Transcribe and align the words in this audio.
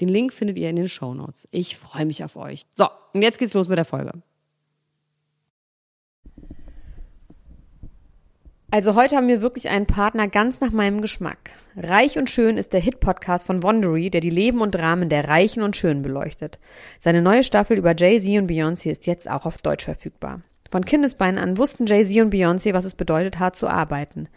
Den 0.00 0.08
Link 0.08 0.32
findet 0.32 0.58
ihr 0.58 0.70
in 0.70 0.76
den 0.76 0.88
Show 0.88 1.14
Notes. 1.14 1.46
Ich 1.50 1.76
freue 1.76 2.06
mich 2.06 2.24
auf 2.24 2.36
euch. 2.36 2.62
So, 2.74 2.88
und 3.12 3.22
jetzt 3.22 3.38
geht's 3.38 3.54
los 3.54 3.68
mit 3.68 3.78
der 3.78 3.84
Folge. 3.84 4.12
Also 8.72 8.94
heute 8.94 9.16
haben 9.16 9.26
wir 9.26 9.42
wirklich 9.42 9.68
einen 9.68 9.86
Partner 9.86 10.28
ganz 10.28 10.60
nach 10.60 10.70
meinem 10.70 11.00
Geschmack. 11.00 11.50
Reich 11.76 12.18
und 12.18 12.30
Schön 12.30 12.56
ist 12.56 12.72
der 12.72 12.80
Hit-Podcast 12.80 13.46
von 13.46 13.64
Wondery, 13.64 14.10
der 14.10 14.20
die 14.20 14.30
Leben 14.30 14.60
und 14.60 14.76
Dramen 14.76 15.08
der 15.08 15.28
Reichen 15.28 15.62
und 15.62 15.76
Schönen 15.76 16.02
beleuchtet. 16.02 16.60
Seine 17.00 17.20
neue 17.20 17.42
Staffel 17.42 17.76
über 17.76 17.96
Jay-Z 17.96 18.38
und 18.38 18.48
Beyoncé 18.48 18.90
ist 18.90 19.08
jetzt 19.08 19.28
auch 19.28 19.44
auf 19.44 19.58
Deutsch 19.58 19.84
verfügbar. 19.84 20.42
Von 20.70 20.84
Kindesbeinen 20.84 21.42
an 21.42 21.58
wussten 21.58 21.86
Jay-Z 21.86 22.22
und 22.22 22.32
Beyoncé, 22.32 22.74
was 22.74 22.84
es 22.84 22.94
bedeutet, 22.94 23.40
hart 23.40 23.56
zu 23.56 23.66
arbeiten. 23.66 24.28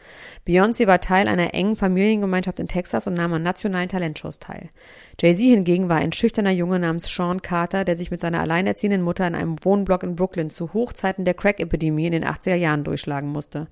Beyoncé 0.47 0.87
war 0.87 0.99
Teil 0.99 1.27
einer 1.27 1.53
engen 1.53 1.75
Familiengemeinschaft 1.75 2.59
in 2.59 2.67
Texas 2.67 3.05
und 3.05 3.13
nahm 3.13 3.33
an 3.33 3.43
nationalen 3.43 3.87
Talentshows 3.87 4.39
teil. 4.39 4.69
Jay-Z 5.21 5.45
hingegen 5.45 5.89
war 5.89 5.97
ein 5.97 6.11
schüchterner 6.11 6.49
Junge 6.49 6.79
namens 6.79 7.07
Sean 7.07 7.43
Carter, 7.43 7.85
der 7.85 7.95
sich 7.95 8.09
mit 8.09 8.19
seiner 8.19 8.41
alleinerziehenden 8.41 9.03
Mutter 9.03 9.27
in 9.27 9.35
einem 9.35 9.63
Wohnblock 9.63 10.01
in 10.01 10.15
Brooklyn 10.15 10.49
zu 10.49 10.73
Hochzeiten 10.73 11.23
der 11.23 11.35
Crack-Epidemie 11.35 12.07
in 12.07 12.13
den 12.13 12.25
80er 12.25 12.55
Jahren 12.55 12.83
durchschlagen 12.83 13.29
musste. 13.29 13.67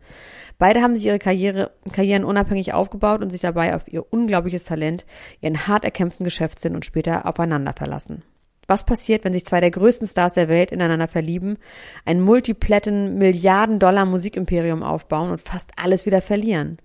Beide 0.60 0.84
haben 0.84 0.96
sich 0.96 1.08
ihre 1.08 1.18
Karriere, 1.18 1.72
Karrieren 1.92 2.24
unabhängig 2.24 2.76
aufgebaut 2.76 3.24
und 3.24 3.32
sich 3.32 3.42
dabei 3.42 3.76
auf 3.76 3.92
ihr 3.92 4.06
unglaubliches 4.14 4.66
Talent, 4.66 5.08
ihren 5.42 5.68
hart 5.68 5.84
erkämpften 5.84 6.26
Geschäftssinn 6.26 6.76
und 6.76 6.86
später 6.86 7.26
aufeinander 7.26 7.74
verlassen. 7.74 8.22
Was 8.68 8.86
passiert, 8.86 9.26
wenn 9.26 9.34
sich 9.34 9.46
zwei 9.46 9.60
der 9.60 9.72
größten 9.72 10.08
Stars 10.08 10.34
der 10.34 10.48
Welt 10.48 10.72
ineinander 10.72 11.08
verlieben, 11.08 11.58
ein 12.06 12.22
multiplatten 12.22 13.18
Milliarden-Dollar 13.18 14.06
Musikimperium 14.06 14.84
aufbauen 14.84 15.32
und 15.32 15.42
fast 15.42 15.72
alles 15.76 16.06
wieder 16.06 16.22
verlieren? 16.22 16.78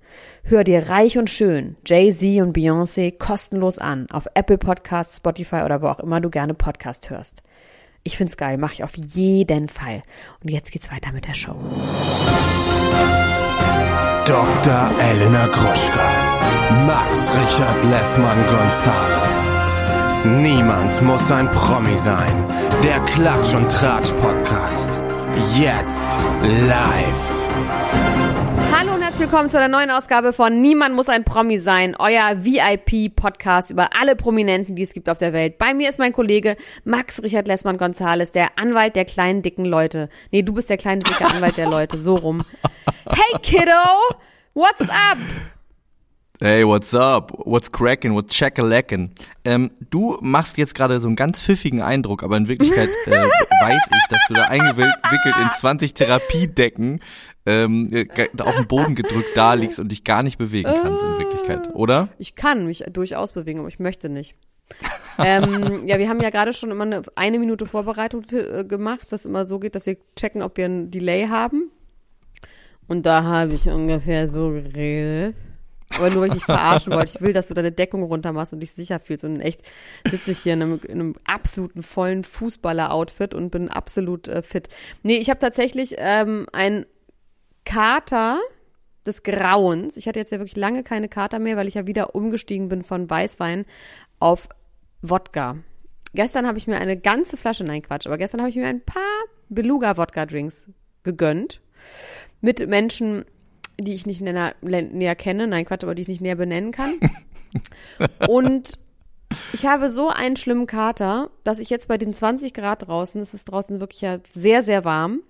Hör 0.42 0.64
dir 0.64 0.88
Reich 0.88 1.18
und 1.18 1.30
Schön, 1.30 1.76
Jay-Z 1.86 2.42
und 2.42 2.56
Beyoncé 2.56 3.16
kostenlos 3.16 3.78
an 3.78 4.06
auf 4.10 4.26
Apple 4.34 4.58
Podcasts, 4.58 5.18
Spotify 5.18 5.62
oder 5.64 5.82
wo 5.82 5.88
auch 5.88 6.00
immer 6.00 6.20
du 6.20 6.30
gerne 6.30 6.54
Podcast 6.54 7.10
hörst. 7.10 7.42
Ich 8.02 8.16
find's 8.16 8.36
geil, 8.36 8.56
mache 8.56 8.74
ich 8.74 8.84
auf 8.84 8.96
jeden 8.96 9.68
Fall. 9.68 10.02
Und 10.42 10.50
jetzt 10.50 10.70
geht's 10.70 10.92
weiter 10.92 11.12
mit 11.12 11.26
der 11.26 11.34
Show. 11.34 11.56
Dr. 14.24 14.90
Elena 15.00 15.46
Gruschka, 15.46 16.10
Max 16.86 17.30
Richard 17.36 17.84
Lessmann 17.84 18.46
Gonzales. 18.46 19.55
Niemand 20.26 21.00
muss 21.02 21.30
ein 21.30 21.48
Promi 21.52 21.96
sein. 21.96 22.48
Der 22.82 22.98
Klatsch 23.04 23.54
und 23.54 23.70
Tratsch 23.70 24.10
Podcast. 24.14 25.00
Jetzt 25.54 26.08
live. 26.66 27.48
Hallo 28.76 28.94
und 28.94 29.02
herzlich 29.02 29.30
willkommen 29.30 29.50
zu 29.50 29.56
einer 29.56 29.68
neuen 29.68 29.92
Ausgabe 29.92 30.32
von 30.32 30.60
Niemand 30.60 30.96
muss 30.96 31.08
ein 31.08 31.22
Promi 31.22 31.58
sein, 31.58 31.94
euer 31.96 32.44
VIP-Podcast 32.44 33.70
über 33.70 33.90
alle 33.96 34.16
Prominenten, 34.16 34.74
die 34.74 34.82
es 34.82 34.94
gibt 34.94 35.08
auf 35.08 35.18
der 35.18 35.32
Welt. 35.32 35.58
Bei 35.58 35.74
mir 35.74 35.88
ist 35.88 36.00
mein 36.00 36.12
Kollege 36.12 36.56
Max 36.82 37.22
Richard 37.22 37.46
Lessmann 37.46 37.78
Gonzales, 37.78 38.32
der 38.32 38.58
Anwalt 38.58 38.96
der 38.96 39.04
kleinen, 39.04 39.42
dicken 39.42 39.64
Leute. 39.64 40.08
Nee, 40.32 40.42
du 40.42 40.52
bist 40.52 40.68
der 40.68 40.76
kleine, 40.76 41.04
dicke 41.04 41.24
Anwalt 41.24 41.56
der 41.56 41.70
Leute, 41.70 41.98
so 41.98 42.14
rum. 42.16 42.42
Hey, 43.08 43.38
Kiddo! 43.40 44.16
What's 44.54 44.88
up? 44.88 45.18
Hey, 46.38 46.66
what's 46.66 46.92
up? 46.92 47.32
What's 47.46 47.72
cracking? 47.72 48.14
What's 48.14 48.34
checkalacking? 48.34 49.12
Ähm, 49.46 49.70
du 49.88 50.18
machst 50.20 50.58
jetzt 50.58 50.74
gerade 50.74 51.00
so 51.00 51.08
einen 51.08 51.16
ganz 51.16 51.40
pfiffigen 51.40 51.80
Eindruck, 51.80 52.22
aber 52.22 52.36
in 52.36 52.46
Wirklichkeit 52.46 52.90
äh, 53.06 53.10
weiß 53.10 53.82
ich, 53.90 54.06
dass 54.10 54.20
du 54.28 54.34
da 54.34 54.42
eingewickelt 54.42 55.34
in 55.40 55.48
20 55.58 55.94
Therapiedecken 55.94 57.00
ähm, 57.46 57.88
äh, 57.90 58.28
auf 58.38 58.54
den 58.54 58.66
Boden 58.66 58.94
gedrückt 58.94 59.30
da 59.34 59.54
liegst 59.54 59.78
und 59.78 59.88
dich 59.90 60.04
gar 60.04 60.22
nicht 60.22 60.36
bewegen 60.36 60.70
kannst 60.82 61.02
in 61.02 61.16
Wirklichkeit, 61.16 61.74
oder? 61.74 62.08
Ich 62.18 62.34
kann 62.34 62.66
mich 62.66 62.84
durchaus 62.90 63.32
bewegen, 63.32 63.60
aber 63.60 63.68
ich 63.68 63.78
möchte 63.78 64.10
nicht. 64.10 64.34
ähm, 65.18 65.86
ja, 65.86 65.98
wir 65.98 66.10
haben 66.10 66.20
ja 66.20 66.28
gerade 66.28 66.52
schon 66.52 66.70
immer 66.70 66.84
eine, 66.84 67.00
eine 67.14 67.38
Minute 67.38 67.64
Vorbereitung 67.64 68.24
äh, 68.32 68.62
gemacht, 68.64 69.06
das 69.08 69.24
immer 69.24 69.46
so 69.46 69.58
geht, 69.58 69.74
dass 69.74 69.86
wir 69.86 69.96
checken, 70.16 70.42
ob 70.42 70.58
wir 70.58 70.66
einen 70.66 70.90
Delay 70.90 71.28
haben. 71.28 71.70
Und 72.88 73.06
da 73.06 73.22
habe 73.22 73.54
ich 73.54 73.66
ungefähr 73.68 74.30
so 74.30 74.50
geredet. 74.50 75.34
Aber 75.96 76.10
nur, 76.10 76.22
weil 76.22 76.28
ich 76.28 76.34
dich 76.34 76.44
verarschen 76.44 76.92
wollte. 76.92 77.12
Ich 77.16 77.20
will, 77.20 77.32
dass 77.32 77.48
du 77.48 77.54
deine 77.54 77.72
Deckung 77.72 78.02
runter 78.02 78.32
machst 78.32 78.52
und 78.52 78.60
dich 78.60 78.72
sicher 78.72 79.00
fühlst. 79.00 79.24
Und 79.24 79.36
in 79.36 79.40
echt 79.40 79.62
sitze 80.08 80.30
ich 80.30 80.38
hier 80.38 80.54
in 80.54 80.62
einem, 80.62 80.80
in 80.84 81.00
einem 81.00 81.14
absoluten 81.24 81.82
vollen 81.82 82.24
Fußballer-Outfit 82.24 83.34
und 83.34 83.50
bin 83.50 83.68
absolut 83.68 84.28
äh, 84.28 84.42
fit. 84.42 84.68
Nee, 85.02 85.16
ich 85.16 85.30
habe 85.30 85.40
tatsächlich 85.40 85.94
ähm, 85.98 86.46
ein 86.52 86.86
Kater 87.64 88.38
des 89.06 89.22
Grauens. 89.22 89.96
Ich 89.96 90.08
hatte 90.08 90.18
jetzt 90.18 90.32
ja 90.32 90.38
wirklich 90.38 90.56
lange 90.56 90.82
keine 90.82 91.08
Kater 91.08 91.38
mehr, 91.38 91.56
weil 91.56 91.68
ich 91.68 91.74
ja 91.74 91.86
wieder 91.86 92.14
umgestiegen 92.14 92.68
bin 92.68 92.82
von 92.82 93.08
Weißwein 93.08 93.64
auf 94.18 94.48
Wodka. 95.02 95.58
Gestern 96.14 96.46
habe 96.46 96.58
ich 96.58 96.66
mir 96.66 96.78
eine 96.78 96.98
ganze 96.98 97.36
Flasche, 97.36 97.64
nein 97.64 97.82
Quatsch, 97.82 98.06
aber 98.06 98.18
gestern 98.18 98.40
habe 98.40 98.48
ich 98.48 98.56
mir 98.56 98.66
ein 98.66 98.80
paar 98.80 99.02
Beluga-Wodka-Drinks 99.48 100.70
gegönnt. 101.02 101.60
Mit 102.40 102.66
Menschen, 102.68 103.24
die 103.78 103.94
ich 103.94 104.06
nicht 104.06 104.20
näher, 104.20 104.54
näher 104.60 105.14
kenne, 105.14 105.46
nein, 105.46 105.64
Quatsch, 105.64 105.84
aber 105.84 105.94
die 105.94 106.02
ich 106.02 106.08
nicht 106.08 106.20
näher 106.20 106.36
benennen 106.36 106.72
kann. 106.72 106.98
Und 108.28 108.78
ich 109.52 109.66
habe 109.66 109.88
so 109.88 110.08
einen 110.08 110.36
schlimmen 110.36 110.66
Kater, 110.66 111.30
dass 111.44 111.58
ich 111.58 111.70
jetzt 111.70 111.88
bei 111.88 111.98
den 111.98 112.12
20 112.12 112.54
Grad 112.54 112.86
draußen, 112.86 113.20
es 113.20 113.34
ist 113.34 113.46
draußen 113.46 113.80
wirklich 113.80 114.00
ja 114.00 114.18
sehr, 114.32 114.62
sehr 114.62 114.84
warm. 114.84 115.20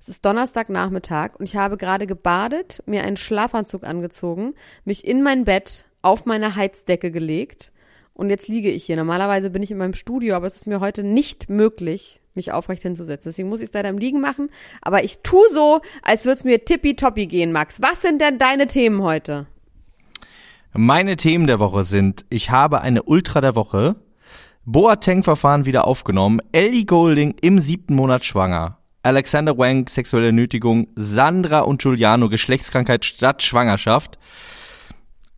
Es 0.00 0.08
ist 0.08 0.24
Donnerstagnachmittag 0.24 1.34
und 1.40 1.46
ich 1.46 1.56
habe 1.56 1.76
gerade 1.76 2.06
gebadet, 2.06 2.84
mir 2.86 3.02
einen 3.02 3.16
Schlafanzug 3.16 3.82
angezogen, 3.82 4.54
mich 4.84 5.04
in 5.04 5.22
mein 5.22 5.44
Bett 5.44 5.84
auf 6.02 6.24
meine 6.24 6.54
Heizdecke 6.54 7.10
gelegt 7.10 7.72
und 8.14 8.30
jetzt 8.30 8.46
liege 8.46 8.70
ich 8.70 8.84
hier. 8.84 8.96
Normalerweise 8.96 9.50
bin 9.50 9.62
ich 9.62 9.72
in 9.72 9.78
meinem 9.78 9.94
Studio, 9.94 10.36
aber 10.36 10.46
es 10.46 10.56
ist 10.56 10.66
mir 10.68 10.78
heute 10.78 11.02
nicht 11.02 11.48
möglich, 11.50 12.20
mich 12.38 12.52
aufrecht 12.52 12.82
hinzusetzen. 12.82 13.30
Deswegen 13.30 13.50
muss 13.50 13.60
ich 13.60 13.66
es 13.66 13.74
leider 13.74 13.90
im 13.90 13.98
Liegen 13.98 14.20
machen. 14.20 14.48
Aber 14.80 15.04
ich 15.04 15.18
tue 15.22 15.48
so, 15.50 15.80
als 16.02 16.24
würde 16.24 16.36
es 16.36 16.44
mir 16.44 16.64
tippitoppi 16.64 17.26
gehen, 17.26 17.52
Max. 17.52 17.82
Was 17.82 18.00
sind 18.00 18.22
denn 18.22 18.38
deine 18.38 18.66
Themen 18.66 19.02
heute? 19.02 19.46
Meine 20.72 21.16
Themen 21.16 21.46
der 21.46 21.58
Woche 21.58 21.82
sind, 21.82 22.24
ich 22.30 22.50
habe 22.50 22.80
eine 22.82 23.02
Ultra 23.02 23.40
der 23.40 23.56
Woche, 23.56 23.96
Boateng-Verfahren 24.64 25.66
wieder 25.66 25.86
aufgenommen, 25.86 26.40
Ellie 26.52 26.84
Golding 26.84 27.34
im 27.40 27.58
siebten 27.58 27.94
Monat 27.94 28.24
schwanger, 28.24 28.78
Alexander 29.02 29.56
Wang 29.56 29.88
sexuelle 29.88 30.32
Nötigung, 30.32 30.88
Sandra 30.94 31.60
und 31.60 31.80
Giuliano 31.80 32.28
Geschlechtskrankheit 32.28 33.04
statt 33.06 33.42
Schwangerschaft, 33.42 34.18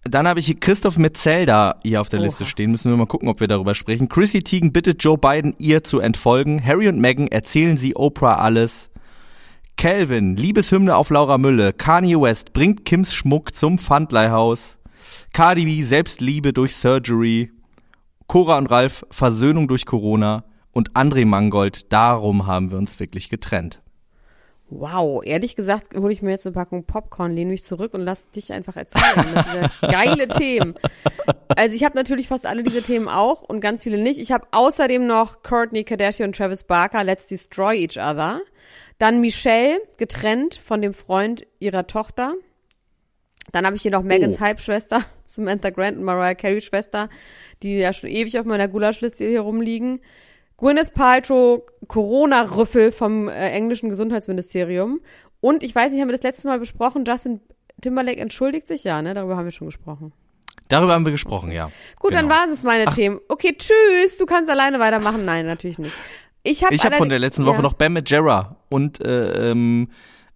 dann 0.05 0.27
habe 0.27 0.41
ich 0.41 0.47
hier 0.47 0.59
Christoph 0.59 0.97
Metzelda 0.97 1.79
hier 1.83 2.01
auf 2.01 2.09
der 2.09 2.21
Oha. 2.21 2.27
Liste 2.27 2.47
stehen. 2.47 2.71
Müssen 2.71 2.91
wir 2.91 2.97
mal 2.97 3.07
gucken, 3.07 3.29
ob 3.29 3.41
wir 3.41 3.49
darüber 3.49 3.75
sprechen. 3.75 4.09
Chrissy 4.09 4.43
Teigen 4.43 4.73
bittet 4.73 5.03
Joe 5.05 5.19
Biden, 5.19 5.55
ihr 5.59 5.85
zu 5.85 6.01
entfolgen. 6.01 6.65
Harry 6.65 6.89
und 6.89 6.99
Meghan 7.01 7.29
erzählen 7.29 7.77
sie 7.77 7.95
Oprah 7.97 8.37
alles. 8.37 8.91
Calvin, 9.77 10.37
Liebeshymne 10.37 10.97
auf 10.97 11.11
Laura 11.11 11.39
Mülle. 11.39 11.73
Kanye 11.73 12.21
West 12.21 12.53
bringt 12.53 12.85
Kims 12.85 13.15
Schmuck 13.15 13.55
zum 13.55 13.79
Pfandleihhaus. 13.79 14.79
Cardi 15.33 15.65
B, 15.65 15.83
Selbstliebe 15.83 16.53
durch 16.53 16.77
Surgery. 16.77 17.51
Cora 18.27 18.59
und 18.59 18.67
Ralf, 18.67 19.05
Versöhnung 19.11 19.69
durch 19.69 19.87
Corona. 19.87 20.45
Und 20.73 20.93
André 20.93 21.27
Mangold, 21.27 21.93
darum 21.93 22.47
haben 22.47 22.71
wir 22.71 22.79
uns 22.79 23.01
wirklich 23.01 23.29
getrennt. 23.29 23.83
Wow, 24.73 25.23
ehrlich 25.25 25.57
gesagt 25.57 25.97
hole 25.97 26.13
ich 26.13 26.23
mir 26.23 26.31
jetzt 26.31 26.47
eine 26.47 26.55
Packung 26.55 26.85
Popcorn, 26.85 27.33
lehne 27.33 27.51
mich 27.51 27.65
zurück 27.65 27.93
und 27.93 28.03
lass 28.03 28.31
dich 28.31 28.53
einfach 28.53 28.77
erzählen. 28.77 29.45
geile 29.81 30.29
Themen. 30.29 30.77
Also 31.57 31.75
ich 31.75 31.83
habe 31.83 31.97
natürlich 31.97 32.29
fast 32.29 32.47
alle 32.47 32.63
diese 32.63 32.81
Themen 32.81 33.09
auch 33.09 33.43
und 33.43 33.61
ganz 33.61 33.83
viele 33.83 33.99
nicht. 33.99 34.21
Ich 34.21 34.31
habe 34.31 34.47
außerdem 34.53 35.07
noch 35.07 35.43
Courtney 35.43 35.83
Kardashian 35.83 36.29
und 36.29 36.37
Travis 36.37 36.63
Barker, 36.63 37.03
Let's 37.03 37.27
Destroy 37.27 37.83
Each 37.83 37.97
Other. 37.97 38.41
Dann 38.99 39.21
Michelle, 39.21 39.81
getrennt 39.97 40.55
von 40.55 40.81
dem 40.81 40.95
Freund 40.95 41.47
ihrer 41.59 41.89
Tochter. 41.89 42.35
Dann 43.51 43.67
habe 43.67 43.75
ich 43.75 43.83
hier 43.83 43.91
noch 43.91 44.05
Megans 44.05 44.37
oh. 44.37 44.41
Halbschwester, 44.41 45.01
Samantha 45.25 45.71
Grant 45.71 45.99
und 45.99 46.05
Mariah 46.05 46.35
Carey 46.37 46.61
Schwester, 46.61 47.09
die 47.65 47.79
ja 47.79 47.93
schon 47.93 48.11
ewig 48.11 48.39
auf 48.39 48.47
meiner 48.47 48.69
Gulaschliste 48.69 49.27
hier 49.27 49.41
rumliegen. 49.41 50.01
Gwyneth 50.61 50.95
Paltrow 50.95 51.63
Corona-Rüffel 51.89 52.93
vom 52.93 53.29
äh, 53.29 53.51
englischen 53.51 53.89
Gesundheitsministerium 53.89 55.01
Und 55.41 55.63
ich 55.63 55.75
weiß 55.75 55.93
nicht, 55.93 56.01
haben 56.01 56.09
wir 56.09 56.13
das 56.17 56.23
letzte 56.23 56.49
Mal 56.49 56.59
besprochen, 56.59 57.05
Justin 57.07 57.41
Timberlake 57.81 58.21
entschuldigt 58.21 58.67
sich? 58.67 58.85
Ja, 58.85 59.01
ne? 59.03 59.15
Darüber 59.15 59.37
haben 59.37 59.45
wir 59.47 59.53
schon 59.53 59.67
gesprochen. 59.67 60.13
Darüber 60.69 60.93
haben 60.93 61.05
wir 61.05 61.13
gesprochen, 61.13 61.51
ja. 61.51 61.71
Gut, 61.99 62.11
Genau. 62.11 62.23
dann 62.23 62.31
war 62.31 62.49
es 62.53 62.63
meine 62.63 62.85
Ach. 62.87 62.95
Themen. 62.95 63.19
Okay, 63.29 63.57
tschüss. 63.59 64.19
Du 64.19 64.27
kannst 64.27 64.49
alleine 64.51 64.79
weitermachen. 64.79 65.25
Nein, 65.25 65.47
natürlich 65.47 65.79
nicht. 65.79 65.95
Ich 66.43 66.65
habe 66.65 66.75
Ich 66.75 66.85
habe 66.85 66.97
von 66.97 67.09
der 67.09 67.19
letzten 67.19 67.45
Woche 67.45 67.57
ja. 67.57 67.63
noch 67.63 67.73
Bam 67.75 67.95
Majera 67.95 68.57
und 68.71 69.01
äh, 69.01 69.51
ähm, 69.51 69.89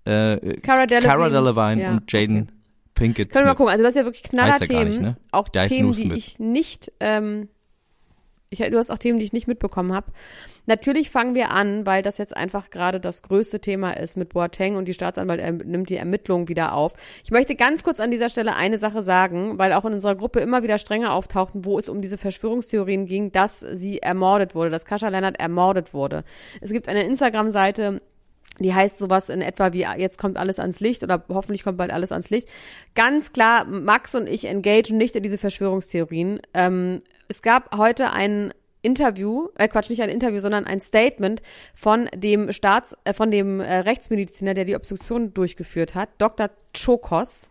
äh, 0.04 0.56
Cara 0.60 0.86
Delevingne, 0.86 1.16
Cara 1.16 1.28
Delevingne 1.28 1.82
Ja, 1.82 1.90
und 1.92 2.12
Jaden 2.12 2.42
okay. 2.42 2.52
Pinkett. 2.94 3.30
Können 3.30 3.44
wir 3.44 3.50
mal 3.50 3.54
gucken. 3.54 3.72
Also 3.72 3.84
das 3.84 3.94
ist 3.94 4.00
ja 4.00 4.04
wirklich 4.04 4.22
knaller 4.22 4.54
er 4.54 4.60
Themen. 4.60 4.88
nicht, 4.88 5.00
ne? 5.00 5.16
Auch 5.32 5.48
Der 5.48 5.68
Themen, 5.68 5.92
die 5.92 6.12
ich 6.12 6.38
nicht, 6.38 6.92
ähm, 7.00 7.48
ich, 8.54 8.70
du 8.70 8.78
hast 8.78 8.90
auch 8.90 8.98
Themen, 8.98 9.18
die 9.18 9.24
ich 9.24 9.32
nicht 9.32 9.48
mitbekommen 9.48 9.92
habe. 9.92 10.12
Natürlich 10.66 11.10
fangen 11.10 11.34
wir 11.34 11.50
an, 11.50 11.84
weil 11.84 12.02
das 12.02 12.16
jetzt 12.16 12.36
einfach 12.36 12.70
gerade 12.70 12.98
das 12.98 13.22
größte 13.22 13.60
Thema 13.60 13.92
ist 13.92 14.16
mit 14.16 14.30
Boateng 14.30 14.76
und 14.76 14.86
die 14.86 14.94
Staatsanwalt 14.94 15.66
nimmt 15.66 15.90
die 15.90 15.96
Ermittlungen 15.96 16.48
wieder 16.48 16.72
auf. 16.72 16.94
Ich 17.22 17.30
möchte 17.30 17.54
ganz 17.54 17.82
kurz 17.82 18.00
an 18.00 18.10
dieser 18.10 18.30
Stelle 18.30 18.54
eine 18.54 18.78
Sache 18.78 19.02
sagen, 19.02 19.58
weil 19.58 19.74
auch 19.74 19.84
in 19.84 19.92
unserer 19.92 20.14
Gruppe 20.14 20.40
immer 20.40 20.62
wieder 20.62 20.78
Stränge 20.78 21.12
auftauchten, 21.12 21.64
wo 21.64 21.78
es 21.78 21.88
um 21.88 22.00
diese 22.00 22.16
Verschwörungstheorien 22.16 23.04
ging, 23.06 23.30
dass 23.30 23.60
sie 23.60 24.00
ermordet 24.00 24.54
wurde, 24.54 24.70
dass 24.70 24.86
Kascha 24.86 25.08
Lennart 25.08 25.38
ermordet 25.38 25.92
wurde. 25.92 26.24
Es 26.62 26.70
gibt 26.70 26.88
eine 26.88 27.04
Instagram-Seite, 27.04 28.00
die 28.58 28.74
heißt 28.74 28.98
sowas 28.98 29.28
in 29.28 29.40
etwa 29.40 29.72
wie 29.72 29.86
jetzt 29.98 30.18
kommt 30.18 30.36
alles 30.36 30.58
ans 30.58 30.80
Licht 30.80 31.02
oder 31.02 31.24
hoffentlich 31.28 31.64
kommt 31.64 31.78
bald 31.78 31.92
alles 31.92 32.12
ans 32.12 32.30
Licht. 32.30 32.48
Ganz 32.94 33.32
klar, 33.32 33.64
Max 33.64 34.14
und 34.14 34.28
ich 34.28 34.46
engagen 34.46 34.96
nicht 34.96 35.16
in 35.16 35.22
diese 35.22 35.38
Verschwörungstheorien. 35.38 36.40
Ähm, 36.54 37.00
es 37.28 37.42
gab 37.42 37.76
heute 37.76 38.10
ein 38.12 38.52
Interview, 38.82 39.48
äh 39.56 39.66
Quatsch, 39.66 39.88
nicht 39.88 40.02
ein 40.02 40.10
Interview, 40.10 40.40
sondern 40.40 40.66
ein 40.66 40.78
Statement 40.78 41.40
von 41.74 42.08
dem 42.14 42.52
Staats, 42.52 42.94
äh, 43.04 43.12
von 43.12 43.30
dem 43.30 43.60
äh, 43.60 43.78
Rechtsmediziner, 43.78 44.54
der 44.54 44.66
die 44.66 44.76
Obduktion 44.76 45.32
durchgeführt 45.32 45.94
hat, 45.94 46.10
Dr. 46.18 46.50
Chokos. 46.76 47.48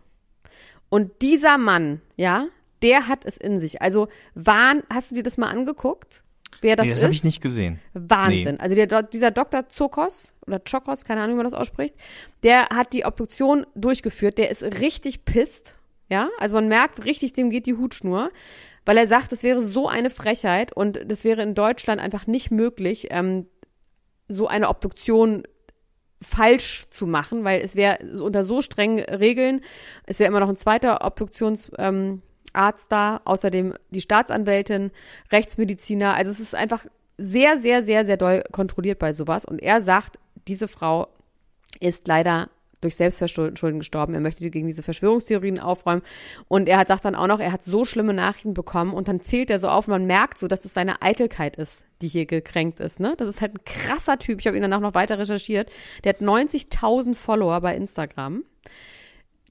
Und 0.88 1.22
dieser 1.22 1.58
Mann, 1.58 2.00
ja, 2.16 2.46
der 2.82 3.08
hat 3.08 3.24
es 3.24 3.36
in 3.36 3.58
sich. 3.58 3.82
Also, 3.82 4.08
Wahn, 4.34 4.82
hast 4.90 5.10
du 5.10 5.16
dir 5.16 5.22
das 5.22 5.38
mal 5.38 5.48
angeguckt? 5.48 6.23
Wer 6.60 6.76
das 6.76 6.86
nee, 6.86 6.92
das 6.92 7.02
habe 7.02 7.12
ich 7.12 7.24
nicht 7.24 7.40
gesehen. 7.40 7.80
Wahnsinn. 7.92 8.60
Also 8.60 8.74
der, 8.74 9.02
dieser 9.02 9.30
Dr. 9.30 9.68
Zokos 9.68 10.34
oder 10.46 10.60
Chokos, 10.60 11.04
keine 11.04 11.20
Ahnung, 11.20 11.36
wie 11.36 11.42
man 11.42 11.50
das 11.50 11.54
ausspricht, 11.54 11.94
der 12.42 12.68
hat 12.68 12.92
die 12.92 13.04
Obduktion 13.04 13.66
durchgeführt. 13.74 14.38
Der 14.38 14.50
ist 14.50 14.62
richtig 14.62 15.24
pisst. 15.24 15.76
Ja, 16.10 16.28
also 16.38 16.54
man 16.54 16.68
merkt 16.68 17.04
richtig, 17.04 17.32
dem 17.32 17.48
geht 17.48 17.66
die 17.66 17.74
Hutschnur, 17.74 18.30
weil 18.84 18.98
er 18.98 19.06
sagt, 19.06 19.32
das 19.32 19.42
wäre 19.42 19.62
so 19.62 19.88
eine 19.88 20.10
Frechheit 20.10 20.72
und 20.72 21.00
das 21.10 21.24
wäre 21.24 21.42
in 21.42 21.54
Deutschland 21.54 22.00
einfach 22.00 22.26
nicht 22.26 22.50
möglich, 22.50 23.08
ähm, 23.10 23.46
so 24.28 24.46
eine 24.46 24.68
Obduktion 24.68 25.44
falsch 26.20 26.84
zu 26.90 27.06
machen, 27.06 27.44
weil 27.44 27.60
es 27.60 27.76
wäre 27.76 27.98
unter 28.22 28.44
so 28.44 28.60
strengen 28.60 29.00
Regeln, 29.00 29.62
es 30.06 30.18
wäre 30.18 30.28
immer 30.28 30.40
noch 30.40 30.48
ein 30.48 30.56
zweiter 30.56 31.04
Obduktionsarzt 31.04 31.72
ähm, 31.78 32.22
Arzt 32.54 32.92
da, 32.92 33.20
außerdem 33.24 33.74
die 33.90 34.00
Staatsanwältin, 34.00 34.90
Rechtsmediziner. 35.32 36.14
Also 36.14 36.30
es 36.30 36.40
ist 36.40 36.54
einfach 36.54 36.86
sehr, 37.18 37.58
sehr, 37.58 37.82
sehr, 37.82 38.04
sehr 38.04 38.16
doll 38.16 38.42
kontrolliert 38.52 38.98
bei 38.98 39.12
sowas. 39.12 39.44
Und 39.44 39.62
er 39.62 39.80
sagt, 39.80 40.18
diese 40.48 40.68
Frau 40.68 41.08
ist 41.80 42.06
leider 42.08 42.48
durch 42.84 42.96
Selbstverschulden 42.96 43.78
gestorben. 43.78 44.14
Er 44.14 44.20
möchte 44.20 44.48
gegen 44.50 44.66
diese 44.66 44.82
Verschwörungstheorien 44.82 45.58
aufräumen. 45.58 46.02
Und 46.48 46.68
er 46.68 46.78
hat 46.78 46.88
sagt 46.88 47.04
dann 47.04 47.14
auch 47.14 47.26
noch, 47.26 47.40
er 47.40 47.50
hat 47.50 47.64
so 47.64 47.84
schlimme 47.84 48.12
Nachrichten 48.12 48.54
bekommen. 48.54 48.92
Und 48.92 49.08
dann 49.08 49.20
zählt 49.20 49.50
er 49.50 49.58
so 49.58 49.68
auf, 49.68 49.88
man 49.88 50.06
merkt 50.06 50.38
so, 50.38 50.46
dass 50.48 50.64
es 50.64 50.74
seine 50.74 51.02
Eitelkeit 51.02 51.56
ist, 51.56 51.86
die 52.02 52.08
hier 52.08 52.26
gekränkt 52.26 52.80
ist. 52.80 53.00
Ne? 53.00 53.14
Das 53.16 53.28
ist 53.28 53.40
halt 53.40 53.54
ein 53.54 53.64
krasser 53.64 54.18
Typ. 54.18 54.40
Ich 54.40 54.46
habe 54.46 54.56
ihn 54.56 54.62
danach 54.62 54.80
noch 54.80 54.94
weiter 54.94 55.18
recherchiert. 55.18 55.70
Der 56.04 56.10
hat 56.10 56.20
90.000 56.20 57.14
Follower 57.14 57.60
bei 57.60 57.74
Instagram. 57.74 58.44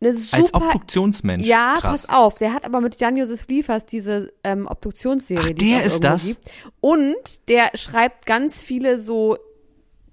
Eine 0.03 0.13
super, 0.13 0.37
Als 0.37 0.53
Obduktionsmensch. 0.53 1.47
ja, 1.47 1.75
Krass. 1.79 2.05
pass 2.05 2.09
auf, 2.09 2.35
der 2.35 2.53
hat 2.53 2.65
aber 2.65 2.81
mit 2.81 2.99
Jan-Josef 2.99 3.47
Liefers 3.47 3.85
diese 3.85 4.33
ähm, 4.43 4.67
Obduktionsserie, 4.67 5.51
Ach, 5.53 5.57
der 5.57 5.83
ist 5.83 6.03
das? 6.03 6.23
gibt. 6.23 6.39
Und 6.81 7.47
der 7.49 7.71
schreibt 7.75 8.25
ganz 8.25 8.61
viele 8.61 8.99
so 8.99 9.37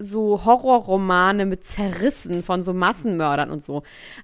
so 0.03 0.47
Horrorromane 0.47 1.45
mit 1.45 1.63
Zerrissen 1.65 2.43
von 2.43 2.63
so 2.63 2.73
Massenmördern 2.73 3.51
und 3.51 3.63
so. 3.63 3.83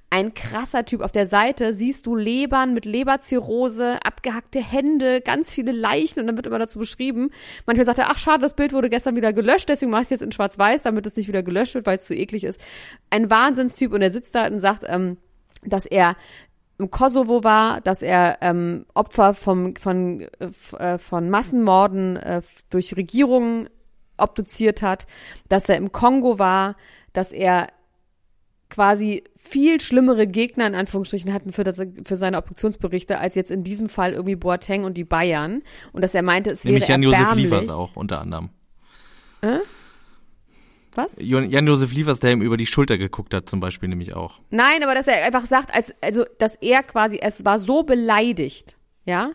Ein 0.09 0.33
krasser 0.33 0.87
Typ. 0.87 1.03
Auf 1.03 1.13
der 1.13 1.27
Seite 1.27 1.75
siehst 1.75 2.07
du 2.07 2.17
Lebern 2.17 2.73
mit 2.73 2.87
Leberzirrhose, 2.87 3.99
abgehackte 4.03 4.59
Hände, 4.59 5.21
ganz 5.21 5.53
viele 5.53 5.73
Leichen 5.73 6.21
und 6.21 6.29
dann 6.29 6.37
wird 6.37 6.47
immer 6.47 6.59
dazu 6.59 6.79
beschrieben. 6.79 7.31
Manchmal 7.67 7.85
sagt 7.85 7.99
er, 7.99 8.11
ach 8.11 8.17
schade, 8.19 8.41
das 8.41 8.57
Bild 8.57 8.73
wurde 8.73 8.89
gestern 8.89 9.17
wieder 9.17 9.35
gelöscht, 9.35 9.69
deswegen 9.69 9.91
mach 9.91 9.99
ich 9.99 10.05
es 10.05 10.11
jetzt 10.11 10.23
in 10.23 10.33
schwarz-weiß, 10.33 10.85
damit 10.85 11.05
es 11.07 11.15
nicht 11.17 11.29
wieder 11.29 11.43
gelöscht 11.43 11.75
wird, 11.75 11.85
weil 11.85 11.99
es 11.99 12.07
zu 12.07 12.15
eklig 12.15 12.45
ist. 12.45 12.59
Ein 13.11 13.31
Wahnsinnstyp 13.31 13.93
und 13.93 14.01
er 14.01 14.11
sitzt 14.11 14.35
da 14.35 14.47
und 14.47 14.61
sagt, 14.61 14.85
ähm, 14.89 15.19
dass 15.67 15.87
er 15.87 16.17
im 16.79 16.91
Kosovo 16.91 17.43
war, 17.43 17.81
dass 17.81 18.03
er 18.03 18.39
ähm, 18.43 18.85
Opfer 18.95 19.35
vom, 19.35 19.75
von, 19.77 20.21
äh, 20.21 20.77
äh, 20.79 20.99
von 20.99 21.31
Massenmorden 21.31 22.17
äh, 22.17 22.43
durch 22.71 22.97
Regierungen 22.97 23.69
obduziert 24.19 24.83
hat, 24.83 25.07
dass 25.49 25.69
er 25.69 25.77
im 25.77 25.93
Kongo 25.93 26.39
war, 26.39 26.77
dass 27.13 27.33
er 27.33 27.69
quasi 28.69 29.25
viel 29.37 29.81
schlimmere 29.81 30.27
Gegner 30.27 30.67
in 30.67 30.75
Anführungsstrichen 30.75 31.33
hatten 31.33 31.53
für, 31.53 31.65
das, 31.65 31.81
für 32.05 32.17
seine 32.17 32.37
Obduktionsberichte 32.39 33.19
als 33.19 33.37
jetzt 33.37 33.51
in 33.51 33.63
diesem 33.63 33.89
Fall 33.89 34.13
irgendwie 34.13 34.37
Boateng 34.37 34.85
und 34.85 34.95
die 34.95 35.05
Bayern 35.05 35.63
und 35.93 36.03
dass 36.03 36.15
er 36.15 36.23
meinte, 36.23 36.51
es 36.51 36.65
Nämlich 36.65 36.83
wäre 36.83 36.93
Jan-Josef 36.93 37.19
erbärmlich. 37.19 37.51
Liefers 37.51 37.69
auch, 37.71 37.95
unter 37.95 38.21
anderem. 38.21 38.51
Was? 40.97 41.17
Jan- 41.21 41.51
Jan-Josef 41.51 41.93
Liefers, 41.93 42.21
der 42.21 42.33
ihm 42.33 42.43
über 42.43 42.57
die 42.57 42.67
Schulter 42.67 42.99
geguckt 42.99 43.35
hat, 43.35 43.49
zum 43.49 43.61
Beispiel, 43.61 43.89
nämlich 43.89 44.15
auch. 44.15 44.41
Nein, 44.51 44.83
aber 44.83 44.95
dass 44.95 45.07
er 45.09 45.25
einfach 45.25 45.47
sagt, 45.47 45.75
als, 45.75 45.95
also, 46.01 46.25
dass 46.39 46.55
er 46.57 46.83
quasi, 46.83 47.19
es 47.21 47.45
war 47.45 47.59
so 47.59 47.83
beleidigt, 47.83 48.77
ja, 49.05 49.31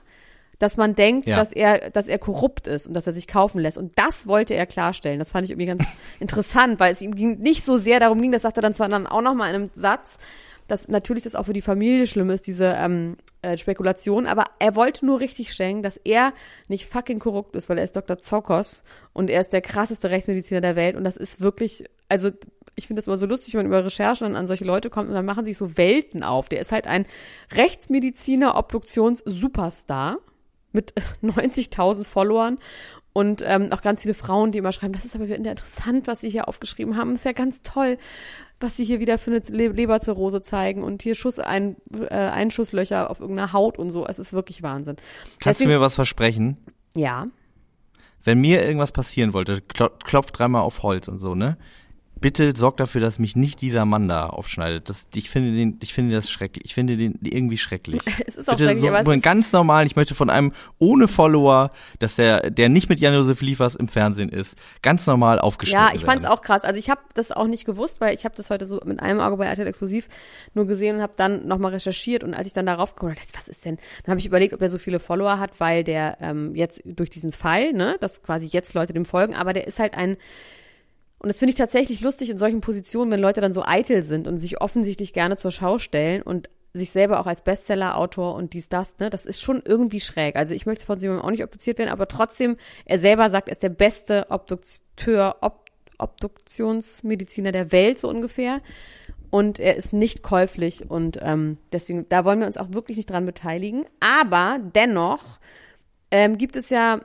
dass 0.59 0.77
man 0.77 0.93
denkt, 0.93 1.27
Ja. 1.27 1.37
dass 1.37 1.51
er, 1.53 1.89
dass 1.89 2.07
er 2.07 2.19
korrupt 2.19 2.67
ist 2.67 2.85
und 2.87 2.93
dass 2.93 3.07
er 3.07 3.13
sich 3.13 3.27
kaufen 3.27 3.59
lässt. 3.59 3.77
Und 3.79 3.97
das 3.97 4.27
wollte 4.27 4.53
er 4.53 4.67
klarstellen. 4.67 5.17
Das 5.17 5.31
fand 5.31 5.45
ich 5.45 5.51
irgendwie 5.51 5.65
ganz 5.65 5.83
interessant, 6.19 6.79
weil 6.79 6.91
es 6.91 7.01
ihm 7.01 7.15
ging, 7.15 7.39
nicht 7.39 7.63
so 7.63 7.77
sehr 7.77 7.99
darum 7.99 8.21
ging, 8.21 8.31
das 8.31 8.43
sagt 8.43 8.57
er 8.57 8.61
dann 8.61 8.73
zwar 8.75 8.87
dann 8.89 9.07
auch 9.07 9.21
noch 9.21 9.33
mal 9.33 9.49
in 9.49 9.55
einem 9.55 9.69
Satz, 9.73 10.17
dass 10.67 10.87
natürlich 10.87 11.23
das 11.23 11.35
auch 11.35 11.45
für 11.45 11.53
die 11.53 11.61
Familie 11.61 12.07
schlimm 12.07 12.29
ist, 12.29 12.47
diese 12.47 12.73
ähm, 12.77 13.17
äh, 13.41 13.57
Spekulation, 13.57 14.25
aber 14.25 14.45
er 14.59 14.75
wollte 14.75 15.05
nur 15.05 15.19
richtig 15.19 15.51
stellen, 15.51 15.83
dass 15.83 15.97
er 15.97 16.33
nicht 16.67 16.85
fucking 16.85 17.19
korrupt 17.19 17.55
ist, 17.55 17.69
weil 17.69 17.77
er 17.77 17.83
ist 17.83 17.95
Dr. 17.95 18.17
Zokos 18.19 18.83
und 19.13 19.29
er 19.29 19.41
ist 19.41 19.53
der 19.53 19.61
krasseste 19.61 20.09
Rechtsmediziner 20.09 20.61
der 20.61 20.75
Welt 20.75 20.95
und 20.95 21.03
das 21.03 21.17
ist 21.17 21.41
wirklich, 21.41 21.83
also 22.07 22.31
ich 22.75 22.87
finde 22.87 22.99
das 22.99 23.07
immer 23.07 23.17
so 23.17 23.25
lustig, 23.25 23.53
wenn 23.53 23.61
man 23.61 23.67
über 23.67 23.85
Recherchen 23.85 24.25
dann 24.25 24.35
an 24.35 24.47
solche 24.47 24.65
Leute 24.65 24.89
kommt 24.89 25.09
und 25.09 25.15
dann 25.15 25.25
machen 25.25 25.45
sich 25.45 25.57
so 25.57 25.77
Welten 25.77 26.23
auf. 26.23 26.49
Der 26.49 26.61
ist 26.61 26.71
halt 26.71 26.87
ein 26.87 27.05
Rechtsmediziner, 27.53 28.55
Obduktions-Superstar 28.55 30.19
mit 30.71 30.93
90.000 31.23 32.05
Followern 32.05 32.59
und 33.13 33.43
ähm, 33.45 33.71
auch 33.71 33.81
ganz 33.81 34.01
viele 34.03 34.13
Frauen, 34.13 34.51
die 34.51 34.57
immer 34.59 34.71
schreiben, 34.71 34.93
das 34.93 35.05
ist 35.05 35.15
aber 35.15 35.25
wieder 35.25 35.35
interessant, 35.37 36.07
was 36.07 36.21
sie 36.21 36.29
hier 36.29 36.47
aufgeschrieben 36.47 36.95
haben. 36.97 37.13
Ist 37.13 37.25
ja 37.25 37.33
ganz 37.33 37.61
toll, 37.61 37.97
was 38.59 38.77
sie 38.77 38.83
hier 38.85 38.99
wieder 38.99 39.17
für 39.17 39.31
eine 39.31 39.41
Le 39.49 39.67
Leberzirrhose 39.69 40.41
zeigen 40.41 40.83
und 40.83 41.01
hier 41.01 41.15
Schuss 41.15 41.39
ein, 41.39 41.75
äh, 41.99 42.13
Einschusslöcher 42.15 43.09
auf 43.09 43.19
irgendeiner 43.19 43.53
Haut 43.53 43.77
und 43.79 43.91
so. 43.91 44.05
Es 44.07 44.19
ist 44.19 44.33
wirklich 44.33 44.63
Wahnsinn. 44.63 44.95
Kannst 45.39 45.59
Deswegen- 45.61 45.71
du 45.71 45.75
mir 45.77 45.81
was 45.81 45.95
versprechen? 45.95 46.57
Ja. 46.95 47.27
Wenn 48.23 48.39
mir 48.39 48.63
irgendwas 48.63 48.91
passieren 48.91 49.33
wollte, 49.33 49.55
klo- 49.61 49.89
klopf 50.03 50.31
dreimal 50.31 50.61
auf 50.61 50.83
Holz 50.83 51.07
und 51.07 51.19
so, 51.19 51.33
ne? 51.35 51.57
Bitte 52.21 52.55
sorg 52.55 52.77
dafür, 52.77 53.01
dass 53.01 53.17
mich 53.17 53.35
nicht 53.35 53.61
dieser 53.61 53.83
Mann 53.85 54.07
da 54.07 54.27
aufschneidet. 54.27 54.89
Das, 54.89 55.07
ich 55.15 55.31
finde 55.31 55.53
den, 55.53 55.79
ich 55.81 55.93
finde 55.93 56.15
das 56.15 56.29
schrecklich. 56.29 56.65
Ich 56.65 56.75
finde 56.75 56.95
den 56.95 57.17
irgendwie 57.23 57.57
schrecklich. 57.57 58.01
Es 58.27 58.35
ist 58.35 58.47
auch 58.47 58.53
Bitte 58.53 58.65
schrecklich, 58.65 58.85
so, 58.85 58.95
aber 58.95 59.15
es 59.15 59.21
ganz 59.23 59.51
normal, 59.51 59.87
ich 59.87 59.95
möchte 59.95 60.13
von 60.13 60.29
einem 60.29 60.53
ohne 60.77 61.07
Follower, 61.07 61.71
dass 61.99 62.15
der, 62.15 62.51
der 62.51 62.69
nicht 62.69 62.87
mit 62.87 62.99
Jan-Josef 62.99 63.41
Liefers 63.41 63.75
im 63.75 63.87
Fernsehen 63.87 64.29
ist, 64.29 64.55
ganz 64.83 65.07
normal 65.07 65.39
aufgeschnitten 65.39 65.87
ja, 65.87 65.95
ich 65.95 66.05
fand's 66.05 66.23
werden. 66.23 66.37
auch 66.37 66.41
krass. 66.41 66.63
Also 66.63 66.77
ich 66.77 66.89
habe 66.89 67.01
das 67.15 67.31
auch 67.31 67.47
nicht 67.47 67.65
gewusst, 67.65 67.99
weil 67.99 68.13
ich 68.13 68.23
habe 68.23 68.35
das 68.35 68.51
heute 68.51 68.65
so 68.65 68.79
mit 68.85 68.99
einem 68.99 69.19
Auge 69.19 69.37
bei 69.37 69.47
RTL 69.47 69.65
Exklusiv 69.65 70.07
nur 70.53 70.67
gesehen 70.67 70.97
und 70.97 71.01
habe 71.01 71.13
dann 71.15 71.47
nochmal 71.47 71.73
recherchiert 71.73 72.23
und 72.23 72.35
als 72.35 72.45
ich 72.45 72.53
dann 72.53 72.67
darauf 72.67 72.93
gekommen 72.93 73.13
bin, 73.13 73.23
was 73.35 73.47
ist 73.47 73.65
denn, 73.65 73.77
dann 74.03 74.11
habe 74.11 74.19
ich 74.19 74.27
überlegt, 74.27 74.53
ob 74.53 74.61
er 74.61 74.69
so 74.69 74.77
viele 74.77 74.99
Follower 74.99 75.39
hat, 75.39 75.59
weil 75.59 75.83
der 75.83 76.17
ähm, 76.21 76.55
jetzt 76.55 76.81
durch 76.85 77.09
diesen 77.09 77.31
Fall, 77.31 77.73
ne, 77.73 77.97
dass 77.99 78.21
quasi 78.21 78.47
jetzt 78.51 78.75
Leute 78.75 78.93
dem 78.93 79.05
folgen, 79.05 79.33
aber 79.33 79.53
der 79.53 79.65
ist 79.67 79.79
halt 79.79 79.95
ein 79.95 80.17
und 81.21 81.27
das 81.29 81.37
finde 81.37 81.51
ich 81.51 81.55
tatsächlich 81.55 82.01
lustig 82.01 82.31
in 82.31 82.39
solchen 82.39 82.61
Positionen, 82.61 83.11
wenn 83.11 83.19
Leute 83.19 83.41
dann 83.41 83.53
so 83.53 83.63
eitel 83.63 84.01
sind 84.01 84.27
und 84.27 84.37
sich 84.37 84.59
offensichtlich 84.59 85.13
gerne 85.13 85.37
zur 85.37 85.51
Schau 85.51 85.77
stellen 85.77 86.23
und 86.23 86.49
sich 86.73 86.89
selber 86.89 87.19
auch 87.19 87.27
als 87.27 87.43
Bestseller-Autor 87.43 88.33
und 88.33 88.53
dies, 88.53 88.69
das, 88.69 88.97
ne, 88.97 89.11
das 89.11 89.27
ist 89.27 89.39
schon 89.39 89.61
irgendwie 89.63 89.99
schräg. 89.99 90.35
Also 90.35 90.55
ich 90.55 90.65
möchte 90.65 90.83
von 90.83 90.97
jemandem 90.97 91.23
auch 91.23 91.29
nicht 91.29 91.43
obduziert 91.43 91.77
werden, 91.77 91.91
aber 91.91 92.07
trotzdem, 92.07 92.57
er 92.85 92.97
selber 92.97 93.29
sagt, 93.29 93.49
er 93.49 93.51
ist 93.51 93.61
der 93.61 93.69
beste 93.69 94.25
Obdukteur, 94.29 95.37
Ob 95.41 95.69
Obduktionsmediziner 95.99 97.51
der 97.51 97.71
Welt, 97.71 97.99
so 97.99 98.09
ungefähr. 98.09 98.59
Und 99.29 99.59
er 99.59 99.75
ist 99.75 99.93
nicht 99.93 100.23
käuflich 100.23 100.89
und 100.89 101.19
ähm, 101.21 101.59
deswegen, 101.71 102.09
da 102.09 102.25
wollen 102.25 102.39
wir 102.39 102.47
uns 102.47 102.57
auch 102.57 102.73
wirklich 102.73 102.97
nicht 102.97 103.11
dran 103.11 103.27
beteiligen. 103.27 103.85
Aber 103.99 104.59
dennoch 104.73 105.39
ähm, 106.09 106.39
gibt 106.39 106.55
es 106.55 106.71
ja 106.71 107.01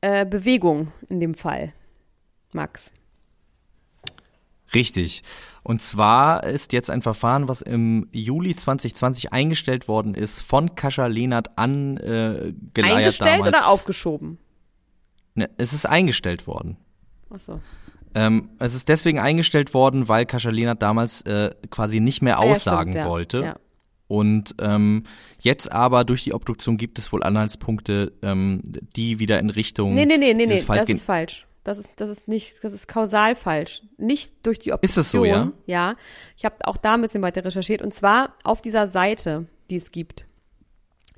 äh, 0.00 0.24
Bewegung 0.24 0.92
in 1.10 1.20
dem 1.20 1.34
Fall, 1.34 1.74
Max. 2.54 2.90
Richtig. 4.74 5.22
Und 5.62 5.82
zwar 5.82 6.44
ist 6.44 6.72
jetzt 6.72 6.90
ein 6.90 7.02
Verfahren, 7.02 7.48
was 7.48 7.60
im 7.60 8.08
Juli 8.12 8.54
2020 8.54 9.32
eingestellt 9.32 9.88
worden 9.88 10.14
ist, 10.14 10.40
von 10.40 10.74
Kascha 10.74 11.06
Lehnert 11.06 11.58
an 11.58 11.96
äh, 11.98 12.52
Eingestellt 12.80 13.40
damals. 13.40 13.48
oder 13.48 13.66
aufgeschoben? 13.68 14.38
Ne, 15.34 15.50
es 15.58 15.72
ist 15.72 15.86
eingestellt 15.86 16.46
worden. 16.46 16.76
Achso. 17.30 17.60
Ähm, 18.14 18.50
es 18.58 18.74
ist 18.74 18.88
deswegen 18.88 19.18
eingestellt 19.20 19.72
worden, 19.74 20.08
weil 20.08 20.26
Kascha 20.26 20.50
Lehnert 20.50 20.82
damals 20.82 21.22
äh, 21.22 21.50
quasi 21.70 22.00
nicht 22.00 22.22
mehr 22.22 22.38
Ah, 22.38 22.44
ja, 22.46 22.52
aussagen 22.52 22.92
stimmt, 22.92 23.04
ja. 23.04 23.08
wollte. 23.10 23.42
Ja. 23.42 23.56
Und 24.08 24.56
ähm, 24.60 25.04
jetzt 25.38 25.70
aber 25.70 26.02
durch 26.04 26.24
die 26.24 26.34
Obduktion 26.34 26.76
gibt 26.76 26.98
es 26.98 27.12
wohl 27.12 27.22
Anhaltspunkte, 27.22 28.12
ähm, 28.22 28.60
die 28.96 29.20
wieder 29.20 29.38
in 29.38 29.50
Richtung 29.50 29.94
Nee, 29.94 30.06
nee, 30.06 30.16
nee, 30.18 30.34
nee, 30.34 30.46
nee, 30.46 30.64
das 30.66 30.86
gehen. 30.86 30.96
ist 30.96 31.04
falsch. 31.04 31.46
Das 31.64 31.78
ist, 31.78 32.00
das 32.00 32.08
ist 32.08 32.26
nicht, 32.26 32.64
das 32.64 32.72
ist 32.72 32.88
kausal 32.88 33.34
falsch. 33.34 33.82
Nicht 33.98 34.46
durch 34.46 34.58
die 34.58 34.72
Obduktion. 34.72 35.00
Ist 35.02 35.06
es 35.06 35.10
so, 35.10 35.24
ja? 35.24 35.52
Ja. 35.66 35.96
Ich 36.36 36.44
habe 36.44 36.56
auch 36.64 36.76
da 36.76 36.94
ein 36.94 37.02
bisschen 37.02 37.22
weiter 37.22 37.44
recherchiert. 37.44 37.82
Und 37.82 37.92
zwar 37.92 38.34
auf 38.44 38.62
dieser 38.62 38.86
Seite, 38.86 39.46
die 39.68 39.76
es 39.76 39.92
gibt. 39.92 40.26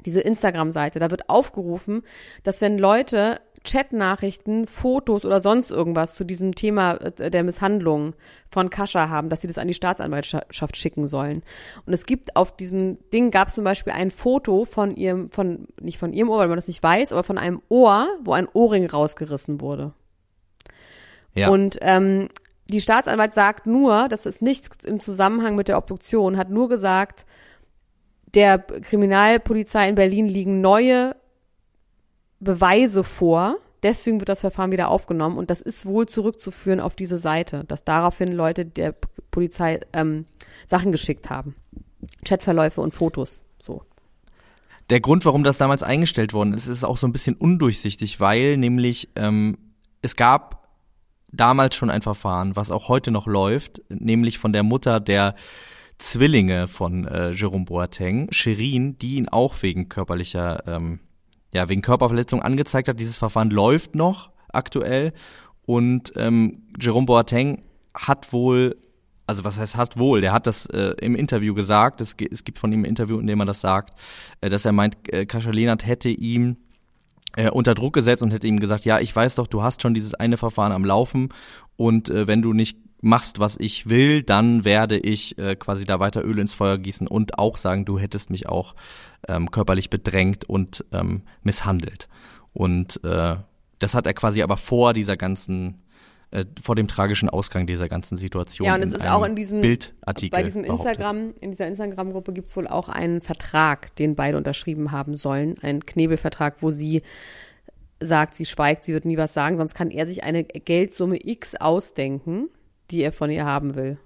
Diese 0.05 0.21
Instagram-Seite. 0.21 0.99
Da 0.99 1.11
wird 1.11 1.29
aufgerufen, 1.29 2.03
dass 2.43 2.61
wenn 2.61 2.77
Leute 2.77 3.41
Chatnachrichten, 3.65 4.67
Fotos 4.67 5.25
oder 5.25 5.41
sonst 5.41 5.71
irgendwas 5.71 6.15
zu 6.15 6.25
diesem 6.25 6.55
Thema 6.55 6.95
äh, 6.95 7.31
der 7.31 7.45
Misshandlung 7.45 8.15
von 8.49 8.71
Kascha 8.71 9.09
haben, 9.09 9.29
dass 9.29 9.41
sie 9.41 9.47
das 9.47 9.59
an 9.59 9.69
die 9.69 9.75
Staatsanwaltschaft 9.75 10.77
schicken 10.77 11.07
sollen. 11.07 11.43
Und 11.87 11.93
es 11.93 12.07
gibt 12.07 12.37
auf 12.37 12.57
diesem 12.57 12.97
Ding 13.11 13.31
gab 13.31 13.49
es 13.49 13.55
zum 13.55 13.65
Beispiel 13.65 13.93
ein 13.93 14.11
Foto 14.11 14.65
von 14.65 14.97
ihrem, 14.97 15.31
von, 15.31 15.69
nicht 15.81 15.99
von 15.99 16.13
ihrem 16.13 16.29
Ohr, 16.29 16.39
weil 16.39 16.49
man 16.49 16.57
das 16.57 16.69
nicht 16.69 16.83
weiß, 16.83 17.13
aber 17.13 17.23
von 17.23 17.39
einem 17.39 17.63
Ohr, 17.69 18.09
wo 18.25 18.33
ein 18.33 18.49
Ohrring 18.53 18.87
rausgerissen 18.87 19.61
wurde. 19.61 19.93
Ja. 21.35 21.49
Und 21.49 21.79
ähm, 21.81 22.29
die 22.69 22.81
Staatsanwalt 22.81 23.35
sagt 23.35 23.67
nur, 23.67 24.09
das 24.09 24.27
ist 24.27 24.43
nicht 24.43 24.85
im 24.85 25.01
Zusammenhang 25.01 25.57
mit 25.57 25.69
der 25.69 25.79
Obduktion, 25.79 26.37
hat 26.37 26.51
nur 26.51 26.69
gesagt, 26.69 27.27
der 28.35 28.59
Kriminalpolizei 28.59 29.89
in 29.89 29.95
Berlin 29.95 30.27
liegen 30.27 30.61
neue 30.61 31.15
Beweise 32.41 33.05
vor. 33.05 33.57
Deswegen 33.83 34.21
wird 34.21 34.29
das 34.29 34.41
Verfahren 34.41 34.73
wieder 34.73 34.89
aufgenommen 34.89 35.37
und 35.39 35.51
das 35.51 35.61
ist 35.61 35.87
wohl 35.87 36.07
zurückzuführen 36.07 36.81
auf 36.81 36.95
diese 36.95 37.19
Seite, 37.19 37.65
dass 37.65 37.85
daraufhin 37.85 38.33
Leute 38.33 38.65
der 38.65 38.95
Polizei 39.31 39.81
ähm, 39.93 40.27
Sachen 40.67 40.93
geschickt 40.93 41.31
haben. 41.31 41.57
Chatverläufe 42.25 42.81
und 42.81 42.95
Fotos. 42.95 43.43
So. 43.59 43.83
Der 44.89 45.01
Grund, 45.01 45.25
warum 45.25 45.43
das 45.43 45.59
damals 45.59 45.83
eingestellt 45.83 46.33
worden 46.33 46.55
ist, 46.55 46.69
ist 46.69 46.85
auch 46.85 46.97
so 46.97 47.07
ein 47.07 47.13
bisschen 47.13 47.35
undurchsichtig, 47.35 48.21
weil 48.21 48.57
nämlich 48.57 49.09
ähm, 49.17 49.59
es 50.01 50.17
gab 50.17 50.62
damals 51.33 51.75
schon 51.75 51.91
ein 51.91 52.03
Verfahren, 52.03 52.57
was 52.57 52.71
auch 52.71 52.89
heute 52.89 53.11
noch 53.11 53.27
läuft, 53.27 53.83
nämlich 53.89 54.39
von 54.39 54.53
der 54.53 54.63
Mutter 54.63 55.01
der 55.01 55.35
Zwillinge 55.99 56.69
von 56.69 57.07
äh, 57.07 57.31
Jerome 57.31 57.65
Boateng, 57.65 58.29
Shirin, 58.31 58.99
die 58.99 59.17
ihn 59.17 59.29
auch 59.29 59.63
wegen 59.63 59.89
körperlicher, 59.89 60.65
ähm, 60.67 61.01
ja, 61.55 61.69
wegen 61.69 61.83
Körperverletzung 61.83 62.43
angezeigt 62.43 62.89
hat. 62.89 62.99
Dieses 62.99 63.17
Verfahren 63.17 63.51
läuft 63.51 63.95
noch 63.95 64.31
aktuell 64.53 65.13
und 65.65 66.13
ähm, 66.17 66.63
Jerome 66.81 67.07
Boateng 67.07 67.63
hat 67.95 68.33
wohl, 68.33 68.77
also 69.27 69.45
was 69.45 69.59
heißt 69.59 69.77
hat 69.77 69.97
wohl, 69.97 70.21
der 70.21 70.33
hat 70.33 70.47
das 70.47 70.67
äh, 70.67 70.95
im 71.01 71.15
Interview 71.15 71.55
gesagt, 71.55 72.01
es, 72.01 72.17
es 72.31 72.45
gibt 72.45 72.59
von 72.59 72.73
ihm 72.73 72.83
ein 72.83 72.87
Interview, 72.87 73.19
in 73.19 73.27
dem 73.27 73.41
er 73.41 73.47
das 73.47 73.61
sagt, 73.61 73.95
äh, 74.41 74.51
dass 74.51 74.65
er 74.65 74.73
meint, 74.73 74.97
äh, 75.13 75.25
Kascha 75.25 75.51
Lehnert 75.51 75.87
hätte 75.87 76.09
ihm 76.09 76.57
äh, 77.37 77.51
unter 77.51 77.75
Druck 77.75 77.95
gesetzt 77.95 78.23
und 78.23 78.33
hätte 78.33 78.47
ihm 78.47 78.61
gesagt, 78.61 78.85
ja, 78.85 79.01
ich 79.01 79.15
weiß 79.15 79.37
doch, 79.37 79.47
du 79.47 79.63
hast 79.63 79.83
schon 79.83 79.95
dieses 79.95 80.15
eine 80.15 80.37
Verfahren 80.37 80.73
am 80.73 80.85
Laufen 80.85 81.31
und 81.77 82.11
äh, 82.11 82.27
wenn 82.27 82.43
du 82.43 82.53
nicht 82.53 82.79
machst, 83.03 83.41
was 83.41 83.57
ich 83.59 83.89
will, 83.89 84.23
dann 84.23 84.65
werde 84.65 84.97
ich 84.97 85.37
äh, 85.37 85.57
quasi 85.57 85.85
da 85.85 85.99
weiter 86.01 86.25
Öl 86.25 86.39
ins 86.39 86.55
Feuer 86.55 86.79
gießen 86.79 87.09
und 87.09 87.39
auch 87.39 87.57
sagen, 87.57 87.85
du 87.85 87.99
hättest 87.99 88.31
mich 88.31 88.49
auch 88.49 88.75
ähm, 89.29 89.51
körperlich 89.51 89.91
bedrängt 89.91 90.49
und 90.49 90.85
ähm, 90.93 91.23
misshandelt. 91.43 92.09
Und 92.53 93.03
äh, 93.05 93.37
das 93.81 93.95
hat 93.95 94.07
er 94.07 94.15
quasi 94.15 94.43
aber 94.43 94.57
vor 94.57 94.93
dieser 94.93 95.17
ganzen, 95.17 95.83
äh, 96.33 96.45
vor 96.61 96.75
dem 96.75 96.89
tragischen 96.89 97.29
Ausgang 97.31 97.67
dieser 97.67 97.89
ganzen 97.89 98.17
Situation. 98.17 98.67
Ja, 98.67 98.75
und 98.75 98.83
es 98.83 98.93
ist 98.93 99.07
auch 99.07 99.25
in 99.25 99.37
diesem, 99.37 99.61
Bildartikel 99.61 100.37
bei 100.37 100.43
diesem 100.43 100.63
behauptet. 100.63 100.87
Instagram, 100.89 101.35
in 101.41 101.51
dieser 101.53 101.69
Instagram-Gruppe 101.69 102.33
gibt 102.33 102.49
es 102.49 102.57
wohl 102.57 102.67
auch 102.67 102.89
einen 102.89 103.21
Vertrag, 103.21 103.95
den 103.97 104.15
beide 104.17 104.37
unterschrieben 104.37 104.91
haben 104.93 105.15
sollen. 105.15 105.57
Einen 105.63 105.87
Knebelvertrag, 105.87 106.57
wo 106.61 106.71
sie 106.71 107.03
sagt, 108.01 108.35
sie 108.35 108.47
schweigt, 108.47 108.85
sie 108.85 108.93
wird 108.93 109.05
nie 109.05 109.17
was 109.17 109.33
sagen, 109.33 109.57
sonst 109.59 109.75
kann 109.75 109.91
er 109.91 110.07
sich 110.07 110.25
eine 110.25 110.43
Geldsumme 110.45 111.19
X 111.23 111.55
ausdenken, 111.55 112.49
die 112.91 113.03
er 113.03 113.13
von 113.13 113.31
ihr 113.31 113.45
haben 113.45 113.75
will. 113.77 113.97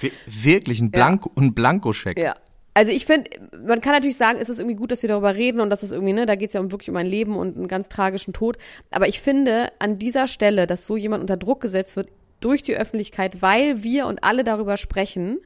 Wir- 0.00 0.10
Wirklich 0.26 0.80
ein 0.80 0.90
Blanko, 0.90 1.30
ein 1.36 1.54
Blankoscheck. 1.54 2.18
Ja. 2.18 2.34
Also 2.76 2.92
ich 2.92 3.06
finde, 3.06 3.30
man 3.56 3.80
kann 3.80 3.94
natürlich 3.94 4.18
sagen, 4.18 4.38
ist 4.38 4.50
es 4.50 4.58
irgendwie 4.58 4.76
gut, 4.76 4.92
dass 4.92 5.00
wir 5.00 5.08
darüber 5.08 5.34
reden 5.34 5.60
und 5.60 5.70
dass 5.70 5.82
es 5.82 5.92
irgendwie, 5.92 6.12
ne, 6.12 6.26
da 6.26 6.34
geht 6.34 6.50
es 6.50 6.52
ja 6.52 6.60
um 6.60 6.70
wirklich 6.70 6.90
um 6.90 6.96
ein 6.96 7.06
Leben 7.06 7.34
und 7.34 7.56
einen 7.56 7.68
ganz 7.68 7.88
tragischen 7.88 8.34
Tod. 8.34 8.58
Aber 8.90 9.08
ich 9.08 9.22
finde, 9.22 9.72
an 9.78 9.98
dieser 9.98 10.26
Stelle, 10.26 10.66
dass 10.66 10.84
so 10.84 10.94
jemand 10.94 11.22
unter 11.22 11.38
Druck 11.38 11.62
gesetzt 11.62 11.96
wird 11.96 12.10
durch 12.40 12.62
die 12.62 12.76
Öffentlichkeit, 12.76 13.40
weil 13.40 13.82
wir 13.82 14.06
und 14.06 14.22
alle 14.24 14.44
darüber 14.44 14.76
sprechen, 14.76 15.38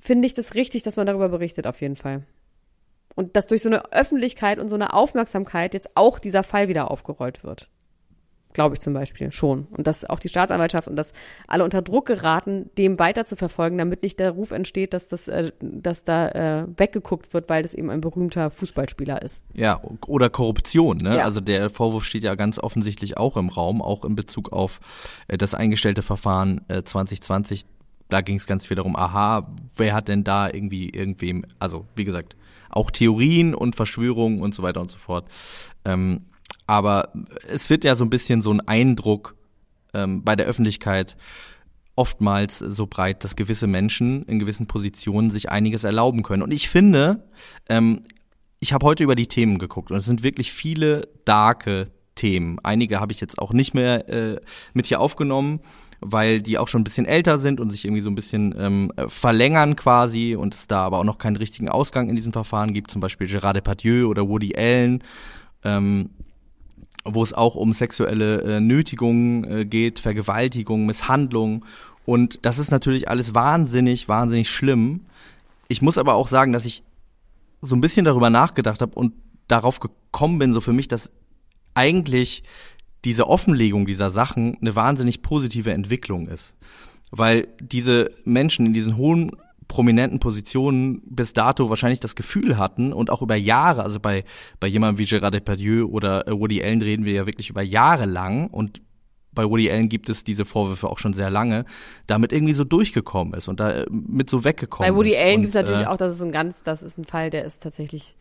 finde 0.00 0.24
ich 0.24 0.32
das 0.32 0.54
richtig, 0.54 0.82
dass 0.82 0.96
man 0.96 1.06
darüber 1.06 1.28
berichtet, 1.28 1.66
auf 1.66 1.82
jeden 1.82 1.96
Fall. 1.96 2.22
Und 3.14 3.36
dass 3.36 3.46
durch 3.46 3.60
so 3.60 3.68
eine 3.68 3.92
Öffentlichkeit 3.92 4.58
und 4.58 4.70
so 4.70 4.74
eine 4.74 4.94
Aufmerksamkeit 4.94 5.74
jetzt 5.74 5.90
auch 5.96 6.18
dieser 6.18 6.44
Fall 6.44 6.66
wieder 6.66 6.90
aufgerollt 6.90 7.44
wird. 7.44 7.68
Glaube 8.52 8.74
ich 8.74 8.80
zum 8.80 8.92
Beispiel 8.92 9.32
schon. 9.32 9.66
Und 9.70 9.86
dass 9.86 10.04
auch 10.04 10.20
die 10.20 10.28
Staatsanwaltschaft 10.28 10.88
und 10.88 10.96
dass 10.96 11.12
alle 11.46 11.64
unter 11.64 11.82
Druck 11.82 12.06
geraten, 12.06 12.70
dem 12.76 12.98
weiter 12.98 13.24
zu 13.24 13.36
verfolgen, 13.36 13.78
damit 13.78 14.02
nicht 14.02 14.20
der 14.20 14.32
Ruf 14.32 14.50
entsteht, 14.50 14.92
dass 14.92 15.08
das, 15.08 15.28
äh, 15.28 15.52
dass 15.60 16.04
da 16.04 16.28
äh, 16.28 16.66
weggeguckt 16.76 17.32
wird, 17.34 17.48
weil 17.48 17.62
das 17.62 17.74
eben 17.74 17.90
ein 17.90 18.00
berühmter 18.00 18.50
Fußballspieler 18.50 19.22
ist. 19.22 19.44
Ja, 19.54 19.80
oder 20.06 20.30
Korruption, 20.30 20.98
ne? 20.98 21.16
Ja. 21.16 21.24
Also 21.24 21.40
der 21.40 21.70
Vorwurf 21.70 22.04
steht 22.04 22.24
ja 22.24 22.34
ganz 22.34 22.58
offensichtlich 22.58 23.16
auch 23.16 23.36
im 23.36 23.48
Raum, 23.48 23.80
auch 23.80 24.04
in 24.04 24.14
Bezug 24.14 24.52
auf 24.52 24.80
äh, 25.28 25.38
das 25.38 25.54
eingestellte 25.54 26.02
Verfahren 26.02 26.62
äh, 26.68 26.82
2020. 26.82 27.64
Da 28.08 28.20
ging 28.20 28.36
es 28.36 28.46
ganz 28.46 28.66
viel 28.66 28.76
darum, 28.76 28.94
aha, 28.94 29.50
wer 29.76 29.94
hat 29.94 30.08
denn 30.08 30.22
da 30.22 30.50
irgendwie 30.50 30.90
irgendwem, 30.90 31.46
also 31.58 31.86
wie 31.96 32.04
gesagt, 32.04 32.36
auch 32.68 32.90
Theorien 32.90 33.54
und 33.54 33.76
Verschwörungen 33.76 34.40
und 34.40 34.54
so 34.54 34.62
weiter 34.62 34.80
und 34.80 34.90
so 34.90 34.98
fort. 34.98 35.26
Ähm, 35.84 36.26
aber 36.66 37.12
es 37.48 37.70
wird 37.70 37.84
ja 37.84 37.94
so 37.94 38.04
ein 38.04 38.10
bisschen 38.10 38.42
so 38.42 38.52
ein 38.52 38.60
Eindruck 38.60 39.36
ähm, 39.94 40.24
bei 40.24 40.36
der 40.36 40.46
Öffentlichkeit 40.46 41.16
oftmals 41.94 42.58
so 42.58 42.86
breit, 42.86 43.22
dass 43.24 43.36
gewisse 43.36 43.66
Menschen 43.66 44.22
in 44.24 44.38
gewissen 44.38 44.66
Positionen 44.66 45.30
sich 45.30 45.50
einiges 45.50 45.84
erlauben 45.84 46.22
können. 46.22 46.42
Und 46.42 46.50
ich 46.50 46.68
finde, 46.68 47.28
ähm, 47.68 48.02
ich 48.60 48.72
habe 48.72 48.86
heute 48.86 49.04
über 49.04 49.14
die 49.14 49.26
Themen 49.26 49.58
geguckt 49.58 49.90
und 49.90 49.98
es 49.98 50.06
sind 50.06 50.22
wirklich 50.22 50.52
viele 50.52 51.08
darke 51.24 51.86
Themen. 52.14 52.58
Einige 52.62 53.00
habe 53.00 53.12
ich 53.12 53.20
jetzt 53.20 53.38
auch 53.38 53.52
nicht 53.52 53.74
mehr 53.74 54.08
äh, 54.08 54.40
mit 54.72 54.86
hier 54.86 55.00
aufgenommen, 55.00 55.60
weil 56.00 56.42
die 56.42 56.58
auch 56.58 56.68
schon 56.68 56.82
ein 56.82 56.84
bisschen 56.84 57.06
älter 57.06 57.38
sind 57.38 57.60
und 57.60 57.70
sich 57.70 57.84
irgendwie 57.84 58.02
so 58.02 58.10
ein 58.10 58.14
bisschen 58.14 58.54
ähm, 58.58 58.92
äh, 58.96 59.08
verlängern 59.08 59.76
quasi 59.76 60.36
und 60.36 60.54
es 60.54 60.66
da 60.66 60.84
aber 60.84 60.98
auch 60.98 61.04
noch 61.04 61.18
keinen 61.18 61.36
richtigen 61.36 61.68
Ausgang 61.68 62.08
in 62.08 62.16
diesem 62.16 62.32
Verfahren 62.32 62.72
gibt, 62.72 62.90
zum 62.90 63.00
Beispiel 63.00 63.26
Gérard 63.26 63.54
Depardieu 63.54 64.08
oder 64.08 64.28
Woody 64.28 64.54
Allen. 64.56 65.02
Ähm, 65.64 66.10
wo 67.04 67.22
es 67.22 67.32
auch 67.32 67.54
um 67.54 67.72
sexuelle 67.72 68.42
äh, 68.42 68.60
Nötigungen 68.60 69.44
äh, 69.44 69.64
geht, 69.64 69.98
Vergewaltigung, 69.98 70.86
Misshandlung. 70.86 71.64
Und 72.04 72.40
das 72.42 72.58
ist 72.58 72.70
natürlich 72.70 73.08
alles 73.08 73.34
wahnsinnig, 73.34 74.08
wahnsinnig 74.08 74.50
schlimm. 74.50 75.06
Ich 75.68 75.82
muss 75.82 75.98
aber 75.98 76.14
auch 76.14 76.26
sagen, 76.26 76.52
dass 76.52 76.64
ich 76.64 76.82
so 77.60 77.76
ein 77.76 77.80
bisschen 77.80 78.04
darüber 78.04 78.30
nachgedacht 78.30 78.82
habe 78.82 78.94
und 78.94 79.14
darauf 79.48 79.80
gekommen 79.80 80.38
bin, 80.38 80.52
so 80.52 80.60
für 80.60 80.72
mich, 80.72 80.88
dass 80.88 81.10
eigentlich 81.74 82.42
diese 83.04 83.28
Offenlegung 83.28 83.86
dieser 83.86 84.10
Sachen 84.10 84.58
eine 84.60 84.76
wahnsinnig 84.76 85.22
positive 85.22 85.72
Entwicklung 85.72 86.28
ist. 86.28 86.54
Weil 87.10 87.48
diese 87.60 88.12
Menschen 88.24 88.66
in 88.66 88.74
diesen 88.74 88.96
hohen 88.96 89.32
prominenten 89.72 90.20
Positionen 90.20 91.00
bis 91.06 91.32
dato 91.32 91.70
wahrscheinlich 91.70 91.98
das 91.98 92.14
Gefühl 92.14 92.58
hatten 92.58 92.92
und 92.92 93.08
auch 93.08 93.22
über 93.22 93.36
Jahre, 93.36 93.82
also 93.82 94.00
bei, 94.00 94.24
bei 94.60 94.66
jemandem 94.66 94.98
wie 94.98 95.08
Gérard 95.08 95.30
Depardieu 95.30 95.86
oder 95.86 96.28
äh, 96.28 96.32
Woody 96.38 96.62
Allen 96.62 96.82
reden 96.82 97.06
wir 97.06 97.14
ja 97.14 97.24
wirklich 97.24 97.48
über 97.48 97.62
Jahre 97.62 98.04
lang 98.04 98.48
und 98.48 98.82
bei 99.32 99.44
Woody 99.48 99.70
Allen 99.70 99.88
gibt 99.88 100.10
es 100.10 100.24
diese 100.24 100.44
Vorwürfe 100.44 100.90
auch 100.90 100.98
schon 100.98 101.14
sehr 101.14 101.30
lange, 101.30 101.64
damit 102.06 102.34
irgendwie 102.34 102.52
so 102.52 102.64
durchgekommen 102.64 103.32
ist 103.32 103.48
und 103.48 103.60
da 103.60 103.70
äh, 103.70 103.86
mit 103.90 104.28
so 104.28 104.44
weggekommen 104.44 104.92
Bei 104.92 104.94
Woody 104.94 105.12
ist. 105.14 105.22
Allen 105.22 105.40
gibt 105.40 105.48
es 105.48 105.54
natürlich 105.54 105.80
äh, 105.80 105.86
auch, 105.86 105.96
das 105.96 106.12
ist 106.12 106.18
so 106.18 106.26
ein 106.26 106.32
ganz, 106.32 106.62
das 106.62 106.82
ist 106.82 106.98
ein 106.98 107.06
Fall, 107.06 107.30
der 107.30 107.46
ist 107.46 107.62
tatsächlich, 107.62 108.14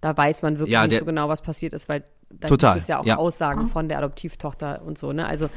da 0.00 0.16
weiß 0.16 0.40
man 0.40 0.58
wirklich 0.58 0.72
Ja, 0.72 0.84
nicht 0.84 0.92
der- 0.92 1.00
so 1.00 1.04
genau, 1.04 1.28
was 1.28 1.42
passiert 1.42 1.74
ist, 1.74 1.90
weil 1.90 2.04
da 2.30 2.48
Total, 2.48 2.72
gibt 2.72 2.82
es 2.82 2.88
ja 2.88 2.98
auch 2.98 3.04
ja. 3.04 3.18
Aussagen 3.18 3.66
von 3.66 3.88
der 3.90 3.98
Adoptivtochter 3.98 4.80
und 4.82 4.96
so, 4.96 5.12
ne? 5.12 5.26
Also 5.26 5.50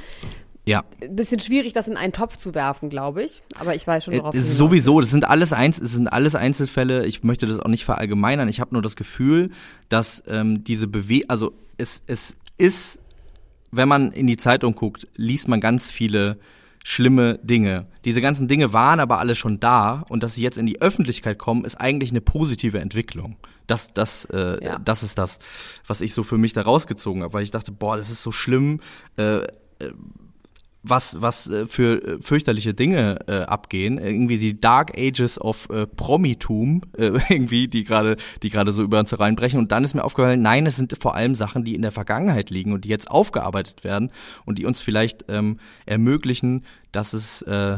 Ja, 0.67 0.83
ein 1.01 1.15
bisschen 1.15 1.39
schwierig, 1.39 1.74
das 1.74 1.88
in 1.88 1.95
einen 1.97 2.12
Topf 2.13 2.38
zu 2.38 2.53
werfen, 2.53 2.89
glaube 2.89 3.24
ich. 3.24 3.41
Aber 3.59 3.74
ich 3.74 3.88
weiß 3.88 4.03
schon, 4.05 4.13
worauf 4.15 4.36
Äh, 4.36 4.41
sowieso, 4.41 5.00
das 5.00 5.09
sind 5.12 5.25
alles 5.25 5.53
Einz 5.53 5.79
es 5.79 5.93
sind 5.93 6.07
alles 6.07 6.36
Einzelfälle. 6.36 7.05
Ich 7.05 7.24
möchte 7.24 7.47
das 7.47 7.59
auch 7.59 7.69
nicht 7.69 7.86
verallgemeinern. 7.86 8.50
Ich 8.50 8.59
habe 8.59 8.74
nur 8.75 8.81
das 8.81 8.95
Gefühl, 8.95 9.51
dass 9.89 10.21
ähm, 10.27 10.63
diese 10.63 10.88
Bewe 10.88 11.21
also 11.29 11.53
es 11.77 12.03
es 12.07 12.36
ist, 12.57 13.00
wenn 13.71 13.88
man 13.88 14.12
in 14.12 14.27
die 14.27 14.38
Zeitung 14.38 14.75
guckt, 14.75 15.07
liest 15.15 15.47
man 15.47 15.62
ganz 15.62 15.89
viele 15.89 16.38
schlimme 16.83 17.39
Dinge. 17.43 17.88
Diese 18.05 18.21
ganzen 18.21 18.47
Dinge 18.47 18.71
waren 18.74 19.00
aber 19.00 19.19
alle 19.19 19.36
schon 19.36 19.59
da 19.59 20.05
und 20.09 20.24
dass 20.24 20.36
sie 20.36 20.41
jetzt 20.41 20.57
in 20.57 20.65
die 20.65 20.81
Öffentlichkeit 20.81 21.38
kommen, 21.38 21.65
ist 21.65 21.75
eigentlich 21.75 22.12
eine 22.12 22.21
positive 22.21 22.79
Entwicklung. 22.79 23.38
Das, 23.67 23.93
das, 23.93 24.25
äh, 24.31 24.63
Ja. 24.63 24.79
das 24.79 25.03
ist 25.03 25.17
das, 25.17 25.39
was 25.86 26.00
ich 26.01 26.13
so 26.13 26.24
für 26.24 26.38
mich 26.38 26.53
da 26.53 26.62
rausgezogen 26.62 27.24
habe, 27.24 27.33
weil 27.33 27.43
ich 27.43 27.51
dachte, 27.51 27.71
boah, 27.74 27.97
das 27.97 28.09
ist 28.09 28.24
so 28.24 28.31
schlimm. 28.31 28.79
Äh, 29.17 29.41
was, 30.89 31.22
was 31.22 31.48
äh, 31.48 31.65
für 31.65 32.03
äh, 32.03 32.22
fürchterliche 32.22 32.74
Dinge 32.74 33.20
äh, 33.27 33.41
abgehen. 33.41 33.98
Irgendwie 33.98 34.38
die 34.38 34.60
Dark 34.60 34.98
Ages 34.98 35.39
of 35.39 35.70
äh, 35.70 35.88
Promitum, 35.88 36.82
äh, 36.98 37.12
irgendwie, 37.29 37.67
die 37.67 37.84
gerade, 37.84 38.17
die 38.44 38.50
gerade 38.50 38.72
so 38.72 38.84
über 38.84 39.00
uns 39.00 39.12
hereinbrechen. 39.12 39.60
Und 39.60 39.72
dann 39.72 39.84
ist 39.84 39.94
mir 39.94 40.03
aufgefallen, 40.03 40.41
nein, 40.41 40.65
es 40.65 40.75
sind 40.75 40.96
vor 41.00 41.15
allem 41.15 41.36
Sachen, 41.36 41.63
die 41.63 41.75
in 41.75 41.82
der 41.82 41.91
Vergangenheit 41.91 42.50
liegen 42.50 42.74
und 42.74 42.86
die 42.86 42.89
jetzt 42.89 43.10
aufgearbeitet 43.10 43.84
werden 43.84 44.12
und 44.46 44.58
die 44.58 44.65
uns 44.65 44.82
vielleicht 44.82 45.25
ähm, 45.29 45.60
ermöglichen, 45.86 46.65
dass 46.91 47.13
es 47.13 47.41
äh, 47.44 47.77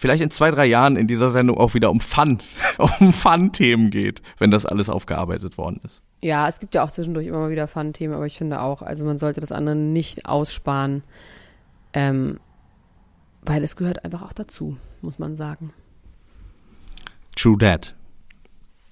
vielleicht 0.00 0.22
in 0.22 0.30
zwei, 0.30 0.50
drei 0.50 0.64
Jahren 0.64 0.96
in 0.96 1.06
dieser 1.06 1.30
Sendung 1.30 1.58
auch 1.58 1.74
wieder 1.74 1.90
um 1.90 2.00
Fun, 2.00 2.38
um 2.78 3.12
Fun-Themen 3.12 3.90
geht, 3.90 4.22
wenn 4.38 4.50
das 4.50 4.64
alles 4.64 4.88
aufgearbeitet 4.88 5.58
worden 5.58 5.80
ist. 5.84 6.02
Ja, 6.22 6.48
es 6.48 6.60
gibt 6.60 6.74
ja 6.74 6.82
auch 6.82 6.90
zwischendurch 6.90 7.26
immer 7.26 7.38
mal 7.38 7.50
wieder 7.50 7.68
Fun-Themen, 7.68 8.14
aber 8.14 8.26
ich 8.26 8.38
finde 8.38 8.60
auch, 8.60 8.82
also 8.82 9.04
man 9.04 9.18
sollte 9.18 9.40
das 9.40 9.52
andere 9.52 9.76
nicht 9.76 10.26
aussparen, 10.26 11.02
ähm, 11.92 12.38
weil 13.42 13.64
es 13.64 13.76
gehört 13.76 14.04
einfach 14.04 14.22
auch 14.22 14.32
dazu, 14.32 14.76
muss 15.00 15.18
man 15.18 15.34
sagen. 15.34 15.72
True 17.36 17.58
that. 17.58 17.94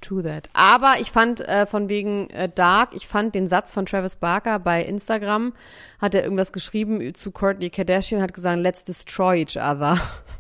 True 0.00 0.22
that. 0.22 0.48
Aber 0.52 0.94
ich 1.00 1.10
fand 1.10 1.40
äh, 1.40 1.66
von 1.66 1.88
wegen 1.88 2.30
äh, 2.30 2.48
Dark, 2.48 2.94
ich 2.94 3.08
fand 3.08 3.34
den 3.34 3.46
Satz 3.46 3.72
von 3.72 3.84
Travis 3.84 4.16
Barker 4.16 4.58
bei 4.58 4.82
Instagram, 4.82 5.52
hat 6.00 6.14
er 6.14 6.22
irgendwas 6.22 6.52
geschrieben 6.52 7.14
zu 7.14 7.32
Courtney 7.32 7.68
Kardashian, 7.68 8.22
hat 8.22 8.32
gesagt, 8.32 8.60
let's 8.60 8.84
destroy 8.84 9.40
each 9.42 9.56
other. 9.56 9.98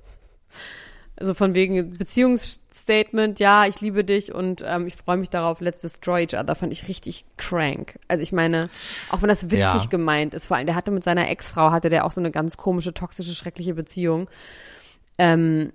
Also 1.20 1.34
von 1.34 1.54
wegen 1.54 1.98
Beziehungsstatement, 1.98 3.40
ja, 3.40 3.66
ich 3.66 3.80
liebe 3.80 4.04
dich 4.04 4.32
und 4.32 4.62
ähm, 4.64 4.86
ich 4.86 4.94
freue 4.94 5.16
mich 5.16 5.30
darauf, 5.30 5.60
let's 5.60 5.80
destroy 5.80 6.22
each 6.22 6.38
other, 6.38 6.54
fand 6.54 6.72
ich 6.72 6.86
richtig 6.86 7.24
crank. 7.36 7.98
Also 8.06 8.22
ich 8.22 8.30
meine, 8.32 8.68
auch 9.10 9.20
wenn 9.20 9.28
das 9.28 9.44
witzig 9.46 9.58
Ja. 9.58 9.84
gemeint 9.90 10.32
ist, 10.32 10.46
vor 10.46 10.56
allem, 10.56 10.66
der 10.66 10.76
hatte 10.76 10.92
mit 10.92 11.02
seiner 11.02 11.28
Ex-Frau, 11.28 11.72
hatte 11.72 11.88
der 11.88 12.04
auch 12.04 12.12
so 12.12 12.20
eine 12.20 12.30
ganz 12.30 12.56
komische, 12.56 12.94
toxische, 12.94 13.34
schreckliche 13.34 13.74
Beziehung. 13.74 14.28
Ähm, 15.18 15.72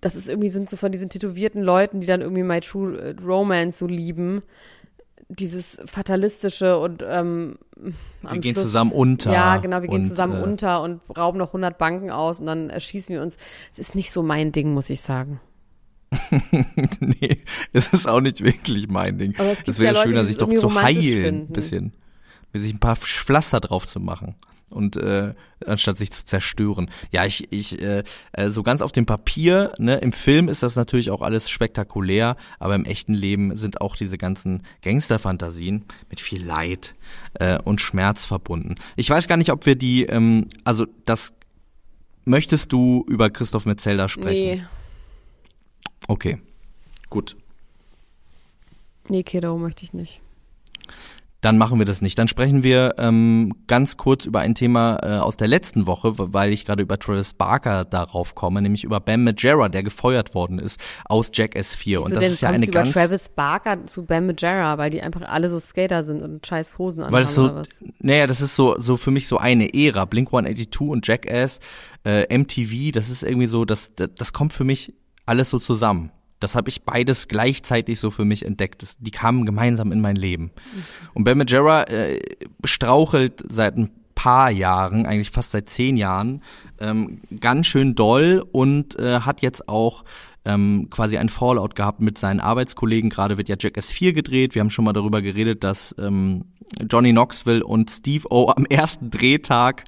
das 0.00 0.14
ist 0.14 0.28
irgendwie, 0.28 0.48
sind 0.50 0.70
so 0.70 0.76
von 0.76 0.92
diesen 0.92 1.10
tätowierten 1.10 1.62
Leuten, 1.62 2.00
die 2.00 2.06
dann 2.06 2.20
irgendwie 2.20 2.44
My 2.44 2.60
True 2.60 2.96
äh, 2.98 3.20
Romance 3.20 3.78
so 3.78 3.86
lieben. 3.86 4.42
Dieses 5.32 5.80
fatalistische 5.84 6.76
und 6.78 7.04
ähm, 7.06 7.56
Wir 8.22 8.40
gehen 8.40 8.54
Schluss- 8.54 8.64
zusammen 8.64 8.90
unter. 8.92 9.32
Ja, 9.32 9.58
genau, 9.58 9.80
wir 9.80 9.88
gehen 9.88 10.00
und, 10.00 10.04
zusammen 10.04 10.40
äh, 10.40 10.42
unter 10.44 10.82
und 10.82 11.00
rauben 11.16 11.38
noch 11.38 11.48
100 11.48 11.78
Banken 11.78 12.10
aus 12.10 12.40
und 12.40 12.46
dann 12.46 12.68
erschießen 12.68 13.14
wir 13.14 13.22
uns. 13.22 13.36
Es 13.72 13.78
ist 13.78 13.94
nicht 13.94 14.10
so 14.10 14.22
mein 14.22 14.50
Ding, 14.52 14.74
muss 14.74 14.90
ich 14.90 15.00
sagen. 15.00 15.40
nee, 17.00 17.38
es 17.72 17.92
ist 17.92 18.08
auch 18.08 18.20
nicht 18.20 18.42
wirklich 18.42 18.88
mein 18.88 19.18
Ding. 19.18 19.34
Aber 19.38 19.52
es 19.52 19.58
gibt 19.58 19.68
es 19.68 19.78
wäre 19.78 19.94
ja 19.94 20.00
Leute, 20.00 20.10
schöner, 20.10 20.24
sich 20.24 20.36
doch 20.36 20.52
zu 20.52 20.74
heilen, 20.74 21.42
ein 21.42 21.52
bisschen. 21.52 21.92
Mir 22.52 22.60
sich 22.60 22.74
ein 22.74 22.80
paar 22.80 22.96
Pflaster 22.96 23.60
drauf 23.60 23.86
zu 23.86 24.00
machen. 24.00 24.34
Und 24.70 24.96
äh, 24.96 25.34
anstatt 25.66 25.98
sich 25.98 26.10
zu 26.10 26.24
zerstören. 26.24 26.90
Ja, 27.10 27.26
ich, 27.26 27.52
ich, 27.52 27.80
äh, 27.82 28.04
äh, 28.32 28.48
so 28.50 28.62
ganz 28.62 28.82
auf 28.82 28.92
dem 28.92 29.04
Papier, 29.04 29.72
ne, 29.78 29.96
im 29.98 30.12
Film 30.12 30.48
ist 30.48 30.62
das 30.62 30.76
natürlich 30.76 31.10
auch 31.10 31.22
alles 31.22 31.50
spektakulär, 31.50 32.36
aber 32.58 32.76
im 32.76 32.84
echten 32.84 33.12
Leben 33.12 33.56
sind 33.56 33.80
auch 33.80 33.96
diese 33.96 34.16
ganzen 34.16 34.62
Gangsterfantasien 34.82 35.84
mit 36.08 36.20
viel 36.20 36.44
Leid 36.44 36.94
äh, 37.34 37.58
und 37.58 37.80
Schmerz 37.80 38.24
verbunden. 38.24 38.76
Ich 38.96 39.10
weiß 39.10 39.28
gar 39.28 39.36
nicht, 39.36 39.50
ob 39.50 39.66
wir 39.66 39.74
die, 39.76 40.04
ähm, 40.04 40.46
also 40.64 40.86
das 41.04 41.34
möchtest 42.24 42.72
du 42.72 43.04
über 43.08 43.28
Christoph 43.28 43.66
Metzelder 43.66 44.08
sprechen? 44.08 44.58
Nee, 44.58 44.64
Okay, 46.08 46.38
gut. 47.08 47.36
nee, 49.08 49.22
Kiddo, 49.22 49.56
möchte 49.58 49.84
ich 49.84 49.92
nicht. 49.92 50.20
Dann 51.40 51.56
machen 51.56 51.78
wir 51.78 51.86
das 51.86 52.02
nicht. 52.02 52.18
Dann 52.18 52.28
sprechen 52.28 52.62
wir 52.62 52.94
ähm, 52.98 53.54
ganz 53.66 53.96
kurz 53.96 54.26
über 54.26 54.40
ein 54.40 54.54
Thema 54.54 54.98
äh, 55.02 55.18
aus 55.18 55.36
der 55.36 55.48
letzten 55.48 55.86
Woche, 55.86 56.12
weil 56.16 56.52
ich 56.52 56.66
gerade 56.66 56.82
über 56.82 56.98
Travis 56.98 57.32
Barker 57.32 57.84
darauf 57.84 58.34
komme, 58.34 58.60
nämlich 58.60 58.84
über 58.84 59.00
Bam 59.00 59.24
Majera, 59.24 59.68
der 59.68 59.82
gefeuert 59.82 60.34
worden 60.34 60.58
ist 60.58 60.80
aus 61.06 61.30
Jackass 61.32 61.74
4. 61.74 62.00
Und 62.00 62.10
Wieso 62.10 62.14
das 62.16 62.24
denn 62.24 62.32
ist 62.32 62.42
ja 62.42 62.48
eine 62.50 62.64
über 62.64 62.72
ganz 62.72 62.92
Travis 62.92 63.28
Barker 63.30 63.86
zu 63.86 64.04
Bam 64.04 64.26
Majera, 64.26 64.76
weil 64.76 64.90
die 64.90 65.00
einfach 65.00 65.22
alle 65.22 65.48
so 65.48 65.58
Skater 65.58 66.02
sind 66.02 66.22
und 66.22 66.46
scheiß 66.46 66.78
Hosen 66.78 67.00
anhaben 67.00 67.14
weil 67.14 67.22
es 67.22 67.34
so, 67.34 67.62
naja, 68.00 68.26
das 68.26 68.40
ist 68.40 68.54
so, 68.54 68.78
so 68.78 68.96
für 68.96 69.10
mich 69.10 69.26
so 69.26 69.38
eine 69.38 69.72
Ära. 69.74 70.04
Blink 70.04 70.28
182 70.28 70.80
und 70.80 71.06
Jackass, 71.06 71.60
äh, 72.04 72.36
MTV, 72.36 72.92
das 72.92 73.08
ist 73.08 73.22
irgendwie 73.22 73.46
so, 73.46 73.64
das, 73.64 73.94
das, 73.94 74.10
das 74.16 74.32
kommt 74.32 74.52
für 74.52 74.64
mich 74.64 74.94
alles 75.26 75.50
so 75.50 75.58
zusammen. 75.58 76.10
Das 76.40 76.56
habe 76.56 76.68
ich 76.70 76.82
beides 76.82 77.28
gleichzeitig 77.28 78.00
so 78.00 78.10
für 78.10 78.24
mich 78.24 78.44
entdeckt. 78.44 78.82
Das, 78.82 78.96
die 78.98 79.10
kamen 79.10 79.46
gemeinsam 79.46 79.92
in 79.92 80.00
mein 80.00 80.16
Leben. 80.16 80.50
Und 81.14 81.24
Ben 81.24 81.38
Majera 81.38 81.84
äh, 81.84 82.20
strauchelt 82.64 83.44
seit 83.48 83.76
ein 83.76 83.90
paar 84.14 84.50
Jahren, 84.50 85.06
eigentlich 85.06 85.30
fast 85.30 85.52
seit 85.52 85.70
zehn 85.70 85.96
Jahren, 85.96 86.42
ähm, 86.78 87.22
ganz 87.40 87.66
schön 87.66 87.94
doll 87.94 88.44
und 88.52 88.98
äh, 88.98 89.20
hat 89.20 89.40
jetzt 89.40 89.68
auch 89.68 90.04
ähm, 90.44 90.88
quasi 90.90 91.18
ein 91.18 91.28
Fallout 91.28 91.74
gehabt 91.74 92.00
mit 92.00 92.18
seinen 92.18 92.40
Arbeitskollegen. 92.40 93.10
Gerade 93.10 93.38
wird 93.38 93.48
ja 93.48 93.56
Jackass 93.58 93.90
4 93.90 94.12
gedreht. 94.12 94.54
Wir 94.54 94.60
haben 94.60 94.70
schon 94.70 94.84
mal 94.84 94.92
darüber 94.92 95.22
geredet, 95.22 95.64
dass 95.64 95.94
ähm, 95.98 96.44
Johnny 96.90 97.12
Knoxville 97.12 97.64
und 97.64 97.90
Steve 97.90 98.26
O 98.30 98.50
am 98.54 98.64
ersten 98.66 99.10
Drehtag 99.10 99.84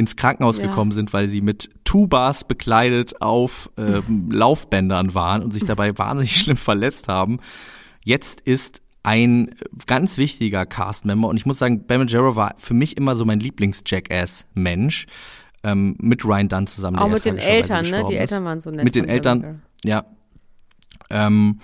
ins 0.00 0.16
Krankenhaus 0.16 0.58
Ja. 0.58 0.66
gekommen 0.66 0.90
sind, 0.92 1.12
weil 1.12 1.28
sie 1.28 1.42
mit 1.42 1.68
Tubas 1.84 2.44
bekleidet 2.44 3.20
auf 3.20 3.70
ähm, 3.76 4.28
Laufbändern 4.32 5.14
waren 5.14 5.42
und 5.42 5.52
sich 5.52 5.64
dabei 5.64 5.96
wahnsinnig 5.98 6.36
schlimm 6.36 6.56
verletzt 6.56 7.06
haben. 7.06 7.38
Jetzt 8.04 8.40
ist 8.40 8.80
ein 9.02 9.54
ganz 9.86 10.18
wichtiger 10.18 10.66
Cast-Member 10.66 11.28
und 11.28 11.36
ich 11.36 11.46
muss 11.46 11.58
sagen, 11.58 11.86
Ben 11.86 12.00
Majera 12.00 12.34
war 12.34 12.54
für 12.58 12.74
mich 12.74 12.96
immer 12.96 13.14
so 13.14 13.24
mein 13.24 13.40
Lieblings-Jackass-Mensch 13.40 15.06
ähm, 15.62 15.96
mit 16.00 16.24
Ryan 16.24 16.48
Dunn 16.48 16.66
zusammen. 16.66 16.98
Auch 16.98 17.08
mit 17.08 17.24
den 17.24 17.36
Eltern, 17.38 17.88
ne? 17.88 18.04
Die. 18.08 18.16
Eltern 18.16 18.44
waren 18.44 18.60
so 18.60 18.70
nett. 18.70 18.84
Mit 18.84 18.96
den 18.96 19.06
Eltern, 19.06 19.62
ja. 19.84 20.04
Ähm, 21.10 21.60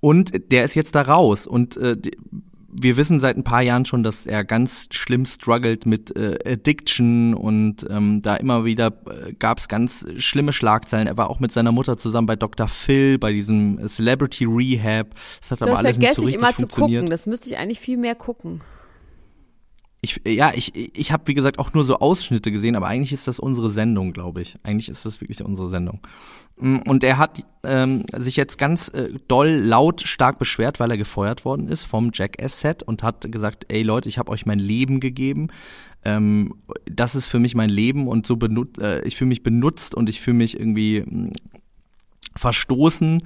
und 0.00 0.32
der 0.50 0.64
ist 0.64 0.74
jetzt 0.74 0.94
da 0.94 1.02
raus 1.02 1.46
und 1.46 1.76
äh, 1.76 1.96
wir 2.72 2.96
wissen 2.96 3.18
seit 3.18 3.36
ein 3.36 3.44
paar 3.44 3.60
Jahren 3.60 3.84
schon, 3.84 4.02
dass 4.02 4.26
er 4.26 4.44
ganz 4.44 4.88
schlimm 4.92 5.26
struggelt 5.26 5.84
mit 5.84 6.16
äh, 6.16 6.38
Addiction 6.46 7.34
und 7.34 7.86
ähm, 7.90 8.22
da 8.22 8.36
immer 8.36 8.64
wieder 8.64 8.88
äh, 9.06 9.32
gab 9.34 9.58
es 9.58 9.68
ganz 9.68 10.06
schlimme 10.16 10.52
Schlagzeilen. 10.52 11.06
Er 11.06 11.16
war 11.18 11.28
auch 11.28 11.38
mit 11.38 11.52
seiner 11.52 11.70
Mutter 11.72 11.98
zusammen 11.98 12.26
bei 12.26 12.36
Dr. 12.36 12.68
Phil, 12.68 13.18
bei 13.18 13.32
diesem 13.32 13.78
äh, 13.78 13.86
Celebrity 13.88 14.46
Rehab. 14.46 15.08
Das 15.40 15.50
hat 15.50 15.62
aber 15.62 15.72
Das 15.72 15.80
alles 15.80 15.98
nicht 15.98 16.06
vergesse 16.06 16.20
so 16.20 16.22
ich 16.22 16.34
richtig 16.34 16.42
immer 16.42 16.52
zu 16.54 16.62
funktioniert. 16.62 17.00
gucken. 17.02 17.10
Das 17.10 17.26
müsste 17.26 17.48
ich 17.48 17.58
eigentlich 17.58 17.80
viel 17.80 17.98
mehr 17.98 18.14
gucken. 18.14 18.62
Ich, 20.04 20.20
ja, 20.26 20.50
ich, 20.52 20.74
ich 20.74 21.12
habe 21.12 21.28
wie 21.28 21.34
gesagt 21.34 21.60
auch 21.60 21.74
nur 21.74 21.84
so 21.84 22.00
Ausschnitte 22.00 22.50
gesehen, 22.50 22.74
aber 22.74 22.88
eigentlich 22.88 23.12
ist 23.12 23.28
das 23.28 23.38
unsere 23.38 23.70
Sendung, 23.70 24.12
glaube 24.12 24.42
ich. 24.42 24.56
Eigentlich 24.64 24.88
ist 24.88 25.06
das 25.06 25.20
wirklich 25.20 25.44
unsere 25.44 25.68
Sendung. 25.68 26.00
Mm, 26.56 26.78
Und 26.78 27.04
er 27.04 27.18
hat 27.18 27.44
ähm, 27.62 28.04
sich 28.16 28.34
jetzt 28.34 28.58
ganz 28.58 28.88
äh, 28.88 29.10
doll, 29.28 29.50
laut, 29.50 30.00
stark 30.00 30.40
beschwert, 30.40 30.80
weil 30.80 30.90
er 30.90 30.96
gefeuert 30.96 31.44
worden 31.44 31.68
ist 31.68 31.84
vom 31.84 32.10
Jackass-Set 32.12 32.82
und 32.82 33.04
hat 33.04 33.30
gesagt, 33.30 33.66
ey 33.68 33.82
Leute, 33.82 34.08
ich 34.08 34.18
habe 34.18 34.32
euch 34.32 34.44
mein 34.44 34.58
Leben 34.58 34.98
gegeben. 34.98 35.50
Ähm, 36.04 36.56
das 36.84 37.14
ist 37.14 37.28
für 37.28 37.38
mich 37.38 37.54
mein 37.54 37.70
Leben 37.70 38.08
und 38.08 38.26
so 38.26 38.34
benut 38.36 38.78
äh, 38.78 39.02
ich 39.04 39.16
fühle 39.16 39.28
mich 39.28 39.44
benutzt 39.44 39.94
und 39.94 40.08
ich 40.08 40.20
fühle 40.20 40.38
mich 40.38 40.58
irgendwie 40.58 41.02
mm, 41.02 41.30
verstoßen. 42.34 43.22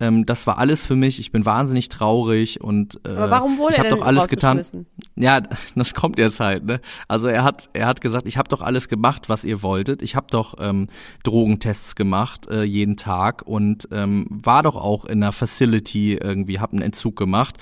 Ähm, 0.00 0.26
das 0.26 0.46
war 0.46 0.58
alles 0.58 0.84
für 0.84 0.96
mich. 0.96 1.20
Ich 1.20 1.30
bin 1.30 1.44
wahnsinnig 1.44 1.90
traurig 1.90 2.60
und 2.60 3.00
äh, 3.04 3.10
Aber 3.10 3.30
warum 3.30 3.58
wurde 3.58 3.74
ich 3.74 3.78
habe 3.78 3.90
doch 3.90 4.02
alles 4.02 4.28
getan. 4.28 4.60
Ja, 5.16 5.40
das 5.74 5.94
kommt 5.94 6.18
jetzt 6.18 6.40
halt, 6.40 6.64
ne? 6.64 6.80
Also 7.06 7.28
er 7.28 7.44
hat, 7.44 7.68
er 7.74 7.86
hat 7.86 8.00
gesagt, 8.00 8.26
ich 8.26 8.38
habe 8.38 8.48
doch 8.48 8.62
alles 8.62 8.88
gemacht, 8.88 9.28
was 9.28 9.44
ihr 9.44 9.62
wolltet. 9.62 10.02
Ich 10.02 10.16
habe 10.16 10.26
doch 10.30 10.54
ähm, 10.58 10.86
Drogentests 11.22 11.94
gemacht 11.94 12.48
äh, 12.48 12.62
jeden 12.62 12.96
Tag 12.96 13.42
und 13.42 13.88
ähm, 13.92 14.26
war 14.30 14.62
doch 14.62 14.76
auch 14.76 15.04
in 15.04 15.22
einer 15.22 15.32
Facility 15.32 16.14
irgendwie, 16.14 16.58
habe 16.58 16.72
einen 16.72 16.82
Entzug 16.82 17.16
gemacht. 17.16 17.56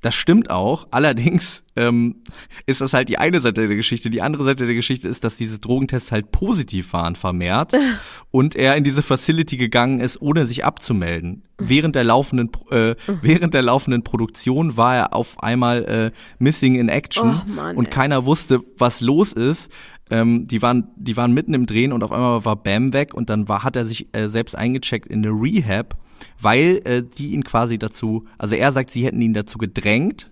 Das 0.00 0.14
stimmt 0.14 0.48
auch. 0.48 0.88
Allerdings 0.90 1.62
ähm, 1.76 2.22
ist 2.64 2.80
das 2.80 2.94
halt 2.94 3.10
die 3.10 3.18
eine 3.18 3.40
Seite 3.40 3.66
der 3.66 3.76
Geschichte. 3.76 4.08
Die 4.08 4.22
andere 4.22 4.44
Seite 4.44 4.64
der 4.64 4.74
Geschichte 4.74 5.08
ist, 5.08 5.24
dass 5.24 5.36
diese 5.36 5.58
Drogentests 5.58 6.10
halt 6.10 6.32
positiv 6.32 6.92
waren, 6.94 7.16
vermehrt. 7.16 7.72
und 8.30 8.56
er 8.56 8.76
in 8.76 8.84
diese 8.84 9.02
Facility 9.02 9.58
gegangen 9.58 10.00
ist, 10.00 10.20
ohne 10.22 10.46
sich 10.46 10.64
abzumelden. 10.64 11.42
Während 11.58 11.96
der 11.96 12.04
laufenden, 12.04 12.50
äh, 12.70 12.94
während 13.20 13.52
der 13.52 13.62
laufenden 13.62 14.02
Produktion 14.02 14.78
war 14.78 14.96
er 14.96 15.14
auf 15.14 15.42
einmal 15.42 15.84
äh, 15.84 16.10
missing 16.38 16.76
in 16.76 16.88
action 16.88 17.38
Oh 17.46 17.50
Mann, 17.50 17.76
und 17.76 17.90
keiner 17.90 18.24
wusste, 18.24 18.60
was 18.78 19.02
los 19.02 19.34
ist. 19.34 19.70
Ähm, 20.10 20.48
die 20.48 20.62
waren, 20.62 20.88
die 20.96 21.16
waren 21.16 21.32
mitten 21.32 21.52
im 21.52 21.66
Drehen 21.66 21.92
und 21.92 22.02
auf 22.02 22.10
einmal 22.10 22.44
war 22.44 22.56
Bam 22.56 22.92
weg 22.94 23.12
und 23.12 23.30
dann 23.30 23.48
war, 23.48 23.62
hat 23.62 23.76
er 23.76 23.84
sich 23.84 24.08
äh, 24.12 24.28
selbst 24.28 24.56
eingecheckt 24.56 25.06
in 25.06 25.24
eine 25.24 25.32
Rehab, 25.34 25.96
weil 26.40 26.80
äh, 26.84 27.02
die 27.02 27.32
ihn 27.32 27.44
quasi 27.44 27.78
dazu, 27.78 28.26
also 28.38 28.54
er 28.54 28.72
sagt, 28.72 28.90
sie 28.90 29.04
hätten 29.04 29.20
ihn 29.20 29.34
dazu 29.34 29.58
gedrängt, 29.58 30.30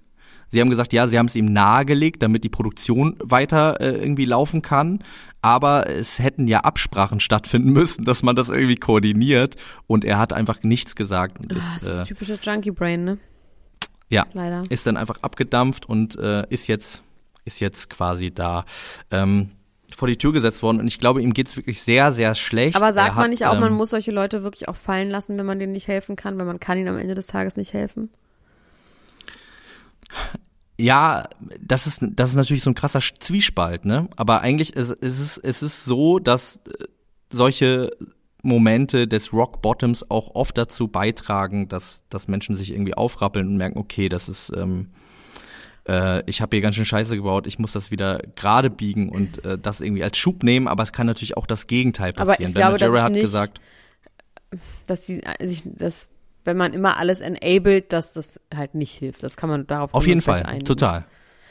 Sie 0.51 0.63
haben 0.63 0.71
gesagt, 0.71 0.95
ja, 0.95 1.07
sie 1.07 1.19
haben 1.19 1.27
es 1.27 1.37
ihm 1.37 1.45
nahegelegt, 1.45 2.23
damit 2.23 2.43
die 2.43 2.49
Produktion 2.49 3.17
weiter 3.23 3.83
äh, 3.83 3.91
irgendwie 3.91 4.25
laufen 4.25 4.63
kann. 4.63 5.05
Aber 5.43 5.91
es 5.91 6.19
hätten 6.19 6.49
ja 6.49 6.61
Absprachen 6.61 7.21
stattfinden 7.21 7.71
müssen, 7.71 8.05
dass 8.07 8.23
man 8.23 8.35
das 8.35 8.49
irgendwie 8.49 8.77
koordiniert. 8.77 9.57
Und 9.87 10.07
er 10.07 10.19
hat 10.19 10.33
einfach 10.33 10.63
nichts 10.63 10.97
gesagt. 10.97 11.39
Und 11.39 11.53
ist, 11.53 11.83
das 11.83 11.83
ist 11.83 12.01
äh, 12.01 12.05
typisches 12.05 12.41
Junkie 12.43 12.71
Brain, 12.71 13.05
ne? 13.05 13.19
ja, 14.11 14.27
Leider. 14.33 14.63
ist 14.71 14.87
dann 14.87 14.97
einfach 14.97 15.19
abgedampft 15.23 15.87
und 15.87 16.19
äh, 16.19 16.47
ist 16.49 16.67
jetzt 16.67 17.03
ist 17.45 17.61
jetzt 17.61 17.89
quasi 17.89 18.31
da 18.31 18.65
ähm, 19.11 19.51
vor 19.97 20.09
die 20.09 20.17
Tür 20.17 20.33
gesetzt 20.33 20.63
worden. 20.63 20.81
Und 20.81 20.87
ich 20.87 20.99
glaube, 20.99 21.23
ihm 21.23 21.33
geht's 21.33 21.57
wirklich 21.57 21.83
sehr, 21.83 22.13
sehr 22.13 22.35
schlecht. 22.35 22.77
Aber 22.77 22.93
sagt 22.93 23.09
Er 23.09 23.15
man 23.15 23.25
hat, 23.25 23.31
nicht 23.31 23.47
auch, 23.47 23.59
man 23.59 23.73
ähm, 23.73 23.79
muss 23.79 23.91
solche 23.91 24.11
Leute 24.11 24.43
wirklich 24.43 24.69
auch 24.69 24.77
fallen 24.77 25.11
lassen, 25.11 25.39
wenn 25.39 25.47
man 25.47 25.59
denen 25.59 25.73
nicht 25.73 25.89
helfen 25.89 26.17
kann, 26.17 26.39
weil 26.39 26.47
man 26.47 26.61
kann 26.61 26.79
ihnen 26.79 26.89
am 26.89 26.99
Ende 26.99 27.15
des 27.15 27.27
Tages 27.27 27.57
nicht 27.57 27.73
helfen? 27.73 28.11
Ja, 30.79 31.29
das 31.61 31.87
ist, 31.87 32.01
das 32.03 32.31
ist 32.31 32.37
natürlich 32.37 32.63
so 32.63 32.71
ein 32.71 32.75
krasser 32.75 33.01
Zwiespalt, 33.01 33.85
ne? 33.85 34.09
Aber 34.17 34.43
eigentlich 34.43 34.77
ist, 34.77 34.91
ist 34.91 35.19
es, 35.19 35.39
es 35.39 35.63
ist 35.63 35.85
so, 35.85 36.19
dass 36.21 36.61
äh, 36.67 36.85
solche 37.31 37.91
Momente 38.43 39.09
des 39.09 39.33
Rock 39.33 39.61
Bottoms 39.61 40.09
auch 40.11 40.35
oft 40.35 40.57
dazu 40.57 40.89
beitragen, 40.89 41.69
dass, 41.69 42.05
dass 42.09 42.29
Menschen 42.29 42.55
sich 42.55 42.73
irgendwie 42.73 42.95
aufrappeln 42.95 43.49
und 43.49 43.57
merken, 43.57 43.79
okay, 43.79 44.09
das 44.09 44.29
ist, 44.29 44.53
ähm, 44.57 44.91
äh, 45.89 46.23
ich 46.27 46.41
habe 46.41 46.57
hier 46.57 46.63
ganz 46.63 46.77
schön 46.77 46.85
Scheiße 46.85 47.17
gebaut, 47.17 47.47
ich 47.47 47.59
muss 47.59 47.73
das 47.73 47.91
wieder 47.91 48.21
gerade 48.37 48.71
biegen 48.71 49.09
und 49.09 49.45
äh, 49.45 49.59
das 49.59 49.81
irgendwie 49.81 50.05
als 50.05 50.17
Schub 50.19 50.43
nehmen, 50.43 50.69
aber 50.69 50.83
es 50.83 50.93
kann 50.93 51.07
natürlich 51.07 51.37
auch 51.37 51.47
das 51.47 51.67
Gegenteil 51.67 52.13
Aber 52.17 52.31
passieren. 52.33 52.49
ich 52.51 52.55
glaube, 52.55 52.77
Denn 52.79 52.89
Jerry 52.89 52.93
das 52.93 52.99
ist 53.01 53.05
hat 53.05 53.13
nicht- 53.13 53.21
gesagt, 53.23 53.61
Dass 54.87 55.07
sie 55.07 55.23
äh, 55.23 55.47
sich, 55.47 55.63
dass, 55.67 56.09
wenn 56.45 56.57
man 56.57 56.73
immer 56.73 56.97
alles 56.97 57.21
enabled, 57.21 57.93
dass 57.93 58.15
das 58.15 58.41
halt 58.55 58.75
nicht 58.75 58.93
hilft. 58.93 59.23
Das 59.23 59.37
kann 59.37 59.51
man 59.51 59.67
darauf 59.67 59.93
auf 59.95 60.07
jeden 60.07 60.23
Fall, 60.23 60.43
einigen. 60.45 60.65
total. 60.65 61.05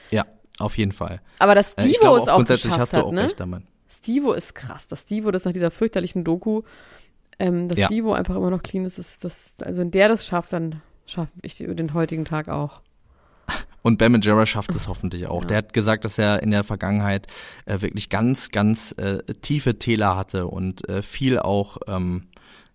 Ja, 0.10 0.26
auf 0.60 0.78
jeden 0.78 0.92
Fall. 0.92 1.22
Aber 1.40 1.54
dass 1.54 1.74
Äh, 1.78 1.92
glaube 2.00 2.20
es 2.20 2.28
auch 2.28 2.36
grundsätzlich 2.36 2.74
geschafft 2.74 2.82
hast 2.82 2.94
du 2.94 2.98
hat, 2.98 3.04
auch 3.06 3.12
ne? 3.12 3.24
recht 3.24 3.40
damit. 3.40 3.64
Stivo 3.90 4.34
ist 4.34 4.56
krass. 4.56 4.88
Dass 4.88 5.02
Stivo 5.04 5.32
das 5.32 5.46
nach 5.46 5.54
dieser 5.54 5.72
fürchterlichen 5.72 6.24
Doku, 6.24 6.64
ähm, 7.40 7.68
dass 7.68 7.78
Ja. 7.78 7.86
Stivo 7.88 8.14
einfach 8.14 8.36
immer 8.36 8.50
noch 8.50 8.64
clean 8.64 8.84
ist, 8.86 8.98
ist 8.98 9.24
das, 9.24 9.56
also 9.62 9.82
wenn 9.82 9.92
der 9.92 10.08
das 10.10 10.26
schafft, 10.26 10.52
dann 10.54 10.82
schaffe 11.06 11.32
ich 11.44 11.56
den 11.58 11.94
heutigen 11.94 12.26
Tag 12.26 12.50
auch. 12.50 12.82
Und 13.88 14.00
Ben 14.00 14.20
Jarrah 14.20 14.46
schafft 14.46 14.76
es 14.76 14.90
hoffentlich 14.90 15.28
auch. 15.28 15.46
Der 15.46 15.56
hat 15.56 15.72
gesagt, 15.72 16.04
dass 16.04 16.18
er 16.18 16.44
in 16.44 16.52
der 16.52 16.66
Vergangenheit 16.66 17.28
äh, 17.66 17.82
wirklich 17.82 18.10
ganz, 18.10 18.50
ganz 18.50 18.92
äh, 18.98 19.20
tiefe 19.42 19.80
Täler 19.80 20.18
hatte 20.18 20.48
und 20.48 20.90
äh, 20.90 21.02
viel 21.02 21.40
auch 21.40 21.78
ähm, 21.88 22.28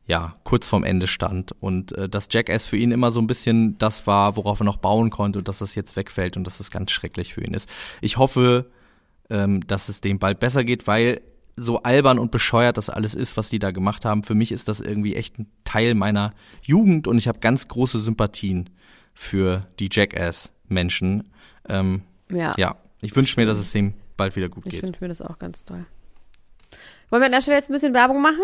ja 0.07 0.33
kurz 0.45 0.67
vorm 0.67 0.85
Ende 0.85 1.07
stand 1.07 1.53
und 1.61 1.93
äh, 1.93 2.09
dass 2.09 2.29
Jackass 2.31 2.65
für 2.65 2.79
ihn 2.79 2.93
immer 2.93 3.11
so 3.11 3.21
ein 3.21 3.27
bisschen 3.27 3.77
das 3.77 4.07
war, 4.07 4.39
worauf 4.39 4.63
er 4.63 4.65
noch 4.65 4.79
bauen 4.79 5.11
konnte 5.11 5.41
und 5.41 5.49
dass 5.49 5.59
das 5.59 5.75
jetzt 5.75 5.97
wegfällt 5.97 6.39
und 6.39 6.45
dass 6.45 6.61
es 6.61 6.71
ganz 6.71 6.91
schrecklich 6.91 7.35
für 7.35 7.45
ihn 7.45 7.53
ist. 7.53 7.69
Ich 8.01 8.17
hoffe, 8.17 8.71
ähm, 9.29 9.67
dass 9.67 9.91
es 9.91 10.01
dem 10.01 10.19
bald 10.19 10.41
besser 10.41 10.65
geht, 10.65 10.87
weil 10.87 11.21
so 11.57 11.83
albern 11.83 12.19
und 12.19 12.31
bescheuert 12.31 12.79
das 12.79 12.89
alles 12.89 13.15
ist, 13.15 13.37
was 13.37 13.51
die 13.51 13.59
da 13.59 13.71
gemacht 13.71 14.07
haben. 14.07 14.23
Für 14.23 14.35
mich 14.35 14.51
ist 14.51 14.67
das 14.67 14.81
irgendwie 14.81 15.15
echt 15.15 15.39
ein 15.39 15.47
Teil 15.65 15.95
meiner 15.95 16.33
Jugend 16.63 17.07
und 17.07 17.19
ich 17.19 17.29
habe 17.29 17.41
ganz 17.41 17.69
große 17.69 18.01
Sympathien 18.01 18.71
für 19.13 19.67
die 19.79 19.91
Jackass-Menschen. 20.73 21.31
Ähm, 21.69 22.03
Ja. 22.31 22.55
ja, 22.57 22.77
ich 23.01 23.15
wünsche 23.15 23.39
mir, 23.39 23.47
dass 23.47 23.59
es 23.59 23.73
dem 23.73 23.95
bald 24.17 24.37
wieder 24.37 24.49
gut 24.49 24.65
Ich 24.67 24.73
geht. 24.73 24.83
wünsche 24.83 25.01
mir 25.01 25.09
das 25.09 25.21
auch 25.23 25.39
ganz 25.39 25.65
toll. 25.65 25.85
Wollen 27.11 27.23
wir 27.23 27.27
an 27.27 27.33
der 27.33 27.43
Stelle 27.43 27.59
jetzt 27.59 27.69
ein 27.69 27.75
bisschen 27.75 27.95
Werbung 27.95 28.23
machen? 28.23 28.41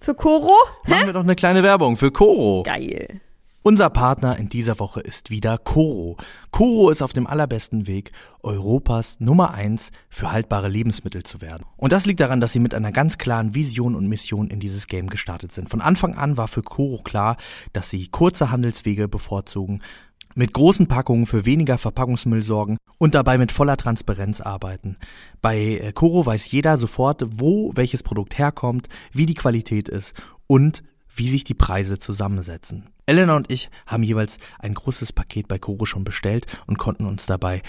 Für 0.00 0.14
Koro? 0.14 0.52
Machen 0.86 1.06
wir 1.06 1.12
doch 1.12 1.22
eine 1.24 1.36
kleine 1.36 1.62
Werbung 1.62 1.96
für 1.96 2.10
Koro. 2.12 2.62
Geil. 2.64 3.20
Unser 3.64 3.90
Partner 3.90 4.36
in 4.38 4.48
dieser 4.48 4.80
Woche 4.80 5.00
ist 5.00 5.30
wieder 5.30 5.56
Koro. 5.56 6.16
Koro 6.50 6.90
ist 6.90 7.00
auf 7.00 7.12
dem 7.12 7.28
allerbesten 7.28 7.86
Weg, 7.86 8.10
Europas 8.42 9.20
Nummer 9.20 9.54
eins 9.54 9.92
für 10.10 10.32
haltbare 10.32 10.68
Lebensmittel 10.68 11.22
zu 11.22 11.40
werden. 11.40 11.64
Und 11.76 11.92
das 11.92 12.04
liegt 12.04 12.18
daran, 12.18 12.40
dass 12.40 12.52
sie 12.52 12.58
mit 12.58 12.74
einer 12.74 12.90
ganz 12.90 13.18
klaren 13.18 13.54
Vision 13.54 13.94
und 13.94 14.08
Mission 14.08 14.50
in 14.50 14.58
dieses 14.58 14.88
Game 14.88 15.08
gestartet 15.08 15.52
sind. 15.52 15.68
Von 15.70 15.80
Anfang 15.80 16.16
an 16.16 16.36
war 16.36 16.48
für 16.48 16.62
Koro 16.62 17.02
klar, 17.04 17.36
dass 17.72 17.88
sie 17.88 18.08
kurze 18.08 18.50
Handelswege 18.50 19.06
bevorzugen, 19.06 19.80
mit 20.34 20.52
großen 20.52 20.88
Packungen 20.88 21.26
für 21.26 21.46
weniger 21.46 21.78
Verpackungsmüll 21.78 22.42
sorgen 22.42 22.78
und 22.98 23.14
dabei 23.14 23.38
mit 23.38 23.52
voller 23.52 23.76
Transparenz 23.76 24.40
arbeiten. 24.40 24.96
Bei 25.40 25.58
äh, 25.58 25.92
Koro 25.92 26.24
weiß 26.24 26.50
jeder 26.50 26.76
sofort, 26.76 27.24
wo 27.28 27.72
welches 27.74 28.02
Produkt 28.02 28.38
herkommt, 28.38 28.88
wie 29.12 29.26
die 29.26 29.34
Qualität 29.34 29.88
ist 29.88 30.14
und 30.46 30.82
wie 31.14 31.28
sich 31.28 31.44
die 31.44 31.54
Preise 31.54 31.98
zusammensetzen. 31.98 32.88
Elena 33.06 33.36
und 33.36 33.50
ich 33.50 33.70
haben 33.86 34.02
jeweils 34.02 34.38
ein 34.58 34.74
großes 34.74 35.12
Paket 35.12 35.48
bei 35.48 35.58
Koro 35.58 35.84
schon 35.84 36.04
bestellt 36.04 36.46
und 36.66 36.78
konnten 36.78 37.06
uns 37.06 37.26
dabei 37.26 37.62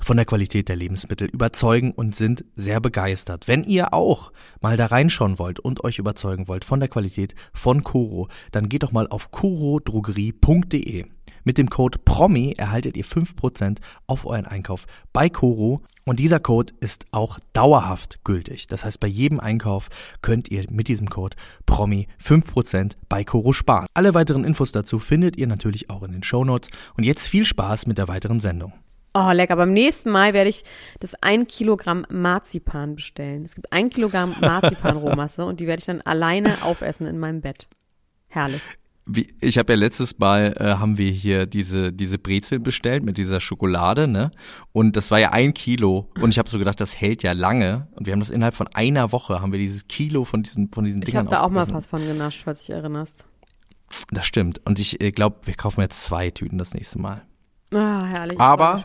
von 0.00 0.16
der 0.16 0.26
Qualität 0.26 0.68
der 0.68 0.76
Lebensmittel 0.76 1.28
überzeugen 1.28 1.92
und 1.92 2.14
sind 2.14 2.44
sehr 2.54 2.80
begeistert. 2.80 3.48
Wenn 3.48 3.64
ihr 3.64 3.94
auch 3.94 4.32
mal 4.60 4.76
da 4.76 4.86
reinschauen 4.86 5.38
wollt 5.38 5.58
und 5.58 5.84
euch 5.84 5.98
überzeugen 5.98 6.48
wollt 6.48 6.64
von 6.64 6.80
der 6.80 6.88
Qualität 6.88 7.34
von 7.54 7.82
Koro, 7.82 8.28
dann 8.52 8.68
geht 8.68 8.82
doch 8.82 8.92
mal 8.92 9.08
auf 9.08 9.30
korodrogerie.de. 9.30 11.06
Mit 11.46 11.58
dem 11.58 11.70
Code 11.70 12.00
PROMI 12.04 12.54
erhaltet 12.58 12.96
ihr 12.96 13.04
5% 13.04 13.78
auf 14.08 14.26
euren 14.26 14.46
Einkauf 14.46 14.86
bei 15.12 15.30
Koro 15.30 15.80
und 16.04 16.18
dieser 16.18 16.40
Code 16.40 16.74
ist 16.80 17.06
auch 17.12 17.38
dauerhaft 17.52 18.24
gültig. 18.24 18.66
Das 18.66 18.84
heißt, 18.84 18.98
bei 18.98 19.06
jedem 19.06 19.38
Einkauf 19.38 19.88
könnt 20.22 20.50
ihr 20.50 20.64
mit 20.70 20.88
diesem 20.88 21.08
Code 21.08 21.36
PROMI 21.64 22.08
5% 22.20 22.94
bei 23.08 23.22
Koro 23.22 23.52
sparen. 23.52 23.86
Alle 23.94 24.12
weiteren 24.14 24.42
Infos 24.42 24.72
dazu 24.72 24.98
findet 24.98 25.36
ihr 25.36 25.46
natürlich 25.46 25.88
auch 25.88 26.02
in 26.02 26.10
den 26.10 26.24
Shownotes 26.24 26.68
und 26.96 27.04
jetzt 27.04 27.28
viel 27.28 27.44
Spaß 27.44 27.86
mit 27.86 27.96
der 27.96 28.08
weiteren 28.08 28.40
Sendung. 28.40 28.72
Oh, 29.14 29.30
lecker. 29.30 29.54
Beim 29.54 29.72
nächsten 29.72 30.10
Mal 30.10 30.34
werde 30.34 30.50
ich 30.50 30.64
das 30.98 31.14
ein 31.22 31.46
Kilogramm 31.46 32.06
Marzipan 32.10 32.96
bestellen. 32.96 33.44
Es 33.44 33.54
gibt 33.54 33.72
ein 33.72 33.88
Kilogramm 33.88 34.34
Marzipan-Rohmasse 34.40 35.44
und 35.44 35.60
die 35.60 35.68
werde 35.68 35.78
ich 35.78 35.86
dann 35.86 36.00
alleine 36.00 36.50
aufessen 36.62 37.06
in 37.06 37.20
meinem 37.20 37.40
Bett. 37.40 37.68
Herrlich. 38.26 38.62
Wie, 39.08 39.32
ich 39.40 39.56
habe 39.56 39.72
ja 39.72 39.78
letztes 39.78 40.18
Mal 40.18 40.54
äh, 40.58 40.64
haben 40.64 40.98
wir 40.98 41.10
hier 41.10 41.46
diese 41.46 41.92
diese 41.92 42.18
Brezel 42.18 42.58
bestellt 42.58 43.04
mit 43.04 43.18
dieser 43.18 43.38
Schokolade, 43.38 44.08
ne? 44.08 44.32
Und 44.72 44.96
das 44.96 45.12
war 45.12 45.20
ja 45.20 45.30
ein 45.30 45.54
Kilo 45.54 46.10
und 46.20 46.30
ich 46.30 46.38
habe 46.38 46.48
so 46.48 46.58
gedacht, 46.58 46.80
das 46.80 47.00
hält 47.00 47.22
ja 47.22 47.30
lange 47.30 47.86
und 47.92 48.06
wir 48.06 48.12
haben 48.12 48.20
das 48.20 48.30
innerhalb 48.30 48.56
von 48.56 48.66
einer 48.74 49.12
Woche 49.12 49.40
haben 49.40 49.52
wir 49.52 49.60
dieses 49.60 49.86
Kilo 49.86 50.24
von 50.24 50.42
diesen 50.42 50.72
von 50.72 50.84
diesen 50.84 51.02
Ich 51.02 51.06
Dingern 51.06 51.26
habe 51.26 51.36
da 51.36 51.42
auch 51.42 51.50
mal 51.50 51.72
was 51.72 51.86
von 51.86 52.04
genascht, 52.04 52.42
falls 52.44 52.66
dich 52.66 52.70
erinnerst. 52.70 53.24
Das 54.10 54.26
stimmt 54.26 54.60
und 54.64 54.80
ich 54.80 55.00
äh, 55.00 55.12
glaube, 55.12 55.36
wir 55.44 55.54
kaufen 55.54 55.82
jetzt 55.82 56.02
zwei 56.02 56.30
Tüten 56.30 56.58
das 56.58 56.74
nächste 56.74 56.98
Mal. 56.98 57.22
Ah, 57.72 58.04
herrlich. 58.04 58.34
Ich 58.34 58.40
Aber 58.40 58.80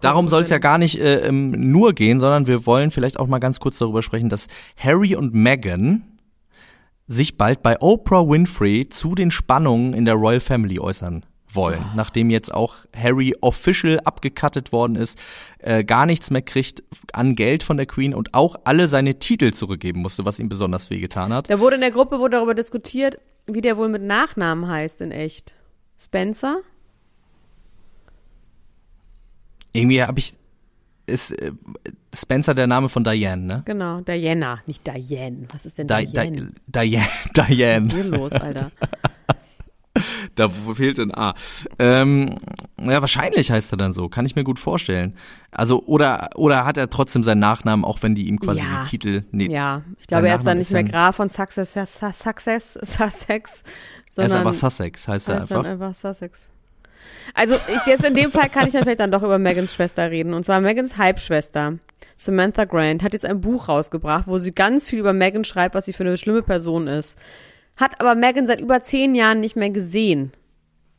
Darum 0.00 0.28
soll 0.28 0.42
es 0.42 0.50
ja 0.50 0.58
gar 0.58 0.78
nicht 0.78 1.00
äh, 1.00 1.26
ähm, 1.26 1.50
nur 1.70 1.92
gehen, 1.92 2.20
sondern 2.20 2.46
wir 2.46 2.66
wollen 2.66 2.90
vielleicht 2.90 3.18
auch 3.18 3.26
mal 3.26 3.38
ganz 3.38 3.58
kurz 3.60 3.78
darüber 3.78 4.02
sprechen, 4.02 4.28
dass 4.28 4.48
Harry 4.76 5.14
und 5.16 5.34
Meghan 5.34 6.17
sich 7.08 7.38
bald 7.38 7.62
bei 7.62 7.80
Oprah 7.80 8.28
Winfrey 8.28 8.88
zu 8.88 9.14
den 9.14 9.30
Spannungen 9.30 9.94
in 9.94 10.04
der 10.04 10.14
Royal 10.14 10.40
Family 10.40 10.78
äußern 10.78 11.24
wollen, 11.50 11.84
nachdem 11.96 12.28
jetzt 12.28 12.52
auch 12.52 12.76
Harry 12.94 13.34
official 13.40 13.98
abgekattet 14.00 14.70
worden 14.70 14.96
ist, 14.96 15.18
äh, 15.58 15.82
gar 15.82 16.04
nichts 16.04 16.30
mehr 16.30 16.42
kriegt 16.42 16.82
an 17.12 17.34
Geld 17.34 17.62
von 17.62 17.78
der 17.78 17.86
Queen 17.86 18.14
und 18.14 18.34
auch 18.34 18.56
alle 18.64 18.86
seine 18.86 19.18
Titel 19.18 19.52
zurückgeben 19.52 20.00
musste, 20.00 20.26
was 20.26 20.38
ihm 20.38 20.50
besonders 20.50 20.90
wehgetan 20.90 21.32
hat. 21.32 21.48
Da 21.48 21.58
wurde 21.58 21.76
in 21.76 21.80
der 21.80 21.90
Gruppe 21.90 22.18
wurde 22.18 22.36
darüber 22.36 22.54
diskutiert, 22.54 23.18
wie 23.46 23.62
der 23.62 23.78
wohl 23.78 23.88
mit 23.88 24.02
Nachnamen 24.02 24.68
heißt 24.68 25.00
in 25.00 25.10
echt. 25.10 25.54
Spencer? 25.98 26.58
Irgendwie 29.72 30.02
habe 30.02 30.18
ich 30.18 30.34
ist 31.08 31.32
äh, 31.32 31.52
Spencer 32.14 32.54
der 32.54 32.66
Name 32.66 32.88
von 32.88 33.04
Diane, 33.04 33.42
ne? 33.42 33.62
Genau, 33.64 34.00
Diana, 34.00 34.60
nicht 34.66 34.86
Diane. 34.86 35.46
Was 35.52 35.66
ist 35.66 35.78
denn 35.78 35.86
Di 35.86 36.06
Diane? 36.06 36.30
Di 36.32 36.52
Diane, 36.66 37.08
Diane. 37.34 37.86
Was 37.86 37.92
ist 37.94 38.00
hier 38.02 38.04
los, 38.10 38.32
Alter? 38.32 38.70
Da 40.36 40.48
fehlt 40.48 41.00
ein 41.00 41.12
A. 41.12 41.34
Ähm, 41.80 42.36
ja, 42.80 43.00
wahrscheinlich 43.00 43.50
heißt 43.50 43.72
er 43.72 43.76
dann 43.78 43.92
so. 43.92 44.08
Kann 44.08 44.24
ich 44.26 44.36
mir 44.36 44.44
gut 44.44 44.60
vorstellen. 44.60 45.16
Also, 45.50 45.82
oder, 45.86 46.30
oder 46.36 46.64
hat 46.64 46.76
er 46.76 46.88
trotzdem 46.88 47.24
seinen 47.24 47.40
Nachnamen, 47.40 47.84
auch 47.84 48.00
wenn 48.02 48.14
die 48.14 48.28
ihm 48.28 48.38
quasi 48.38 48.60
Ja. 48.60 48.82
die 48.84 48.90
Titel, 48.90 49.24
nee, 49.32 49.48
Ja, 49.50 49.82
ich 49.98 50.06
glaube, 50.06 50.28
er 50.28 50.36
ist 50.36 50.46
dann 50.46 50.58
nicht 50.58 50.70
mehr 50.70 50.82
dann- 50.84 50.92
Graf 50.92 51.16
von 51.16 51.28
Success, 51.28 51.72
Success, 52.12 52.74
Sussex, 52.74 53.26
er 53.26 53.36
ist 53.46 54.14
sondern 54.14 54.38
einfach 54.46 54.54
Sussex, 54.54 55.08
heißt 55.08 55.28
er 55.30 55.36
heißt 55.40 55.50
dann 55.50 55.58
einfach. 55.66 55.70
einfach 55.72 55.94
Sussex. 55.96 56.48
Also 57.34 57.56
ich, 57.56 57.86
jetzt 57.86 58.04
in 58.04 58.14
dem 58.14 58.32
Fall 58.32 58.48
kann 58.48 58.66
ich 58.66 58.72
dann 58.72 58.82
vielleicht 58.82 59.00
dann 59.00 59.12
doch 59.12 59.22
über 59.22 59.38
Megans 59.38 59.74
Schwester 59.74 60.10
reden. 60.10 60.34
Und 60.34 60.44
zwar 60.44 60.60
Megans 60.60 60.98
Halbschwester, 60.98 61.78
Samantha 62.16 62.64
Grant, 62.64 63.02
hat 63.02 63.12
jetzt 63.12 63.26
ein 63.26 63.40
Buch 63.40 63.68
rausgebracht, 63.68 64.26
wo 64.26 64.38
sie 64.38 64.52
ganz 64.52 64.86
viel 64.86 64.98
über 64.98 65.12
Megan 65.12 65.44
schreibt, 65.44 65.74
was 65.74 65.84
sie 65.84 65.92
für 65.92 66.04
eine 66.04 66.16
schlimme 66.16 66.42
Person 66.42 66.86
ist. 66.86 67.18
Hat 67.76 68.00
aber 68.00 68.14
Megan 68.14 68.46
seit 68.46 68.60
über 68.60 68.80
zehn 68.80 69.14
Jahren 69.14 69.40
nicht 69.40 69.56
mehr 69.56 69.70
gesehen 69.70 70.32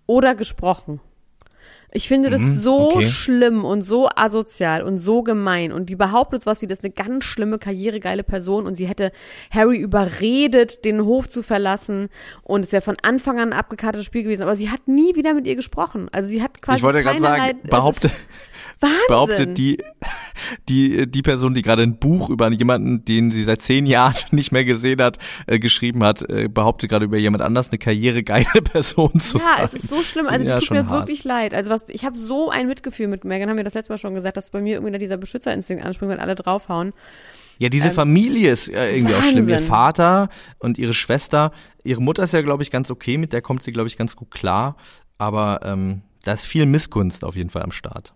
oder 0.06 0.36
gesprochen. 0.36 1.02
Ich 1.92 2.08
finde 2.08 2.30
das 2.30 2.42
Mhm, 2.42 2.54
so 2.54 2.92
okay. 2.96 3.06
schlimm 3.08 3.66
und 3.66 3.82
so 3.82 4.10
asozial 4.16 4.84
und 4.84 5.00
so 5.00 5.24
gemein. 5.24 5.72
Und 5.72 5.90
die 5.90 5.96
behauptet 5.96 6.44
sowas 6.44 6.62
wie, 6.62 6.68
das 6.68 6.80
ist 6.80 6.86
eine 6.86 6.94
ganz 6.94 7.24
schlimme, 7.24 7.58
karrieregeile 7.58 8.24
Person 8.24 8.68
und 8.68 8.76
sie 8.76 8.88
hätte 8.88 9.12
Harry 9.52 9.78
überredet, 9.78 10.86
den 10.86 11.04
Hof 11.06 11.28
zu 11.28 11.42
verlassen 11.42 12.10
und 12.44 12.66
es 12.66 12.72
wäre 12.72 12.82
von 12.82 12.98
Anfang 13.02 13.40
an 13.40 13.54
ein 13.54 13.60
abgekartetes 13.60 14.06
Spiel 14.06 14.24
gewesen. 14.24 14.44
Aber 14.44 14.56
sie 14.56 14.70
hat 14.70 14.88
nie 14.88 15.16
wieder 15.16 15.34
mit 15.34 15.48
ihr 15.48 15.56
gesprochen. 15.56 16.10
Also 16.12 16.30
sie 16.30 16.44
hat 16.44 16.62
quasi 16.62 16.78
ich 16.78 16.84
wollte 16.84 17.02
gerade 17.02 17.20
sagen, 17.20 17.60
es 17.64 17.70
behauptet, 17.70 18.14
Wahnsinn. 18.80 18.98
behauptet 19.08 19.58
die, 19.58 19.84
die, 20.68 21.10
die 21.10 21.22
Person, 21.22 21.54
die 21.54 21.62
gerade 21.62 21.84
ein 21.84 21.98
Buch 22.00 22.30
über 22.30 22.52
jemanden, 22.52 23.06
den 23.06 23.32
sie 23.32 23.44
seit 23.44 23.62
zehn 23.62 23.86
Jahren 23.86 24.16
nicht 24.32 24.52
mehr 24.52 24.66
gesehen 24.66 25.02
hat, 25.02 25.18
äh, 25.48 25.60
geschrieben 25.60 26.04
hat, 26.04 26.28
äh, 26.30 26.48
behauptet 26.48 26.90
gerade 26.90 27.06
über 27.06 27.18
jemand 27.18 27.44
anders 27.44 27.70
eine 27.70 27.78
karrieregeile 27.78 28.46
Person 28.64 29.20
zu 29.20 29.38
sein. 29.38 29.48
Ja, 29.58 29.64
es 29.64 29.74
ist 29.74 29.88
so 29.90 30.04
schlimm. 30.04 30.28
Also 30.28 30.46
die 30.46 30.52
Ja, 30.52 30.60
tut 30.60 30.72
mir 30.72 30.88
hart. 30.88 30.92
wirklich 30.92 31.24
leid. 31.24 31.54
Also 31.54 31.70
was, 31.70 31.86
ich 31.90 32.06
habe 32.06 32.18
so 32.18 32.50
ein 32.50 32.68
Mitgefühl 32.68 33.08
mit 33.08 33.24
Megan, 33.24 33.50
haben 33.50 33.58
wir 33.58 33.64
das 33.64 33.74
letzte 33.74 33.92
Mal 33.94 33.98
schon 33.98 34.14
gesagt, 34.14 34.38
dass 34.38 34.50
bei 34.52 34.62
mir 34.62 34.76
irgendwie 34.76 34.92
da 34.94 34.98
dieser 34.98 35.18
Beschützerinstinkt 35.18 35.84
anspringt, 35.84 36.12
wenn 36.12 36.20
alle 36.20 36.36
draufhauen. 36.36 36.94
Ja, 37.58 37.68
diese 37.68 37.92
Familie 37.92 38.52
ist 38.52 38.70
äh, 38.70 38.96
irgendwie 38.96 39.16
auch 39.16 39.24
schlimm. 39.24 39.50
Ihr 39.50 39.56
Wahnsinn. 39.56 39.68
Vater 39.68 40.30
und 40.60 40.78
ihre 40.78 40.94
Schwester, 40.94 41.52
ihre 41.84 42.02
Mutter 42.02 42.24
ist 42.24 42.32
ja, 42.34 42.42
glaube 42.42 42.64
ich, 42.64 42.72
ganz 42.72 42.90
okay, 42.90 43.18
mit 43.18 43.34
der 43.34 43.42
kommt 43.42 43.64
sie, 43.64 43.74
glaube 43.74 43.88
ich, 43.90 43.98
ganz 43.98 44.16
gut 44.16 44.32
klar. 44.32 44.78
Aber 45.18 45.60
ähm, 45.66 46.02
da 46.24 46.32
ist 46.32 46.46
viel 46.46 46.66
Missgunst 46.66 47.26
auf 47.26 47.36
jeden 47.36 47.50
Fall 47.50 47.64
am 47.64 47.72
Start. 47.74 48.14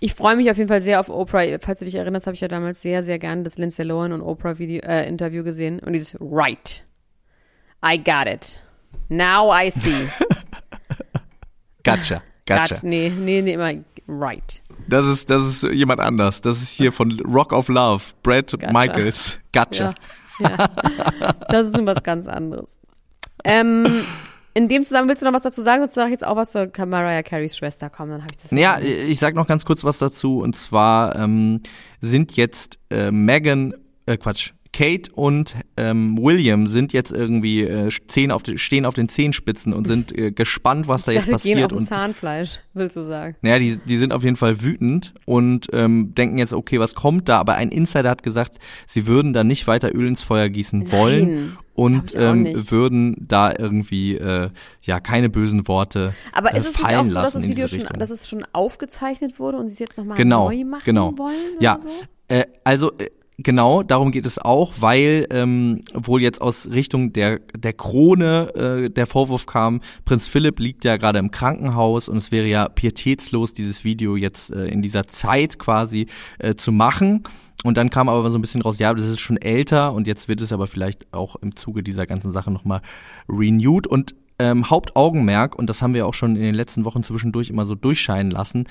Ich 0.00 0.14
freue 0.14 0.36
mich 0.36 0.50
auf 0.50 0.56
jeden 0.56 0.68
Fall 0.68 0.80
sehr 0.80 1.00
auf 1.00 1.08
Oprah. 1.08 1.58
Falls 1.60 1.78
du 1.78 1.84
dich 1.84 1.94
erinnerst, 1.94 2.26
habe 2.26 2.34
ich 2.34 2.40
ja 2.40 2.48
damals 2.48 2.82
sehr, 2.82 3.02
sehr 3.02 3.18
gerne 3.18 3.42
das 3.42 3.58
Lindsay 3.58 3.84
Lohan 3.84 4.12
und 4.12 4.22
Oprah 4.22 4.58
Video, 4.58 4.80
äh, 4.82 5.08
Interview 5.08 5.44
gesehen. 5.44 5.80
Und 5.80 5.92
dieses 5.92 6.16
Right. 6.20 6.84
I 7.84 7.98
got 7.98 8.26
it. 8.26 8.62
Now 9.08 9.52
I 9.54 9.70
see. 9.70 9.92
Gotcha, 11.84 12.22
gotcha. 12.46 12.76
Got, 12.76 12.82
nee, 12.82 13.12
nee, 13.14 13.42
nee, 13.42 13.52
immer 13.52 13.74
right. 14.08 14.62
Das 14.88 15.04
ist, 15.04 15.28
das 15.28 15.42
ist 15.42 15.62
jemand 15.64 16.00
anders. 16.00 16.40
Das 16.40 16.62
ist 16.62 16.70
hier 16.70 16.92
von 16.92 17.20
Rock 17.20 17.52
of 17.52 17.68
Love, 17.68 18.02
Brad 18.22 18.52
Gotcha. 18.52 18.72
Michaels. 18.72 19.38
Gotcha. 19.52 19.94
Ja, 20.40 20.48
ja. 20.48 21.32
Das 21.48 21.66
ist 21.68 21.76
nun 21.76 21.86
was 21.86 22.02
ganz 22.02 22.26
anderes. 22.26 22.80
Ähm, 23.44 24.06
in 24.54 24.68
dem 24.68 24.84
Zusammenhang 24.84 25.08
willst 25.08 25.22
du 25.22 25.26
noch 25.26 25.34
was 25.34 25.42
dazu 25.42 25.62
sagen? 25.62 25.82
Sonst 25.82 25.94
sage 25.94 26.08
ich 26.08 26.12
jetzt 26.12 26.26
auch 26.26 26.36
was 26.36 26.52
zur 26.52 26.70
Mariah 26.86 27.22
Careys 27.22 27.56
Schwester. 27.56 27.90
Komm, 27.90 28.10
dann 28.10 28.22
habe 28.22 28.32
ich 28.32 28.42
das. 28.42 28.50
Ja, 28.52 28.78
ich 28.80 29.18
sag 29.18 29.34
noch 29.34 29.48
ganz 29.48 29.64
kurz 29.64 29.82
was 29.84 29.98
dazu. 29.98 30.38
Und 30.38 30.54
zwar 30.56 31.16
ähm, 31.16 31.60
sind 32.00 32.36
jetzt 32.36 32.78
äh, 32.90 33.10
Megan, 33.10 33.74
äh, 34.06 34.16
Quatsch, 34.16 34.52
Kate 34.74 35.12
und 35.12 35.54
ähm, 35.76 36.18
William 36.20 36.66
sind 36.66 36.92
jetzt 36.92 37.12
irgendwie 37.12 37.62
äh, 37.62 37.88
zehn 38.08 38.32
auf 38.32 38.42
die, 38.42 38.58
stehen 38.58 38.84
auf 38.84 38.94
den 38.94 39.08
Zehenspitzen 39.08 39.72
und 39.72 39.86
sind 39.86 40.16
äh, 40.18 40.32
gespannt, 40.32 40.88
was 40.88 41.04
da 41.04 41.12
jetzt 41.12 41.32
das 41.32 41.44
gehen 41.44 41.58
auf 41.58 41.68
passiert. 41.68 41.72
Und 41.72 41.84
Zahnfleisch, 41.84 42.58
willst 42.74 42.96
du 42.96 43.02
sagen? 43.02 43.36
Naja, 43.40 43.60
die, 43.60 43.78
die 43.78 43.96
sind 43.96 44.12
auf 44.12 44.24
jeden 44.24 44.34
Fall 44.34 44.62
wütend 44.62 45.14
und 45.26 45.68
ähm, 45.72 46.12
denken 46.16 46.38
jetzt, 46.38 46.52
okay, 46.52 46.80
was 46.80 46.96
kommt 46.96 47.28
da? 47.28 47.38
Aber 47.38 47.54
ein 47.54 47.70
Insider 47.70 48.10
hat 48.10 48.24
gesagt, 48.24 48.58
sie 48.88 49.06
würden 49.06 49.32
da 49.32 49.44
nicht 49.44 49.68
weiter 49.68 49.94
Öl 49.94 50.08
ins 50.08 50.24
Feuer 50.24 50.48
gießen 50.48 50.90
wollen 50.90 51.24
Nein, 51.24 51.58
und 51.74 52.14
ähm, 52.14 52.42
nicht. 52.42 52.70
würden 52.70 53.16
da 53.18 53.52
irgendwie 53.56 54.16
äh, 54.16 54.50
ja 54.82 55.00
keine 55.00 55.28
bösen 55.28 55.66
Worte 55.68 56.14
Aber 56.32 56.54
äh, 56.54 56.58
ist 56.58 56.66
es 56.66 56.78
nicht 56.78 56.86
fallen 56.86 57.00
auch 57.00 57.06
so, 57.06 57.14
dass 57.14 57.32
das 57.32 57.48
Video 57.48 57.66
schon, 57.66 57.84
dass 57.98 58.10
es 58.10 58.28
schon 58.28 58.44
aufgezeichnet 58.52 59.38
wurde 59.38 59.58
und 59.58 59.66
sie 59.66 59.74
es 59.74 59.78
jetzt 59.80 59.98
nochmal 59.98 60.16
genau, 60.16 60.48
neu 60.48 60.64
machen 60.64 60.82
genau. 60.84 61.18
wollen? 61.18 61.34
Ja, 61.60 61.74
Oder 61.74 61.82
so? 61.82 62.04
äh, 62.28 62.44
also 62.64 62.92
äh, 62.98 63.10
genau, 63.38 63.82
darum 63.82 64.10
geht 64.10 64.26
es 64.26 64.38
auch, 64.38 64.74
weil 64.80 65.26
ähm, 65.30 65.80
wohl 65.92 66.22
jetzt 66.22 66.40
aus 66.40 66.70
Richtung 66.70 67.12
der 67.12 67.40
der 67.56 67.72
Krone 67.72 68.54
äh, 68.54 68.90
der 68.90 69.06
Vorwurf 69.06 69.46
kam, 69.46 69.80
Prinz 70.04 70.26
Philipp 70.26 70.58
liegt 70.60 70.84
ja 70.84 70.96
gerade 70.96 71.18
im 71.18 71.30
Krankenhaus 71.30 72.08
und 72.08 72.16
es 72.16 72.32
wäre 72.32 72.46
ja 72.46 72.68
pietätslos, 72.68 73.52
dieses 73.52 73.84
Video 73.84 74.16
jetzt 74.16 74.50
äh, 74.50 74.66
in 74.66 74.82
dieser 74.82 75.06
Zeit 75.06 75.58
quasi 75.58 76.06
äh, 76.38 76.54
zu 76.54 76.72
machen. 76.72 77.24
Und 77.64 77.78
dann 77.78 77.88
kam 77.88 78.10
aber 78.10 78.30
so 78.30 78.36
ein 78.36 78.42
bisschen 78.42 78.60
raus, 78.60 78.78
ja, 78.78 78.92
das 78.92 79.08
ist 79.08 79.20
schon 79.20 79.38
älter 79.38 79.94
und 79.94 80.06
jetzt 80.06 80.28
wird 80.28 80.42
es 80.42 80.52
aber 80.52 80.66
vielleicht 80.66 81.12
auch 81.14 81.36
im 81.36 81.56
Zuge 81.56 81.82
dieser 81.82 82.06
ganzen 82.06 82.30
Sache 82.30 82.50
nochmal 82.50 82.82
renewed. 83.26 83.86
Und 83.86 84.14
ähm, 84.38 84.68
Hauptaugenmerk, 84.68 85.56
und 85.56 85.70
das 85.70 85.80
haben 85.80 85.94
wir 85.94 86.06
auch 86.06 86.12
schon 86.12 86.36
in 86.36 86.42
den 86.42 86.54
letzten 86.54 86.84
Wochen 86.84 87.02
zwischendurch 87.02 87.48
immer 87.48 87.64
so 87.64 87.74
durchscheinen 87.74 88.30
lassen, 88.30 88.68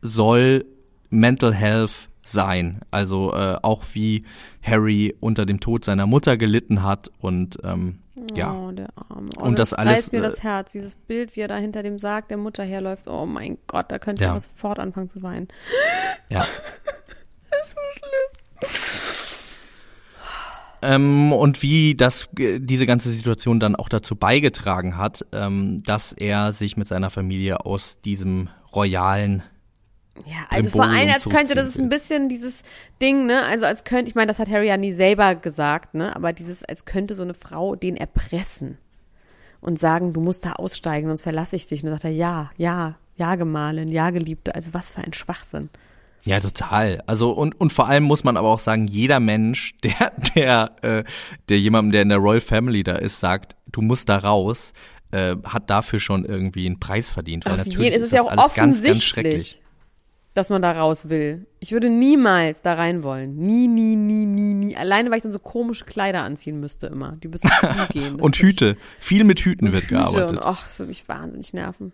soll 0.00 0.64
Mental 1.10 1.52
Health 1.52 2.08
sein. 2.22 2.80
Also 2.90 3.32
äh, 3.34 3.56
auch 3.62 3.84
wie 3.92 4.24
Harry 4.62 5.14
unter 5.20 5.46
dem 5.46 5.60
Tod 5.60 5.84
seiner 5.84 6.06
Mutter 6.06 6.36
gelitten 6.36 6.82
hat 6.82 7.10
und 7.18 7.58
ähm, 7.64 7.98
ja. 8.34 8.52
Oh, 8.52 8.70
der 8.70 8.88
Arme. 8.96 9.28
Oh, 9.36 9.44
Und 9.44 9.58
das 9.58 9.72
alles, 9.74 9.92
reißt 9.96 10.12
mir 10.12 10.18
äh, 10.18 10.22
das 10.22 10.42
Herz. 10.42 10.72
Dieses 10.72 10.94
Bild, 10.94 11.34
wie 11.34 11.40
er 11.40 11.48
da 11.48 11.56
hinter 11.56 11.82
dem 11.82 11.98
Sarg 11.98 12.28
der 12.28 12.36
Mutter 12.36 12.62
herläuft. 12.62 13.08
Oh 13.08 13.26
mein 13.26 13.58
Gott, 13.66 13.86
da 13.90 13.98
könnte 13.98 14.22
ich 14.22 14.26
Ja. 14.26 14.30
aber 14.30 14.40
sofort 14.40 14.78
anfangen 14.78 15.08
zu 15.08 15.22
weinen. 15.22 15.48
Ja. 16.28 16.46
Ähm, 20.84 21.32
und 21.32 21.62
wie 21.62 21.94
das 21.94 22.28
äh, 22.38 22.58
diese 22.58 22.86
ganze 22.86 23.08
Situation 23.10 23.60
dann 23.60 23.76
auch 23.76 23.88
dazu 23.88 24.16
beigetragen 24.16 24.96
hat, 24.96 25.24
ähm, 25.32 25.80
dass 25.84 26.12
er 26.12 26.52
sich 26.52 26.76
mit 26.76 26.88
seiner 26.88 27.10
Familie 27.10 27.64
aus 27.64 28.00
diesem 28.00 28.48
royalen 28.74 29.44
Ja, 30.26 30.46
also 30.50 30.70
vor 30.70 30.84
allem, 30.84 31.10
als 31.10 31.28
könnte 31.28 31.54
das 31.54 31.68
ist 31.68 31.78
ein 31.78 31.88
bisschen 31.88 32.28
dieses 32.28 32.62
Ding, 33.00 33.26
ne? 33.26 33.44
Also 33.44 33.64
als 33.64 33.84
könnte, 33.84 34.10
ich 34.10 34.14
meine, 34.14 34.26
das 34.26 34.38
hat 34.38 34.50
Harry 34.50 34.68
ja 34.68 34.76
nie 34.76 34.92
selber 34.92 35.34
gesagt, 35.34 35.94
ne? 35.94 36.14
Aber 36.14 36.32
dieses, 36.32 36.62
als 36.62 36.84
könnte 36.84 37.14
so 37.14 37.22
eine 37.22 37.34
Frau 37.34 37.76
den 37.76 37.96
erpressen 37.96 38.76
und 39.60 39.78
sagen, 39.78 40.12
du 40.12 40.20
musst 40.20 40.44
da 40.44 40.52
aussteigen, 40.52 41.08
sonst 41.08 41.22
verlasse 41.22 41.56
ich 41.56 41.66
dich. 41.66 41.82
Und 41.82 41.86
dann 41.86 41.94
sagt 41.94 42.04
er, 42.04 42.10
ja, 42.10 42.50
ja, 42.58 42.96
ja, 43.16 43.36
Gemahlin, 43.36 43.88
ja, 43.88 44.10
Geliebte. 44.10 44.54
Also 44.54 44.74
was 44.74 44.92
für 44.92 45.00
ein 45.00 45.14
Schwachsinn. 45.14 45.70
Ja, 46.24 46.38
total. 46.40 47.02
Also 47.06 47.32
und 47.32 47.58
und 47.60 47.72
vor 47.72 47.88
allem 47.88 48.04
muss 48.04 48.22
man 48.22 48.36
aber 48.36 48.48
auch 48.48 48.58
sagen, 48.58 48.86
jeder 48.86 49.18
Mensch, 49.18 49.74
der 49.82 50.12
der 50.34 50.70
äh, 50.82 51.04
der 51.48 51.58
jemandem, 51.58 51.92
der 51.92 52.02
in 52.02 52.08
der 52.10 52.18
Royal 52.18 52.40
Family 52.40 52.82
da 52.82 52.96
ist, 52.96 53.18
sagt, 53.18 53.56
du 53.70 53.80
musst 53.80 54.08
da 54.08 54.18
raus, 54.18 54.72
äh, 55.10 55.36
hat 55.44 55.70
dafür 55.70 55.98
schon 55.98 56.24
irgendwie 56.24 56.66
einen 56.66 56.78
Preis 56.78 57.10
verdient, 57.10 57.44
weil 57.46 57.52
Auf 57.52 57.58
natürlich 57.58 57.78
jeden, 57.78 57.96
es 57.96 58.02
ist 58.02 58.06
ist 58.08 58.12
ja 58.12 58.22
auch 58.22 58.30
alles 58.30 58.54
ganz 58.54 58.82
ganz 58.82 59.02
schrecklich. 59.02 59.61
Dass 60.34 60.50
man 60.50 60.62
da 60.62 60.72
raus 60.72 61.10
will. 61.10 61.46
Ich 61.60 61.72
würde 61.72 61.90
niemals 61.90 62.62
da 62.62 62.74
rein 62.74 63.02
wollen. 63.02 63.36
Nie, 63.36 63.68
nie, 63.68 63.96
nie, 63.96 64.24
nie, 64.24 64.54
nie. 64.54 64.76
Alleine, 64.76 65.10
weil 65.10 65.18
ich 65.18 65.22
dann 65.22 65.32
so 65.32 65.38
komische 65.38 65.84
Kleider 65.84 66.22
anziehen 66.22 66.58
müsste 66.58 66.86
immer. 66.86 67.16
Die 67.22 67.28
müssen 67.28 67.50
gehen. 67.90 68.16
Und 68.16 68.36
Hüte, 68.36 68.76
viel 68.98 69.24
mit 69.24 69.40
Hüten 69.40 69.72
wird 69.72 69.84
Hüte 69.84 69.94
gearbeitet. 69.94 70.30
Und, 70.30 70.38
ach, 70.44 70.66
das 70.66 70.78
würde 70.78 70.88
mich 70.88 71.06
wahnsinnig 71.08 71.52
nerven. 71.52 71.92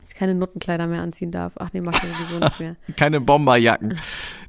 Dass 0.00 0.12
ich 0.12 0.18
keine 0.18 0.34
Nuttenkleider 0.34 0.86
mehr 0.86 1.02
anziehen 1.02 1.30
darf. 1.30 1.52
Ach 1.56 1.70
nee, 1.72 1.80
mach 1.80 1.92
ich 1.94 2.00
sowieso 2.00 2.38
nicht 2.44 2.60
mehr. 2.60 2.76
Keine 2.96 3.20
Bomberjacken. 3.20 3.98